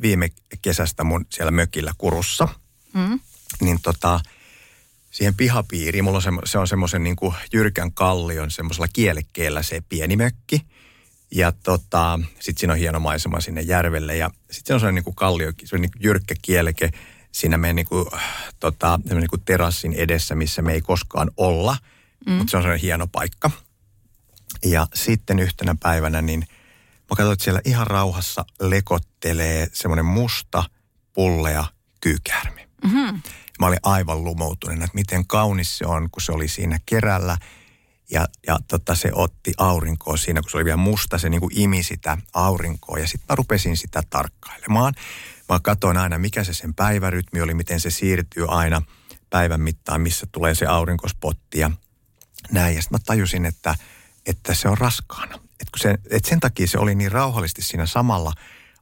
viime 0.03 0.31
kesästä 0.63 1.05
mun 1.05 1.27
siellä 1.31 1.51
mökillä 1.51 1.93
Kurussa. 1.99 2.49
Mm. 2.93 3.21
Niin 3.61 3.79
tota, 3.83 4.21
siihen 5.15 5.35
pihapiiriin. 5.35 6.05
Mulla 6.05 6.17
on 6.19 6.23
se, 6.23 6.31
se 6.45 6.59
on 6.59 6.69
semmoisen 6.69 7.05
niin 7.05 7.17
kuin 7.17 7.35
jyrkän 7.53 7.93
kallion 7.93 8.51
semmoisella 8.51 8.89
kielekkeellä 8.93 9.63
se 9.63 9.83
pieni 9.89 10.17
mökki. 10.17 10.67
Ja 11.31 11.53
tota, 11.53 12.21
sitten 12.41 12.61
siinä 12.61 12.73
on 12.73 12.79
hieno 12.79 13.01
maisema 13.01 13.41
sinne 13.41 13.61
järvelle 13.61 14.17
ja 14.17 14.31
sitten 14.51 14.67
se 14.67 14.75
on 14.75 14.81
sellainen 14.81 14.95
niin 14.95 15.05
kuin 15.05 15.15
kallio, 15.15 15.53
se 15.65 15.77
on 15.77 15.81
niin 15.81 15.93
kuin 15.93 16.03
jyrkkä 16.03 16.35
kieleke 16.43 16.91
siinä 17.33 17.59
meidän 17.59 17.77
niin 17.77 17.87
kuin, 17.87 18.07
tota, 18.61 19.01
niin 19.05 19.29
kuin 19.31 19.43
terassin 19.45 19.93
edessä, 19.93 20.35
missä 20.35 20.63
me 20.63 20.73
ei 20.73 20.81
koskaan 20.81 21.31
olla, 21.37 21.77
mm. 22.27 22.33
mutta 22.33 22.51
se 22.51 22.57
on 22.57 22.63
sellainen 22.63 22.83
hieno 22.83 23.07
paikka. 23.07 23.51
Ja 24.65 24.87
sitten 24.95 25.39
yhtenä 25.39 25.77
päivänä 25.81 26.23
niin 26.23 26.41
mä 26.91 27.17
katsoin, 27.17 27.33
että 27.33 27.45
siellä 27.45 27.61
ihan 27.65 27.87
rauhassa 27.87 28.45
lekottelee 28.61 29.69
semmoinen 29.73 30.05
musta 30.05 30.65
pullea 31.13 31.65
kyykäärme. 32.01 32.69
Mm-hmm. 32.85 33.23
Mä 33.61 33.67
olin 33.67 33.79
aivan 33.83 34.25
lumoutunut, 34.25 34.83
että 34.83 34.95
miten 34.95 35.27
kaunis 35.27 35.79
se 35.79 35.87
on, 35.87 36.11
kun 36.11 36.23
se 36.23 36.33
oli 36.33 36.49
siinä 36.49 36.79
kerällä. 36.87 37.37
Ja, 38.11 38.27
ja 38.47 38.59
tota, 38.69 38.95
se 38.95 39.11
otti 39.15 39.53
aurinkoa 39.57 40.17
siinä, 40.17 40.43
kun 40.43 40.51
se 40.51 40.57
oli 40.57 40.65
vielä 40.65 40.77
musta, 40.77 41.19
se 41.19 41.29
niin 41.29 41.41
kuin 41.41 41.59
imi 41.59 41.83
sitä 41.83 42.19
aurinkoa. 42.33 42.99
Ja 42.99 43.09
sitten 43.09 43.27
mä 43.29 43.37
rupesin 43.37 43.77
sitä 43.77 44.03
tarkkailemaan. 44.11 44.95
Mä 45.49 45.61
katsoin 45.63 45.97
aina, 45.97 46.19
mikä 46.19 46.45
se 46.45 46.55
sen 46.55 46.75
päivärytmi 46.75 47.41
oli, 47.41 47.55
miten 47.55 47.81
se 47.81 47.91
siirtyy 47.91 48.47
aina 48.49 48.83
päivän 49.31 49.61
mittaan, 49.61 50.01
missä 50.01 50.27
tulee 50.33 50.55
se 50.55 50.67
aurinkospotti 50.67 51.59
ja 51.59 51.71
näin. 52.51 52.77
Ja 52.77 52.83
sitten 52.83 52.99
mä 53.01 53.05
tajusin, 53.07 53.45
että, 53.45 53.75
että 54.27 54.55
se 54.55 54.69
on 54.69 54.79
raskaana. 54.79 55.35
Et 55.35 55.71
kun 55.71 55.79
se, 55.79 55.99
et 56.11 56.25
sen 56.25 56.41
takia 56.41 56.67
se 56.67 56.79
oli 56.79 56.95
niin 56.95 57.13
rauhallisesti 57.13 57.63
siinä 57.63 57.87
samalla 57.87 58.33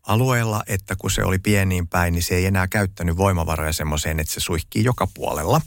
alueella, 0.07 0.63
että 0.67 0.97
kun 0.97 1.11
se 1.11 1.25
oli 1.25 1.39
pieniin 1.39 1.89
päin, 1.89 2.15
niin 2.15 2.23
se 2.23 2.35
ei 2.35 2.47
enää 2.47 2.69
käyttänyt 2.69 3.17
voimavaroja 3.17 3.73
semmoiseen, 3.73 4.21
että 4.21 4.35
se 4.35 4.41
suihkii 4.41 4.85
joka 4.85 5.09
puolella. 5.15 5.61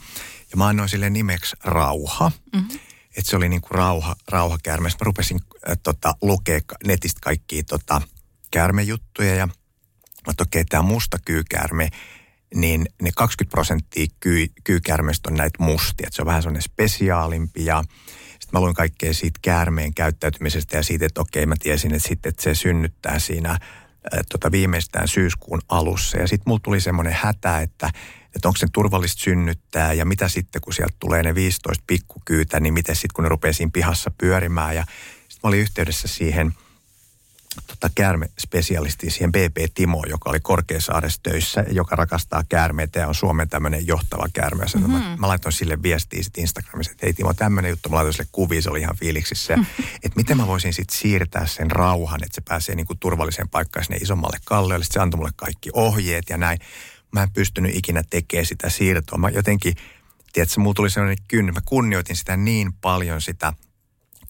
Ja 0.50 0.56
mä 0.56 0.66
annoin 0.66 0.88
sille 0.88 1.10
nimeksi 1.10 1.56
Rauha. 1.64 2.32
Mm-hmm. 2.52 2.78
Että 3.16 3.30
se 3.30 3.36
oli 3.36 3.48
niin 3.48 3.60
kuin 3.60 3.70
rauha, 3.70 4.16
rauhakäärme. 4.28 4.88
Mä 4.88 4.94
rupesin 5.00 5.40
äh, 5.70 5.78
tota, 5.82 6.14
lukea 6.22 6.60
netistä 6.86 7.20
kaikkia 7.22 7.62
tota, 7.62 8.02
käärmejuttuja 8.50 9.34
ja 9.34 9.46
mä 9.46 10.32
okei, 10.40 10.60
okay, 10.60 10.64
tämä 10.68 10.82
musta 10.82 11.18
kyykäärme, 11.24 11.88
niin 12.54 12.86
ne 13.02 13.10
20 13.16 13.50
prosenttia 13.54 14.06
kyy, 14.20 14.46
kyykäärmeistä 14.64 15.30
on 15.30 15.36
näitä 15.36 15.62
mustia. 15.62 16.06
Että 16.06 16.16
se 16.16 16.22
on 16.22 16.26
vähän 16.26 16.42
semmoinen 16.42 16.62
spesiaalimpi 16.62 17.64
ja 17.64 17.84
sitten 18.30 18.48
mä 18.52 18.60
luin 18.60 18.74
kaikkea 18.74 19.14
siitä 19.14 19.38
käärmeen 19.42 19.94
käyttäytymisestä 19.94 20.76
ja 20.76 20.82
siitä, 20.82 21.06
että 21.06 21.20
okei, 21.20 21.46
mä 21.46 21.54
tiesin, 21.58 21.94
että, 21.94 22.08
sitten, 22.08 22.30
että 22.30 22.42
se 22.42 22.54
synnyttää 22.54 23.18
siinä 23.18 23.58
tota, 24.32 24.52
viimeistään 24.52 25.08
syyskuun 25.08 25.60
alussa. 25.68 26.18
Ja 26.18 26.28
sitten 26.28 26.44
mulla 26.46 26.60
tuli 26.62 26.80
semmoinen 26.80 27.16
hätä, 27.20 27.60
että, 27.60 27.90
että 28.36 28.48
onko 28.48 28.56
se 28.56 28.66
turvallista 28.72 29.22
synnyttää 29.22 29.92
ja 29.92 30.04
mitä 30.04 30.28
sitten, 30.28 30.60
kun 30.60 30.74
sieltä 30.74 30.94
tulee 30.98 31.22
ne 31.22 31.34
15 31.34 31.84
pikkukyytä, 31.86 32.60
niin 32.60 32.74
miten 32.74 32.96
sitten, 32.96 33.14
kun 33.14 33.24
ne 33.24 33.28
rupeaa 33.28 33.52
siinä 33.52 33.70
pihassa 33.72 34.10
pyörimään. 34.18 34.76
Ja 34.76 34.84
sitten 35.28 35.40
mä 35.42 35.48
olin 35.48 35.60
yhteydessä 35.60 36.08
siihen– 36.08 36.52
tota, 37.66 37.90
käärmespesialistiin 37.94 39.12
siihen 39.12 39.32
BP 39.32 39.56
Timo, 39.74 40.04
joka 40.08 40.30
oli 40.30 40.40
Korkeasaaressa 40.40 41.20
töissä, 41.22 41.64
joka 41.70 41.96
rakastaa 41.96 42.44
käärmeitä 42.48 43.00
ja 43.00 43.08
on 43.08 43.14
Suomen 43.14 43.48
tämmöinen 43.48 43.86
johtava 43.86 44.26
käärme. 44.32 44.64
Mm-hmm. 44.74 44.92
Mä, 44.92 45.16
mä 45.16 45.28
laitoin 45.28 45.52
sille 45.52 45.82
viestiä 45.82 46.22
sitten 46.22 46.42
Instagramissa, 46.42 46.92
että 46.92 47.06
hei 47.06 47.12
Timo, 47.12 47.34
tämmöinen 47.34 47.70
juttu, 47.70 47.88
mä 47.88 47.96
laitoin 47.96 48.14
sille 48.14 48.28
kuvia, 48.32 48.62
se 48.62 48.70
oli 48.70 48.80
ihan 48.80 48.96
fiiliksissä. 48.96 49.56
Mm-hmm. 49.56 49.84
Että 50.02 50.16
miten 50.16 50.36
mä 50.36 50.46
voisin 50.46 50.72
sitten 50.72 50.98
siirtää 50.98 51.46
sen 51.46 51.70
rauhan, 51.70 52.24
että 52.24 52.34
se 52.34 52.40
pääsee 52.40 52.74
niinku 52.74 52.94
turvalliseen 52.94 53.48
paikkaan 53.48 53.84
sinne 53.84 53.96
isommalle 53.96 54.38
kalliolle. 54.44 54.84
Sitten 54.84 55.00
se 55.00 55.02
antoi 55.02 55.18
mulle 55.18 55.32
kaikki 55.36 55.70
ohjeet 55.72 56.24
ja 56.30 56.36
näin. 56.36 56.58
Mä 57.12 57.22
en 57.22 57.32
pystynyt 57.32 57.76
ikinä 57.76 58.02
tekemään 58.10 58.46
sitä 58.46 58.70
siirtoa. 58.70 59.18
Mä 59.18 59.28
jotenkin, 59.28 59.74
tiedätkö, 60.32 60.60
mulla 60.60 60.74
tuli 60.74 60.90
sellainen 60.90 61.24
kynny, 61.28 61.52
mä 61.52 61.60
kunnioitin 61.64 62.16
sitä 62.16 62.36
niin 62.36 62.72
paljon 62.72 63.20
sitä– 63.20 63.52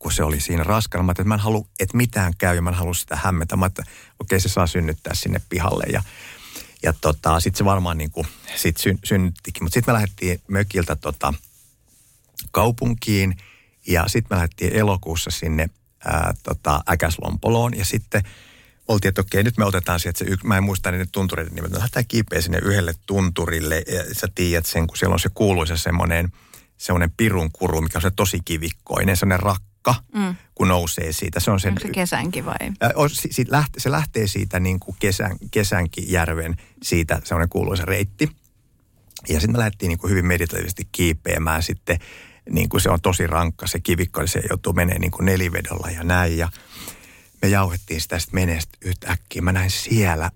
kun 0.07 0.13
se 0.13 0.25
oli 0.25 0.41
siinä 0.41 0.63
raskana. 0.63 1.05
Mä 1.05 1.13
että 1.13 1.25
mä 1.25 1.35
en 1.35 1.41
halua, 1.41 1.67
että 1.81 1.97
mitään 1.97 2.33
käy 2.39 2.57
ja 2.57 2.63
mä 2.63 2.71
en 2.71 2.77
halua 2.77 2.95
sitä 2.95 3.17
hämmetä. 3.17 3.57
Mä 3.57 3.67
että 3.67 3.83
okei, 4.21 4.41
se 4.41 4.49
saa 4.49 4.67
synnyttää 4.67 5.15
sinne 5.15 5.41
pihalle 5.49 5.85
ja, 5.93 6.03
ja 6.83 6.93
tota, 7.01 7.41
sitten 7.41 7.59
se 7.59 7.65
varmaan 7.65 7.99
niin 7.99 8.11
kuin, 8.11 8.27
sit 8.57 8.77
syn, 8.77 8.99
synnyttikin. 9.05 9.65
Mutta 9.65 9.75
sitten 9.75 9.93
me 9.93 9.95
lähdettiin 9.95 10.41
mökiltä 10.49 10.97
tota, 10.97 11.35
kaupunkiin 12.51 13.37
ja 13.87 14.05
sitten 14.07 14.27
me 14.31 14.37
lähdettiin 14.37 14.73
elokuussa 14.73 15.31
sinne 15.31 15.71
ää, 16.05 16.35
tota, 16.43 16.81
Äkäslompoloon 16.91 17.79
ja 17.79 17.85
sitten 17.85 18.23
oltiin, 18.89 19.09
että 19.09 19.21
okei, 19.21 19.43
nyt 19.43 19.59
me 19.59 19.65
otetaan 19.65 20.01
sieltä 20.01 20.19
se 20.19 20.25
yksi, 20.25 20.47
mä 20.47 20.57
en 20.57 20.65
muista 20.65 20.91
niiden 20.91 21.11
tuntureiden 21.13 21.55
nimet, 21.55 21.71
me 21.71 21.77
lähdetään 21.77 22.07
kiipeä 22.09 22.41
sinne 22.41 22.59
yhdelle 22.59 22.95
tunturille 23.07 23.83
ja 23.87 24.15
sä 24.15 24.29
tiedät 24.35 24.67
sen, 24.67 24.87
kun 24.87 24.97
siellä 24.97 25.15
on 25.15 25.21
se 25.21 25.31
kuuluisa 25.35 25.77
semmoinen, 25.77 26.33
semmoinen 26.77 27.13
pirun 27.17 27.51
kuru, 27.53 27.81
mikä 27.81 27.99
on 27.99 28.03
se 28.03 28.11
tosi 28.11 28.41
kivikkoinen, 28.45 29.17
semmoinen 29.17 29.43
rak, 29.43 29.63
tukka, 29.87 30.19
mm. 30.19 30.37
kun 30.55 30.69
nousee 30.69 31.13
siitä. 31.13 31.41
Se 31.41 31.51
on 31.51 31.61
sen, 31.61 31.73
Onko 31.73 31.81
se 31.81 31.89
kesänkin 31.89 32.45
vai? 32.45 32.55
Äh, 32.61 32.93
se, 33.31 33.45
lähtee, 33.49 33.81
se 33.81 33.91
lähtee 33.91 34.27
siitä 34.27 34.61
niin 34.61 34.81
kuin 34.81 34.97
kesän, 34.99 35.37
kesänkin 35.51 36.11
järven, 36.11 36.57
siitä 36.83 37.21
semmoinen 37.25 37.49
kuuluisa 37.49 37.85
reitti. 37.85 38.31
Ja 39.29 39.41
sitten 39.41 39.53
me 39.53 39.59
lähdettiin 39.59 39.89
niin 39.89 39.99
kuin 39.99 40.11
hyvin 40.11 40.27
meditatiivisesti 40.27 40.89
kiipeämään 40.93 41.63
sitten, 41.63 41.99
niin 42.51 42.69
kuin 42.69 42.81
se 42.81 42.91
on 42.91 43.01
tosi 43.01 43.27
rankka 43.27 43.67
se 43.67 43.81
kivikko, 43.81 44.21
niin 44.21 44.29
se 44.29 44.43
joutuu 44.49 44.73
menee 44.73 44.99
niin 44.99 45.11
kuin 45.11 45.27
nelivedolla 45.27 45.91
ja 45.91 46.05
näin. 46.05 46.39
Ja 46.39 46.49
me 47.43 47.49
jauhettiin 47.49 48.01
sitä 48.01 48.19
sitten 48.19 48.41
menestä 48.41 48.79
yhtäkkiä. 48.81 49.43
Mä 49.43 49.53
näin 49.53 49.71
siellä 49.71 50.31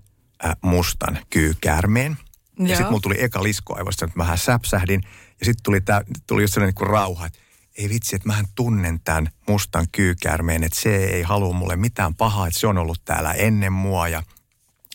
äh, 0.45 0.55
mustan 0.61 1.19
kyykäärmeen. 1.29 2.17
Ja 2.59 2.67
sitten 2.67 2.87
mulla 2.87 3.01
tuli 3.01 3.23
eka 3.23 3.43
liskoaivosta, 3.43 4.05
että 4.05 4.17
mä 4.17 4.23
vähän 4.23 4.37
säpsähdin. 4.37 5.01
Ja 5.39 5.45
sitten 5.45 5.63
tuli, 5.63 5.81
tää, 5.81 6.01
tuli 6.27 6.41
just 6.41 6.53
sellainen 6.53 6.67
niin 6.67 6.87
kuin 6.87 6.89
rauha, 6.89 7.25
että 7.25 7.39
ei 7.77 7.89
vitsi, 7.89 8.15
että 8.15 8.27
mähän 8.27 8.45
tunnen 8.55 8.99
tämän 8.99 9.29
mustan 9.47 9.85
kyykäärmeen, 9.91 10.63
että 10.63 10.81
se 10.81 10.95
ei 10.95 11.23
halua 11.23 11.53
mulle 11.53 11.75
mitään 11.75 12.15
pahaa, 12.15 12.47
että 12.47 12.59
se 12.59 12.67
on 12.67 12.77
ollut 12.77 13.01
täällä 13.05 13.33
ennen 13.33 13.73
mua 13.73 14.07
ja 14.07 14.23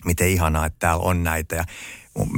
miten 0.05 0.29
ihanaa, 0.29 0.67
että 0.67 0.79
täällä 0.79 1.03
on 1.03 1.25
näitä. 1.25 1.57
Ja 1.57 1.65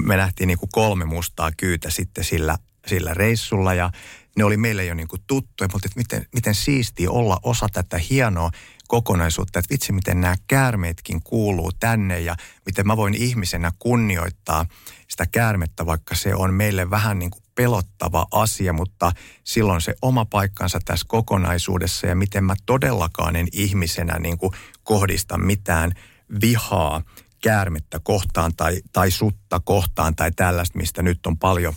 me 0.03 0.17
nähtiin 0.17 0.49
niin 0.49 0.59
kuin 0.59 0.71
kolme 0.73 1.05
mustaa 1.05 1.51
kyytä 1.57 1.91
sitten 1.91 2.25
sillä, 2.25 2.59
sillä 2.87 3.15
reissulla 3.15 3.75
ja 3.75 3.91
ne 4.37 4.45
oli 4.45 4.57
meille 4.57 4.85
jo 4.85 4.95
niin 4.95 5.09
kuin 5.09 5.23
tuttuja, 5.27 5.69
mutta 5.73 5.87
että 5.87 5.99
miten, 5.99 6.27
miten 6.35 6.55
siistiä 6.55 7.11
olla 7.11 7.39
osa 7.43 7.67
tätä 7.73 7.99
hienoa 8.11 8.51
kokonaisuutta, 8.89 9.59
että 9.59 9.73
vitsi 9.73 9.93
miten 9.93 10.21
nämä 10.21 10.35
käärmeetkin 10.49 11.23
kuuluu 11.23 11.73
tänne 11.81 12.21
ja 12.21 12.37
miten 12.67 12.87
mä 12.87 12.97
voin 12.97 13.15
ihmisenä 13.15 13.73
kunnioittaa 13.79 14.67
sitä 15.09 15.27
käärmettä, 15.27 15.87
vaikka 15.87 16.15
se 16.15 16.35
on 16.35 16.55
meille 16.55 16.91
vähän 16.91 17.19
niin 17.19 17.31
kuin 17.31 17.43
pelottava 17.59 18.27
asia, 18.31 18.73
mutta 18.73 19.13
silloin 19.45 19.81
se 19.81 19.95
oma 20.03 20.25
paikkansa 20.25 20.79
tässä 20.85 21.07
kokonaisuudessa 21.09 22.07
ja 22.07 22.17
miten 22.17 22.45
mä 22.45 22.55
todellakaan 22.67 23.37
en 23.37 23.49
ihmisenä 23.53 24.19
niin 24.19 24.39
kuin 24.39 24.53
kohdista 24.83 25.39
mitään 25.39 25.93
vihaa 26.41 27.03
käärmettä 27.43 28.01
kohtaan 28.03 28.53
tai, 28.57 28.81
tai 28.93 29.11
sutta 29.11 29.61
kohtaan 29.61 30.17
tai 30.17 30.33
tällaista, 30.33 30.79
mistä 30.79 31.03
nyt 31.03 31.27
on 31.27 31.39
paljon 31.39 31.75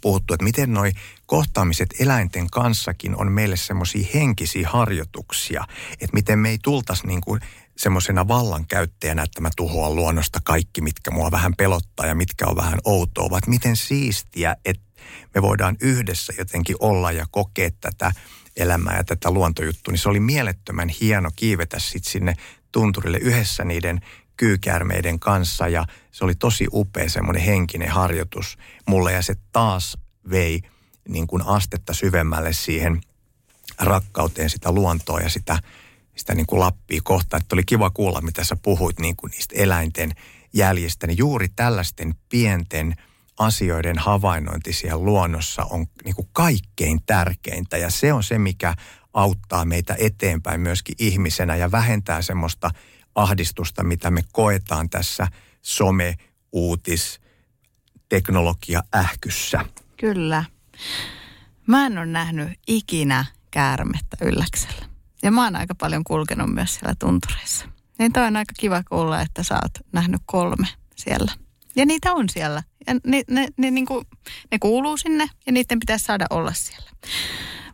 puhuttu, 0.00 0.34
että 0.34 0.44
miten 0.44 0.72
noi 0.72 0.92
kohtaamiset 1.26 1.88
eläinten 2.00 2.50
kanssakin 2.50 3.16
on 3.16 3.32
meille 3.32 3.56
semmoisia 3.56 4.08
henkisiä 4.14 4.68
harjoituksia, 4.68 5.64
että 5.92 6.14
miten 6.14 6.38
me 6.38 6.50
ei 6.50 6.58
tultaisi 6.62 7.06
niin 7.06 7.20
kuin 7.20 7.40
semmoisena 7.76 8.28
vallankäyttäjänä, 8.28 9.22
että 9.22 9.40
mä 9.40 9.50
tuhoan 9.56 9.96
luonnosta 9.96 10.40
kaikki, 10.44 10.80
mitkä 10.80 11.10
mua 11.10 11.30
vähän 11.30 11.56
pelottaa 11.56 12.06
ja 12.06 12.14
mitkä 12.14 12.46
on 12.46 12.56
vähän 12.56 12.78
outoa, 12.84 13.30
vaan 13.30 13.42
miten 13.46 13.76
siistiä, 13.76 14.56
että 14.64 14.89
me 15.34 15.42
voidaan 15.42 15.76
yhdessä 15.80 16.32
jotenkin 16.38 16.76
olla 16.80 17.12
ja 17.12 17.26
kokea 17.30 17.70
tätä 17.80 18.12
elämää 18.56 18.96
ja 18.96 19.04
tätä 19.04 19.30
luontojuttua, 19.30 19.92
niin 19.92 19.98
se 19.98 20.08
oli 20.08 20.20
mielettömän 20.20 20.88
hieno 20.88 21.30
kiivetä 21.36 21.78
sitten 21.78 22.12
sinne 22.12 22.34
tunturille 22.72 23.18
yhdessä 23.18 23.64
niiden 23.64 24.00
kyykäärmeiden 24.36 25.20
kanssa 25.20 25.68
ja 25.68 25.86
se 26.10 26.24
oli 26.24 26.34
tosi 26.34 26.66
upea 26.72 27.08
semmoinen 27.08 27.42
henkinen 27.42 27.90
harjoitus 27.90 28.58
mulle 28.86 29.12
ja 29.12 29.22
se 29.22 29.34
taas 29.52 29.98
vei 30.30 30.60
niin 31.08 31.26
kuin 31.26 31.42
astetta 31.46 31.94
syvemmälle 31.94 32.52
siihen 32.52 33.00
rakkauteen 33.78 34.50
sitä 34.50 34.72
luontoa 34.72 35.20
ja 35.20 35.28
sitä, 35.28 35.58
sitä 36.16 36.34
niin 36.34 36.46
kuin 36.46 36.60
Lappia 36.60 37.00
kohtaan. 37.04 37.42
Että 37.42 37.54
oli 37.54 37.64
kiva 37.64 37.90
kuulla, 37.90 38.20
mitä 38.20 38.44
sä 38.44 38.56
puhuit 38.56 38.98
niin 38.98 39.16
kuin 39.16 39.30
niistä 39.30 39.54
eläinten 39.58 40.12
jäljistä. 40.52 41.06
Niin 41.06 41.18
juuri 41.18 41.48
tällaisten 41.48 42.14
pienten– 42.28 42.94
asioiden 43.38 43.98
havainnointi 43.98 44.72
siellä 44.72 45.04
luonnossa 45.04 45.64
on 45.64 45.86
niin 46.04 46.14
kuin 46.14 46.28
kaikkein 46.32 47.00
tärkeintä 47.06 47.76
ja 47.76 47.90
se 47.90 48.12
on 48.12 48.22
se, 48.22 48.38
mikä 48.38 48.74
auttaa 49.14 49.64
meitä 49.64 49.96
eteenpäin 49.98 50.60
myöskin 50.60 50.94
ihmisenä 50.98 51.56
ja 51.56 51.70
vähentää 51.70 52.22
semmoista 52.22 52.70
ahdistusta, 53.14 53.84
mitä 53.84 54.10
me 54.10 54.22
koetaan 54.32 54.90
tässä 54.90 55.26
some, 55.62 56.14
uutis, 56.52 57.20
teknologia 58.08 58.82
ähkyssä. 58.94 59.64
Kyllä. 59.96 60.44
Mä 61.66 61.86
en 61.86 61.98
ole 61.98 62.06
nähnyt 62.06 62.48
ikinä 62.66 63.24
käärmettä 63.50 64.16
ylläksellä. 64.20 64.86
Ja 65.22 65.30
mä 65.30 65.44
oon 65.44 65.56
aika 65.56 65.74
paljon 65.74 66.04
kulkenut 66.04 66.54
myös 66.54 66.74
siellä 66.74 66.94
tuntureissa. 66.98 67.68
Niin 67.98 68.12
toi 68.12 68.26
on 68.26 68.36
aika 68.36 68.52
kiva 68.58 68.82
kuulla, 68.88 69.20
että 69.20 69.42
sä 69.42 69.54
oot 69.54 69.86
nähnyt 69.92 70.20
kolme 70.26 70.66
siellä. 70.96 71.32
Ja 71.76 71.86
niitä 71.86 72.12
on 72.12 72.28
siellä. 72.28 72.62
Ja 72.86 72.94
ne, 73.06 73.22
ne, 73.30 73.48
ne, 73.56 73.70
niin 73.70 73.86
kuin, 73.86 74.06
ne 74.52 74.58
kuuluu 74.58 74.96
sinne 74.96 75.28
ja 75.46 75.52
niiden 75.52 75.80
pitäisi 75.80 76.04
saada 76.04 76.26
olla 76.30 76.52
siellä. 76.52 76.90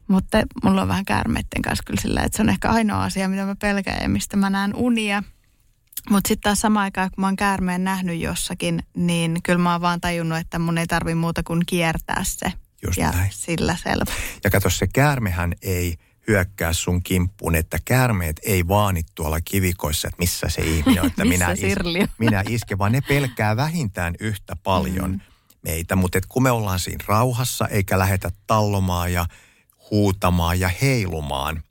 Mutta 0.09 0.43
mulla 0.65 0.83
on 0.83 0.89
vähän 0.89 1.05
käärmeiden 1.05 1.63
kanssa 1.63 1.85
kyllä 1.87 2.01
sillä, 2.01 2.23
että 2.23 2.37
se 2.37 2.43
on 2.43 2.49
ehkä 2.49 2.69
ainoa 2.69 3.05
asia, 3.05 3.29
mitä 3.29 3.45
mä 3.45 3.57
pelkään 3.61 4.03
ja 4.03 4.09
mistä 4.09 4.37
mä 4.37 4.51
näen 4.51 4.75
unia. 4.75 5.23
Mutta 6.11 6.29
sitten 6.29 6.43
taas 6.43 6.61
samaan 6.61 6.85
aikaan, 6.85 7.11
kun 7.11 7.23
mä 7.23 7.27
oon 7.27 7.37
käärmeen 7.37 7.85
nähnyt 7.85 8.21
jossakin, 8.21 8.83
niin 8.97 9.43
kyllä 9.43 9.59
mä 9.59 9.73
oon 9.73 9.81
vaan 9.81 10.01
tajunnut, 10.01 10.39
että 10.39 10.59
mun 10.59 10.79
ei 10.79 10.87
tarvi 10.87 11.15
muuta 11.15 11.43
kuin 11.43 11.63
kiertää 11.67 12.25
se. 12.25 12.53
Just 12.87 12.99
ja 12.99 13.11
näin. 13.11 13.31
sillä 13.33 13.77
selvä. 13.83 14.13
Ja 14.45 14.51
kato, 14.51 14.71
se 14.71 14.87
käärmehän 14.87 15.53
ei 15.63 15.97
hyökkää 16.29 16.73
sun 16.73 17.03
kimppuun, 17.03 17.55
että 17.55 17.79
käärmeet 17.85 18.41
ei 18.43 18.69
vaani 18.69 19.03
tuolla 19.15 19.41
kivikoissa, 19.41 20.09
että 20.09 20.19
missä 20.19 20.49
se 20.49 20.63
ihminen 20.63 21.03
on, 21.03 21.07
että 21.07 21.25
minä, 21.35 21.53
is, 21.53 21.61
minä 22.19 22.45
iske, 22.49 22.79
vaan 22.79 22.93
ne 22.93 23.01
pelkää 23.01 23.57
vähintään 23.57 24.15
yhtä 24.21 24.57
paljon 24.57 25.11
mm. 25.11 25.21
meitä. 25.63 25.97
Mutta 25.97 26.19
kun 26.29 26.43
me 26.43 26.51
ollaan 26.51 26.81
siinä 26.81 27.05
rauhassa 27.09 27.69
eikä 27.69 27.99
lähetä 27.99 28.31
tallomaan 28.47 29.13
ja 29.13 29.27
huutamaan 29.91 30.61
ja 30.61 30.71
heilumaan, 30.83 31.63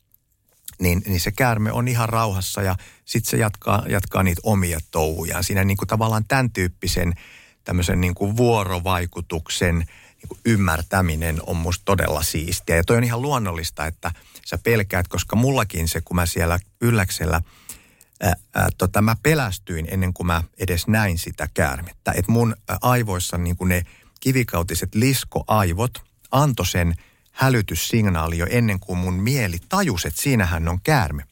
niin, 0.80 1.02
niin 1.08 1.20
se 1.20 1.32
käärme 1.32 1.72
on 1.72 1.88
ihan 1.88 2.10
rauhassa 2.10 2.62
ja 2.62 2.76
sitten 3.06 3.32
se 3.32 3.38
jatkaa, 3.38 3.84
jatkaa 3.90 4.24
niitä 4.24 4.42
omia 4.44 4.80
touhujaan. 4.92 5.44
Siinä 5.44 5.64
niin 5.64 5.78
kuin 5.78 5.88
tavallaan 5.88 6.26
tämän 6.28 6.52
tyyppisen 6.52 7.14
tämmöisen 7.64 8.02
niin 8.02 8.16
kuin 8.16 8.38
vuorovaikutuksen 8.38 9.78
niin 9.78 10.28
kuin 10.28 10.40
ymmärtäminen 10.46 11.40
on 11.48 11.58
musta 11.58 11.86
todella 11.86 12.24
siistiä. 12.24 12.76
Ja 12.76 12.84
toi 12.84 12.98
on 12.98 13.04
ihan 13.04 13.22
luonnollista, 13.22 13.86
että– 13.86 14.12
sä 14.46 14.58
pelkäät, 14.58 15.08
koska 15.08 15.36
mullakin 15.36 15.88
se, 15.88 16.02
kun 16.02 16.16
mä 16.16 16.26
siellä 16.26 16.60
ylläksellä 16.82 17.42
ää, 18.22 18.34
ää, 18.56 18.70
tota, 18.78 19.02
mä 19.02 19.16
pelästyin 19.24 19.88
ennen 19.92 20.14
kuin 20.14 20.28
mä 20.28 20.44
edes 20.58 20.88
näin 20.88 21.18
sitä 21.18 21.50
käärmettä. 21.54 22.12
Että 22.12 22.32
mun 22.32 22.56
aivoissa 22.82 23.38
niin 23.38 23.56
kuin 23.56 23.70
ne 23.70 23.84
kivikautiset 24.20 24.96
liskoaivot 24.96 26.04
antoi 26.32 26.66
sen 26.66 26.96
hälytyssignaali 27.32 28.38
jo 28.38 28.48
ennen 28.50 28.80
kuin 28.80 29.00
mun 29.00 29.14
mieli 29.14 29.58
tajusi, 29.70 30.08
että 30.08 30.22
siinähän 30.22 30.68
on 30.68 30.82
käärme. 30.82 31.24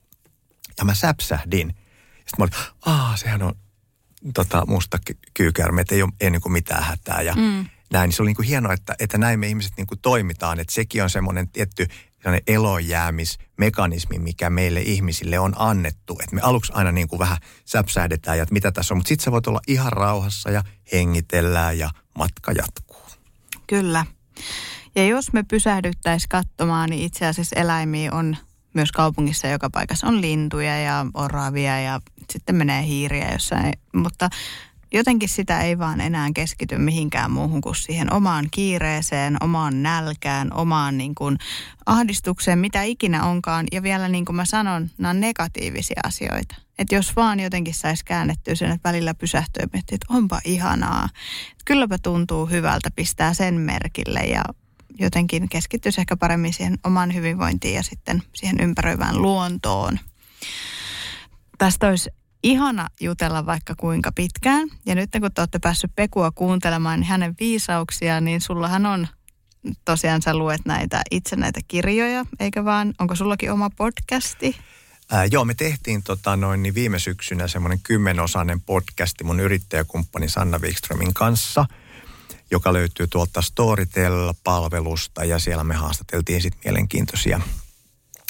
Ja 0.78 0.86
mä 0.86 0.94
säpsähdin. 0.94 1.76
Sitten 2.16 2.36
mä 2.38 2.44
olin, 2.44 2.54
aah, 2.86 3.18
sehän 3.18 3.42
on 3.42 3.56
tota, 4.34 4.66
musta 4.66 4.98
kyykärme, 5.34 5.82
että 5.82 5.96
ei 5.96 6.04
ole, 6.04 6.12
ei 6.20 6.32
niin 6.32 6.42
kuin 6.42 6.54
mitään 6.54 6.84
hätää. 6.84 7.22
Ja 7.22 7.36
mm. 7.36 7.66
näin, 7.92 8.12
se 8.12 8.22
oli 8.22 8.30
niin 8.30 8.36
kuin 8.36 8.48
hienoa, 8.48 8.74
että, 8.74 8.96
että 9.00 9.18
näin 9.18 9.40
me 9.40 9.48
ihmiset 9.48 9.74
niin 9.78 9.88
kuin 9.88 10.00
toimitaan. 10.00 10.60
Että 10.60 10.74
sekin 10.74 11.04
on 11.04 11.10
semmoinen 11.10 11.50
tietty 11.50 11.88
elojäämismekanismi, 12.48 14.20
mikä 14.20 14.50
meille 14.50 14.82
ihmisille 14.82 15.40
on 15.40 15.54
annettu. 15.56 16.18
Että 16.24 16.36
me 16.36 16.42
aluksi 16.42 16.72
aina 16.76 16.92
niin 16.92 17.08
kuin 17.08 17.20
vähän 17.20 17.38
säpsähdetään 17.66 18.38
ja 18.38 18.44
että 18.44 18.54
mitä 18.54 18.72
tässä 18.72 18.94
on, 18.94 18.98
mutta 18.98 19.10
sitten 19.10 19.24
sä 19.24 19.32
voit 19.32 19.48
olla 19.48 19.62
ihan 19.68 19.94
rauhassa 19.94 20.52
ja 20.52 20.64
hengitellään 20.92 21.78
ja 21.78 21.90
matka 22.18 22.52
jatkuu. 22.52 23.04
Kyllä. 23.68 24.06
Ja 24.96 25.08
jos 25.08 25.34
me 25.34 25.44
pysähdyttäisiin 25.44 26.30
katsomaan, 26.30 26.90
niin 26.90 27.04
itse 27.04 27.26
asiassa 27.26 27.60
eläimiä 27.60 28.12
on 28.12 28.38
myös 28.74 28.92
kaupungissa 28.92 29.48
joka 29.48 29.70
paikassa. 29.70 30.08
On 30.08 30.22
lintuja 30.22 30.78
ja 30.78 31.06
oravia 31.14 31.82
ja 31.82 32.02
sitten 32.32 32.56
menee 32.56 32.84
hiiriä 32.84 33.32
jossain. 33.32 33.74
Mutta 33.94 34.30
jotenkin 34.94 35.30
sitä 35.30 35.62
ei 35.62 35.80
vaan 35.80 36.02
enää 36.02 36.30
keskity 36.36 36.78
mihinkään 36.78 37.32
muuhun 37.32 37.62
kuin 37.62 37.76
siihen 37.76 38.14
omaan 38.14 38.48
kiireeseen, 38.52 39.38
omaan 39.44 39.84
nälkään, 39.84 40.54
omaan 40.54 40.98
niin 40.98 41.16
kuin 41.16 41.38
ahdistukseen, 41.86 42.60
mitä 42.60 42.84
ikinä 42.84 43.24
onkaan. 43.24 43.66
Ja 43.72 43.84
vielä 43.84 44.08
niin 44.08 44.26
kuin 44.26 44.36
mä 44.36 44.46
sanon, 44.46 44.90
nämä 44.98 45.10
on 45.10 45.20
negatiivisia 45.20 46.02
asioita. 46.04 46.56
Että 46.80 46.96
jos 46.96 47.16
vaan 47.16 47.40
jotenkin 47.40 47.74
saisi 47.74 48.06
käännettyä 48.06 48.56
sen, 48.56 48.72
että 48.72 48.90
välillä 48.90 49.14
pysähtyy 49.14 49.64
ja 49.74 49.80
että 49.80 50.06
onpa 50.10 50.42
ihanaa. 50.46 51.10
Kylläpä 51.66 51.98
tuntuu 52.04 52.46
hyvältä, 52.46 52.90
pistää 52.96 53.34
sen 53.34 53.54
merkille 53.54 54.20
ja 54.20 54.44
jotenkin 55.00 55.50
keskittyisi 55.50 56.02
ehkä 56.02 56.18
paremmin 56.18 56.54
siihen 56.54 56.78
omaan 56.84 57.14
hyvinvointiin 57.14 57.76
ja 57.76 57.84
sitten 57.84 58.24
siihen 58.36 58.60
ympäröivään 58.60 59.22
luontoon. 59.22 60.00
Tästä 61.58 61.88
olisi 61.88 62.10
ihana 62.44 62.88
jutella 63.02 63.46
vaikka 63.46 63.74
kuinka 63.78 64.12
pitkään. 64.12 64.70
Ja 64.86 64.96
nyt 64.96 65.10
kun 65.22 65.32
te 65.34 65.42
olette 65.42 65.60
päässyt 65.60 65.92
Pekua 65.96 66.32
kuuntelemaan 66.32 67.00
niin 67.00 67.08
hänen 67.08 67.36
viisauksiaan, 67.40 68.26
niin 68.26 68.42
sullahan 68.42 68.86
on 68.86 69.08
tosiaan 69.86 70.22
sä 70.22 70.36
luet 70.36 70.62
näitä 70.66 71.02
itse 71.12 71.36
näitä 71.36 71.60
kirjoja, 71.68 72.26
eikä 72.40 72.66
vaan, 72.66 72.94
onko 73.00 73.16
sullakin 73.16 73.52
oma 73.52 73.70
podcasti? 73.70 74.56
Ää, 75.12 75.26
joo, 75.26 75.46
me 75.46 75.54
tehtiin 75.54 76.04
tota 76.04 76.36
noin, 76.36 76.64
niin 76.64 76.76
viime 76.76 77.00
syksynä 77.00 77.48
semmoinen 77.48 77.80
kymmenosainen 77.84 78.62
podcasti 78.62 79.24
mun 79.24 79.40
yrittäjäkumppani 79.40 80.30
Sanna 80.30 80.60
Wikströmin 80.60 81.14
kanssa– 81.14 81.66
joka 82.54 82.74
löytyy 82.74 83.08
tuolta 83.08 83.42
Storytel-palvelusta 83.42 85.26
ja 85.26 85.40
siellä 85.40 85.64
me 85.64 85.76
haastateltiin 85.76 86.42
sitten 86.42 86.62
mielenkiintoisia, 86.66 87.42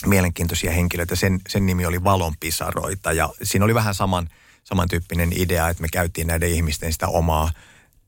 mielenkiintoisia 0.08 0.72
henkilöitä. 0.72 1.16
Sen, 1.16 1.40
sen 1.50 1.66
nimi 1.66 1.86
oli 1.86 2.04
Valonpisaroita 2.04 3.12
ja 3.12 3.30
siinä 3.44 3.66
oli 3.66 3.74
vähän 3.74 3.96
saman, 3.96 4.30
samantyyppinen 4.64 5.34
idea, 5.36 5.70
että 5.70 5.82
me 5.82 5.88
käytiin 5.88 6.28
näiden 6.28 6.50
ihmisten 6.50 6.94
sitä 6.94 7.08
omaa 7.08 7.52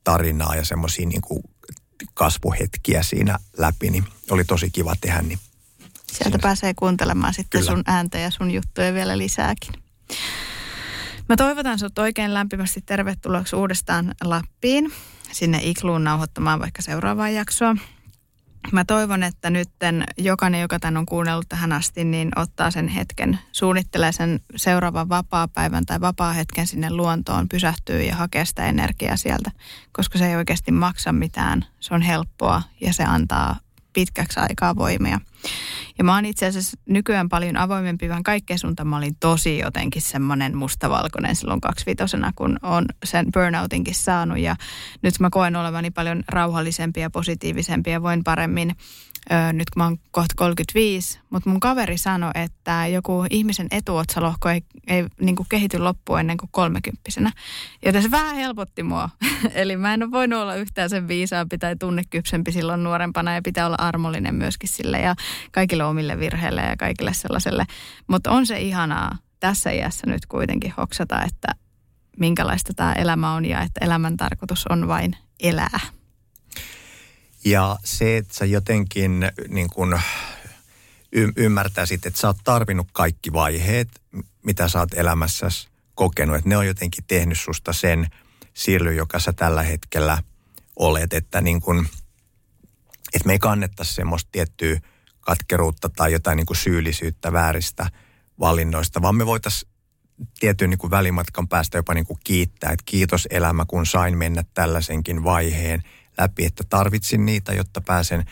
tarinaa 0.04 0.56
ja 0.56 0.64
semmoisia 0.64 1.06
niin 1.06 1.22
kasvuhetkiä 2.14 3.02
siinä 3.02 3.38
läpi, 3.58 3.90
niin 3.90 4.04
oli 4.30 4.44
tosi 4.44 4.70
kiva 4.70 4.94
tehdä. 5.00 5.22
Niin 5.22 5.38
Sieltä 6.06 6.24
siinä. 6.24 6.38
pääsee 6.42 6.74
kuuntelemaan 6.74 7.34
sitten 7.34 7.60
Kyllä. 7.60 7.72
sun 7.72 7.82
ääntä 7.86 8.18
ja 8.18 8.30
sun 8.30 8.50
juttuja 8.50 8.94
vielä 8.94 9.18
lisääkin. 9.18 9.72
Mä 11.28 11.36
toivotan 11.36 11.78
sut 11.78 11.98
oikein 11.98 12.34
lämpimästi 12.34 12.80
tervetulleeksi 12.86 13.56
uudestaan 13.56 14.14
Lappiin 14.24 14.92
sinne 15.32 15.60
Ikluun 15.62 16.04
nauhoittamaan 16.04 16.60
vaikka 16.60 16.82
seuraavaa 16.82 17.28
jaksoa. 17.28 17.76
Mä 18.72 18.84
toivon, 18.84 19.22
että 19.22 19.50
nyt 19.50 19.68
jokainen, 20.18 20.60
joka 20.60 20.78
tämän 20.78 20.96
on 20.96 21.06
kuunnellut 21.06 21.48
tähän 21.48 21.72
asti, 21.72 22.04
niin 22.04 22.30
ottaa 22.36 22.70
sen 22.70 22.88
hetken, 22.88 23.38
suunnittelee 23.52 24.12
sen 24.12 24.40
seuraavan 24.56 25.08
vapaa-päivän 25.08 25.86
tai 25.86 26.00
vapaa-hetken 26.00 26.66
sinne 26.66 26.90
luontoon, 26.90 27.48
pysähtyy 27.48 28.02
ja 28.02 28.16
hakee 28.16 28.44
sitä 28.44 28.66
energiaa 28.66 29.16
sieltä, 29.16 29.50
koska 29.92 30.18
se 30.18 30.28
ei 30.28 30.36
oikeasti 30.36 30.72
maksa 30.72 31.12
mitään. 31.12 31.64
Se 31.80 31.94
on 31.94 32.02
helppoa 32.02 32.62
ja 32.80 32.92
se 32.92 33.04
antaa 33.04 33.56
pitkäksi 33.92 34.40
aikaa 34.40 34.76
voimia. 34.76 35.20
Ja 35.98 36.04
mä 36.04 36.14
oon 36.14 36.24
itse 36.24 36.46
asiassa 36.46 36.78
nykyään 36.88 37.28
paljon 37.28 37.56
avoimempi 37.56 38.08
vähän 38.08 38.22
kaikkeen 38.22 38.58
suuntaan. 38.58 38.88
Mä 38.88 38.96
olin 38.96 39.16
tosi 39.20 39.58
jotenkin 39.58 40.02
semmoinen 40.02 40.56
mustavalkoinen 40.56 41.36
silloin 41.36 41.60
kaksivitosena, 41.60 42.32
kun 42.36 42.58
on 42.62 42.84
sen 43.04 43.26
burnoutinkin 43.32 43.94
saanut. 43.94 44.38
Ja 44.38 44.56
nyt 45.02 45.14
mä 45.20 45.30
koen 45.30 45.56
olevani 45.56 45.90
paljon 45.90 46.24
rauhallisempi 46.28 47.00
ja 47.00 47.10
positiivisempi 47.10 47.90
ja 47.90 48.02
voin 48.02 48.24
paremmin 48.24 48.76
ö, 49.32 49.52
nyt 49.52 49.70
kun 49.70 49.80
mä 49.80 49.84
oon 49.84 49.98
kohta 50.10 50.34
35, 50.36 51.20
mutta 51.30 51.50
mun 51.50 51.60
kaveri 51.60 51.98
sanoi, 51.98 52.30
että 52.34 52.86
joku 52.86 53.24
ihmisen 53.30 53.66
etuotsalohko 53.70 54.48
ei, 54.48 54.62
ei 54.86 55.06
niin 55.20 55.36
kuin 55.36 55.46
kehity 55.48 55.78
loppuun 55.78 56.20
ennen 56.20 56.36
kuin 56.36 56.50
kolmekymppisenä. 56.52 57.32
Joten 57.84 58.02
se 58.02 58.10
vähän 58.10 58.36
helpotti 58.36 58.82
mua. 58.82 59.10
Eli 59.54 59.76
mä 59.76 59.94
en 59.94 60.02
ole 60.02 60.10
voinut 60.10 60.40
olla 60.40 60.54
yhtään 60.54 60.90
sen 60.90 61.08
viisaampi 61.08 61.58
tai 61.58 61.76
tunnekypsempi 61.76 62.52
silloin 62.52 62.82
nuorempana 62.82 63.34
ja 63.34 63.42
pitää 63.42 63.66
olla 63.66 63.76
armollinen 63.78 64.34
myöskin 64.34 64.68
sille 64.68 65.00
ja 65.00 65.14
kaikille 65.52 65.84
omille 65.84 66.18
virheille 66.18 66.60
ja 66.60 66.76
kaikille 66.76 67.14
sellaiselle. 67.14 67.66
Mutta 68.06 68.30
on 68.30 68.46
se 68.46 68.60
ihanaa 68.60 69.18
tässä 69.40 69.70
iässä 69.70 70.06
nyt 70.06 70.26
kuitenkin 70.26 70.74
hoksata, 70.76 71.22
että 71.22 71.48
minkälaista 72.18 72.74
tämä 72.74 72.92
elämä 72.92 73.34
on 73.34 73.44
ja 73.44 73.60
että 73.60 73.84
elämän 73.84 74.16
tarkoitus 74.16 74.66
on 74.66 74.88
vain 74.88 75.16
elää. 75.40 75.80
Ja 77.46 77.78
se, 77.84 78.16
että 78.16 78.34
sä 78.34 78.44
jotenkin 78.44 79.20
niin 79.48 79.70
kun 79.70 80.00
y- 81.12 81.32
ymmärtäisit, 81.36 82.06
että 82.06 82.20
sä 82.20 82.26
oot 82.26 82.36
tarvinnut 82.44 82.88
kaikki 82.92 83.32
vaiheet, 83.32 83.88
mitä 84.42 84.68
sä 84.68 84.78
oot 84.78 84.94
elämässäsi 84.94 85.68
kokenut. 85.94 86.36
Että 86.36 86.48
ne 86.48 86.56
on 86.56 86.66
jotenkin 86.66 87.04
tehnyt 87.06 87.38
susta 87.38 87.72
sen 87.72 88.06
siirry, 88.54 88.94
joka 88.94 89.18
sä 89.18 89.32
tällä 89.32 89.62
hetkellä 89.62 90.22
olet. 90.76 91.12
Että, 91.12 91.40
niin 91.40 91.60
kun, 91.60 91.86
että 93.14 93.26
me 93.26 93.32
ei 93.32 93.38
kannettaisi 93.38 93.94
semmoista 93.94 94.28
tiettyä 94.32 94.80
katkeruutta 95.20 95.88
tai 95.88 96.12
jotain 96.12 96.36
niin 96.36 96.46
kuin 96.46 96.56
syyllisyyttä 96.56 97.32
vääristä 97.32 97.90
valinnoista, 98.40 99.02
vaan 99.02 99.16
me 99.16 99.26
voitaisiin 99.26 99.72
tietyn 100.40 100.70
niin 100.70 100.78
kuin 100.78 100.90
välimatkan 100.90 101.48
päästä 101.48 101.78
jopa 101.78 101.94
niin 101.94 102.06
kuin 102.06 102.18
kiittää, 102.24 102.72
että 102.72 102.84
kiitos 102.86 103.28
elämä, 103.30 103.64
kun 103.64 103.86
sain 103.86 104.18
mennä 104.18 104.44
tällaisenkin 104.54 105.24
vaiheen– 105.24 105.82
läpi, 106.18 106.44
että 106.44 106.64
tarvitsin 106.68 107.26
niitä, 107.26 107.52
jotta 107.52 107.80
pääsen 107.80 108.24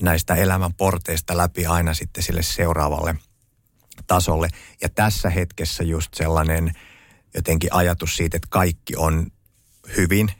näistä 0.00 0.34
elämän 0.34 0.74
porteista 0.74 1.36
läpi 1.36 1.66
aina 1.66 1.94
sitten 1.94 2.22
sille 2.22 2.42
seuraavalle 2.42 3.16
tasolle. 4.06 4.48
Ja 4.82 4.88
tässä 4.88 5.30
hetkessä 5.30 5.84
just 5.84 6.14
sellainen 6.14 6.72
jotenkin 7.34 7.72
ajatus 7.72 8.16
siitä, 8.16 8.36
että 8.36 8.48
kaikki 8.50 8.96
on 8.96 9.26
hyvin, 9.96 10.30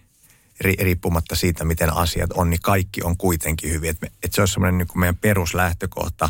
riippumatta 0.61 1.37
siitä, 1.37 1.65
miten 1.65 1.95
asiat 1.95 2.33
on, 2.33 2.51
niin 2.51 2.61
kaikki 2.63 3.03
on 3.03 3.17
kuitenkin 3.17 3.71
hyvin. 3.71 3.91
Että, 3.91 4.07
että 4.07 4.35
se 4.35 4.43
on 4.43 4.49
semmoinen 4.49 4.79
niin 4.79 5.01
meidän 5.01 5.17
peruslähtökohta, 5.17 6.29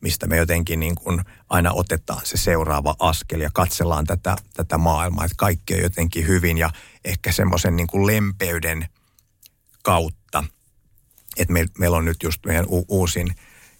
mistä 0.00 0.26
me 0.26 0.36
jotenkin 0.36 0.80
niin 0.80 0.94
kuin 0.94 1.24
aina 1.48 1.72
otetaan 1.72 2.20
se 2.24 2.36
seuraava 2.36 2.96
askel 2.98 3.40
ja 3.40 3.50
katsellaan 3.52 4.04
tätä, 4.04 4.36
tätä 4.54 4.78
maailmaa, 4.78 5.24
että 5.24 5.34
kaikki 5.36 5.74
on 5.74 5.80
jotenkin 5.80 6.26
hyvin 6.26 6.58
ja 6.58 6.70
ehkä 7.04 7.32
semmoisen 7.32 7.76
niin 7.76 7.86
kuin 7.86 8.06
lempeyden– 8.06 8.88
kautta. 9.82 10.44
Et 11.36 11.48
me, 11.48 11.66
meillä 11.78 11.96
on 11.96 12.04
nyt 12.04 12.22
just 12.22 12.46
meidän 12.46 12.66
u, 12.68 12.84
uusin 12.88 13.34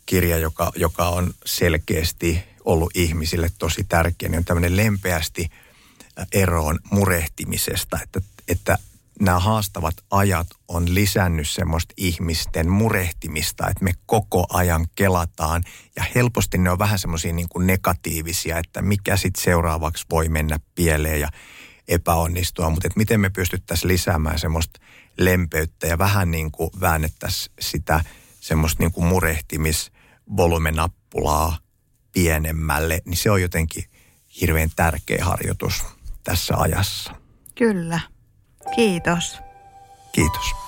kirja, 0.07 0.39
joka, 0.39 0.73
joka 0.77 1.09
on 1.09 1.35
selkeästi 1.45 2.43
ollut 2.65 2.91
ihmisille 2.95 3.51
tosi 3.59 3.85
tärkeä, 3.85 4.29
niin 4.29 4.39
on 4.39 4.45
tämmöinen 4.45 4.77
lempeästi 4.77 5.49
eroon 6.33 6.79
murehtimisesta, 6.91 7.99
että, 8.03 8.21
että 8.49 8.79
nämä 9.21 9.39
haastavat 9.39 9.95
ajat 10.11 10.47
on 10.69 10.95
lisännyt 10.95 11.49
semmoista 11.49 11.95
ihmisten 11.97 12.71
murehtimista, 12.71 13.69
että 13.69 13.85
me 13.85 13.93
koko 14.07 14.47
ajan 14.53 14.87
kelataan 14.95 15.63
ja 15.97 16.05
helposti 16.15 16.59
ne 16.59 16.71
on 16.71 16.79
vähän 16.79 16.99
semmoisia 16.99 17.33
niin 17.33 17.49
kuin 17.49 17.67
negatiivisia, 17.67 18.59
että 18.59 18.83
mikä 18.83 19.17
sitten 19.17 19.45
seuraavaksi 19.45 20.07
voi 20.11 20.29
mennä 20.29 20.59
pieleen 20.75 21.21
ja 21.21 21.29
epäonnistua, 21.89 22.71
mutta 22.71 22.87
että 22.87 22.99
miten 22.99 23.21
me 23.21 23.31
pystyttäisiin 23.31 23.89
lisäämään 23.89 24.39
semmoista 24.39 24.81
lempeyttä 25.19 25.87
ja 25.87 25.99
vähän 25.99 26.31
niin 26.31 26.53
kuin 26.53 26.71
väännettäisiin 26.81 27.55
sitä 27.61 28.05
semmoista 28.41 28.83
niin 28.83 28.93
kuin 28.93 29.07
murehtimisvolumenappulaa 29.07 31.59
pienemmälle, 32.13 33.03
niin 33.05 33.17
se 33.17 33.31
on 33.31 33.43
jotenkin 33.43 33.85
hirveän 34.41 34.71
tärkeä 34.77 35.25
harjoitus 35.25 35.83
tässä 36.25 36.57
ajassa. 36.57 37.15
Kyllä. 37.55 38.01
Kiitos. 38.75 39.39
Kiitos. 40.13 40.68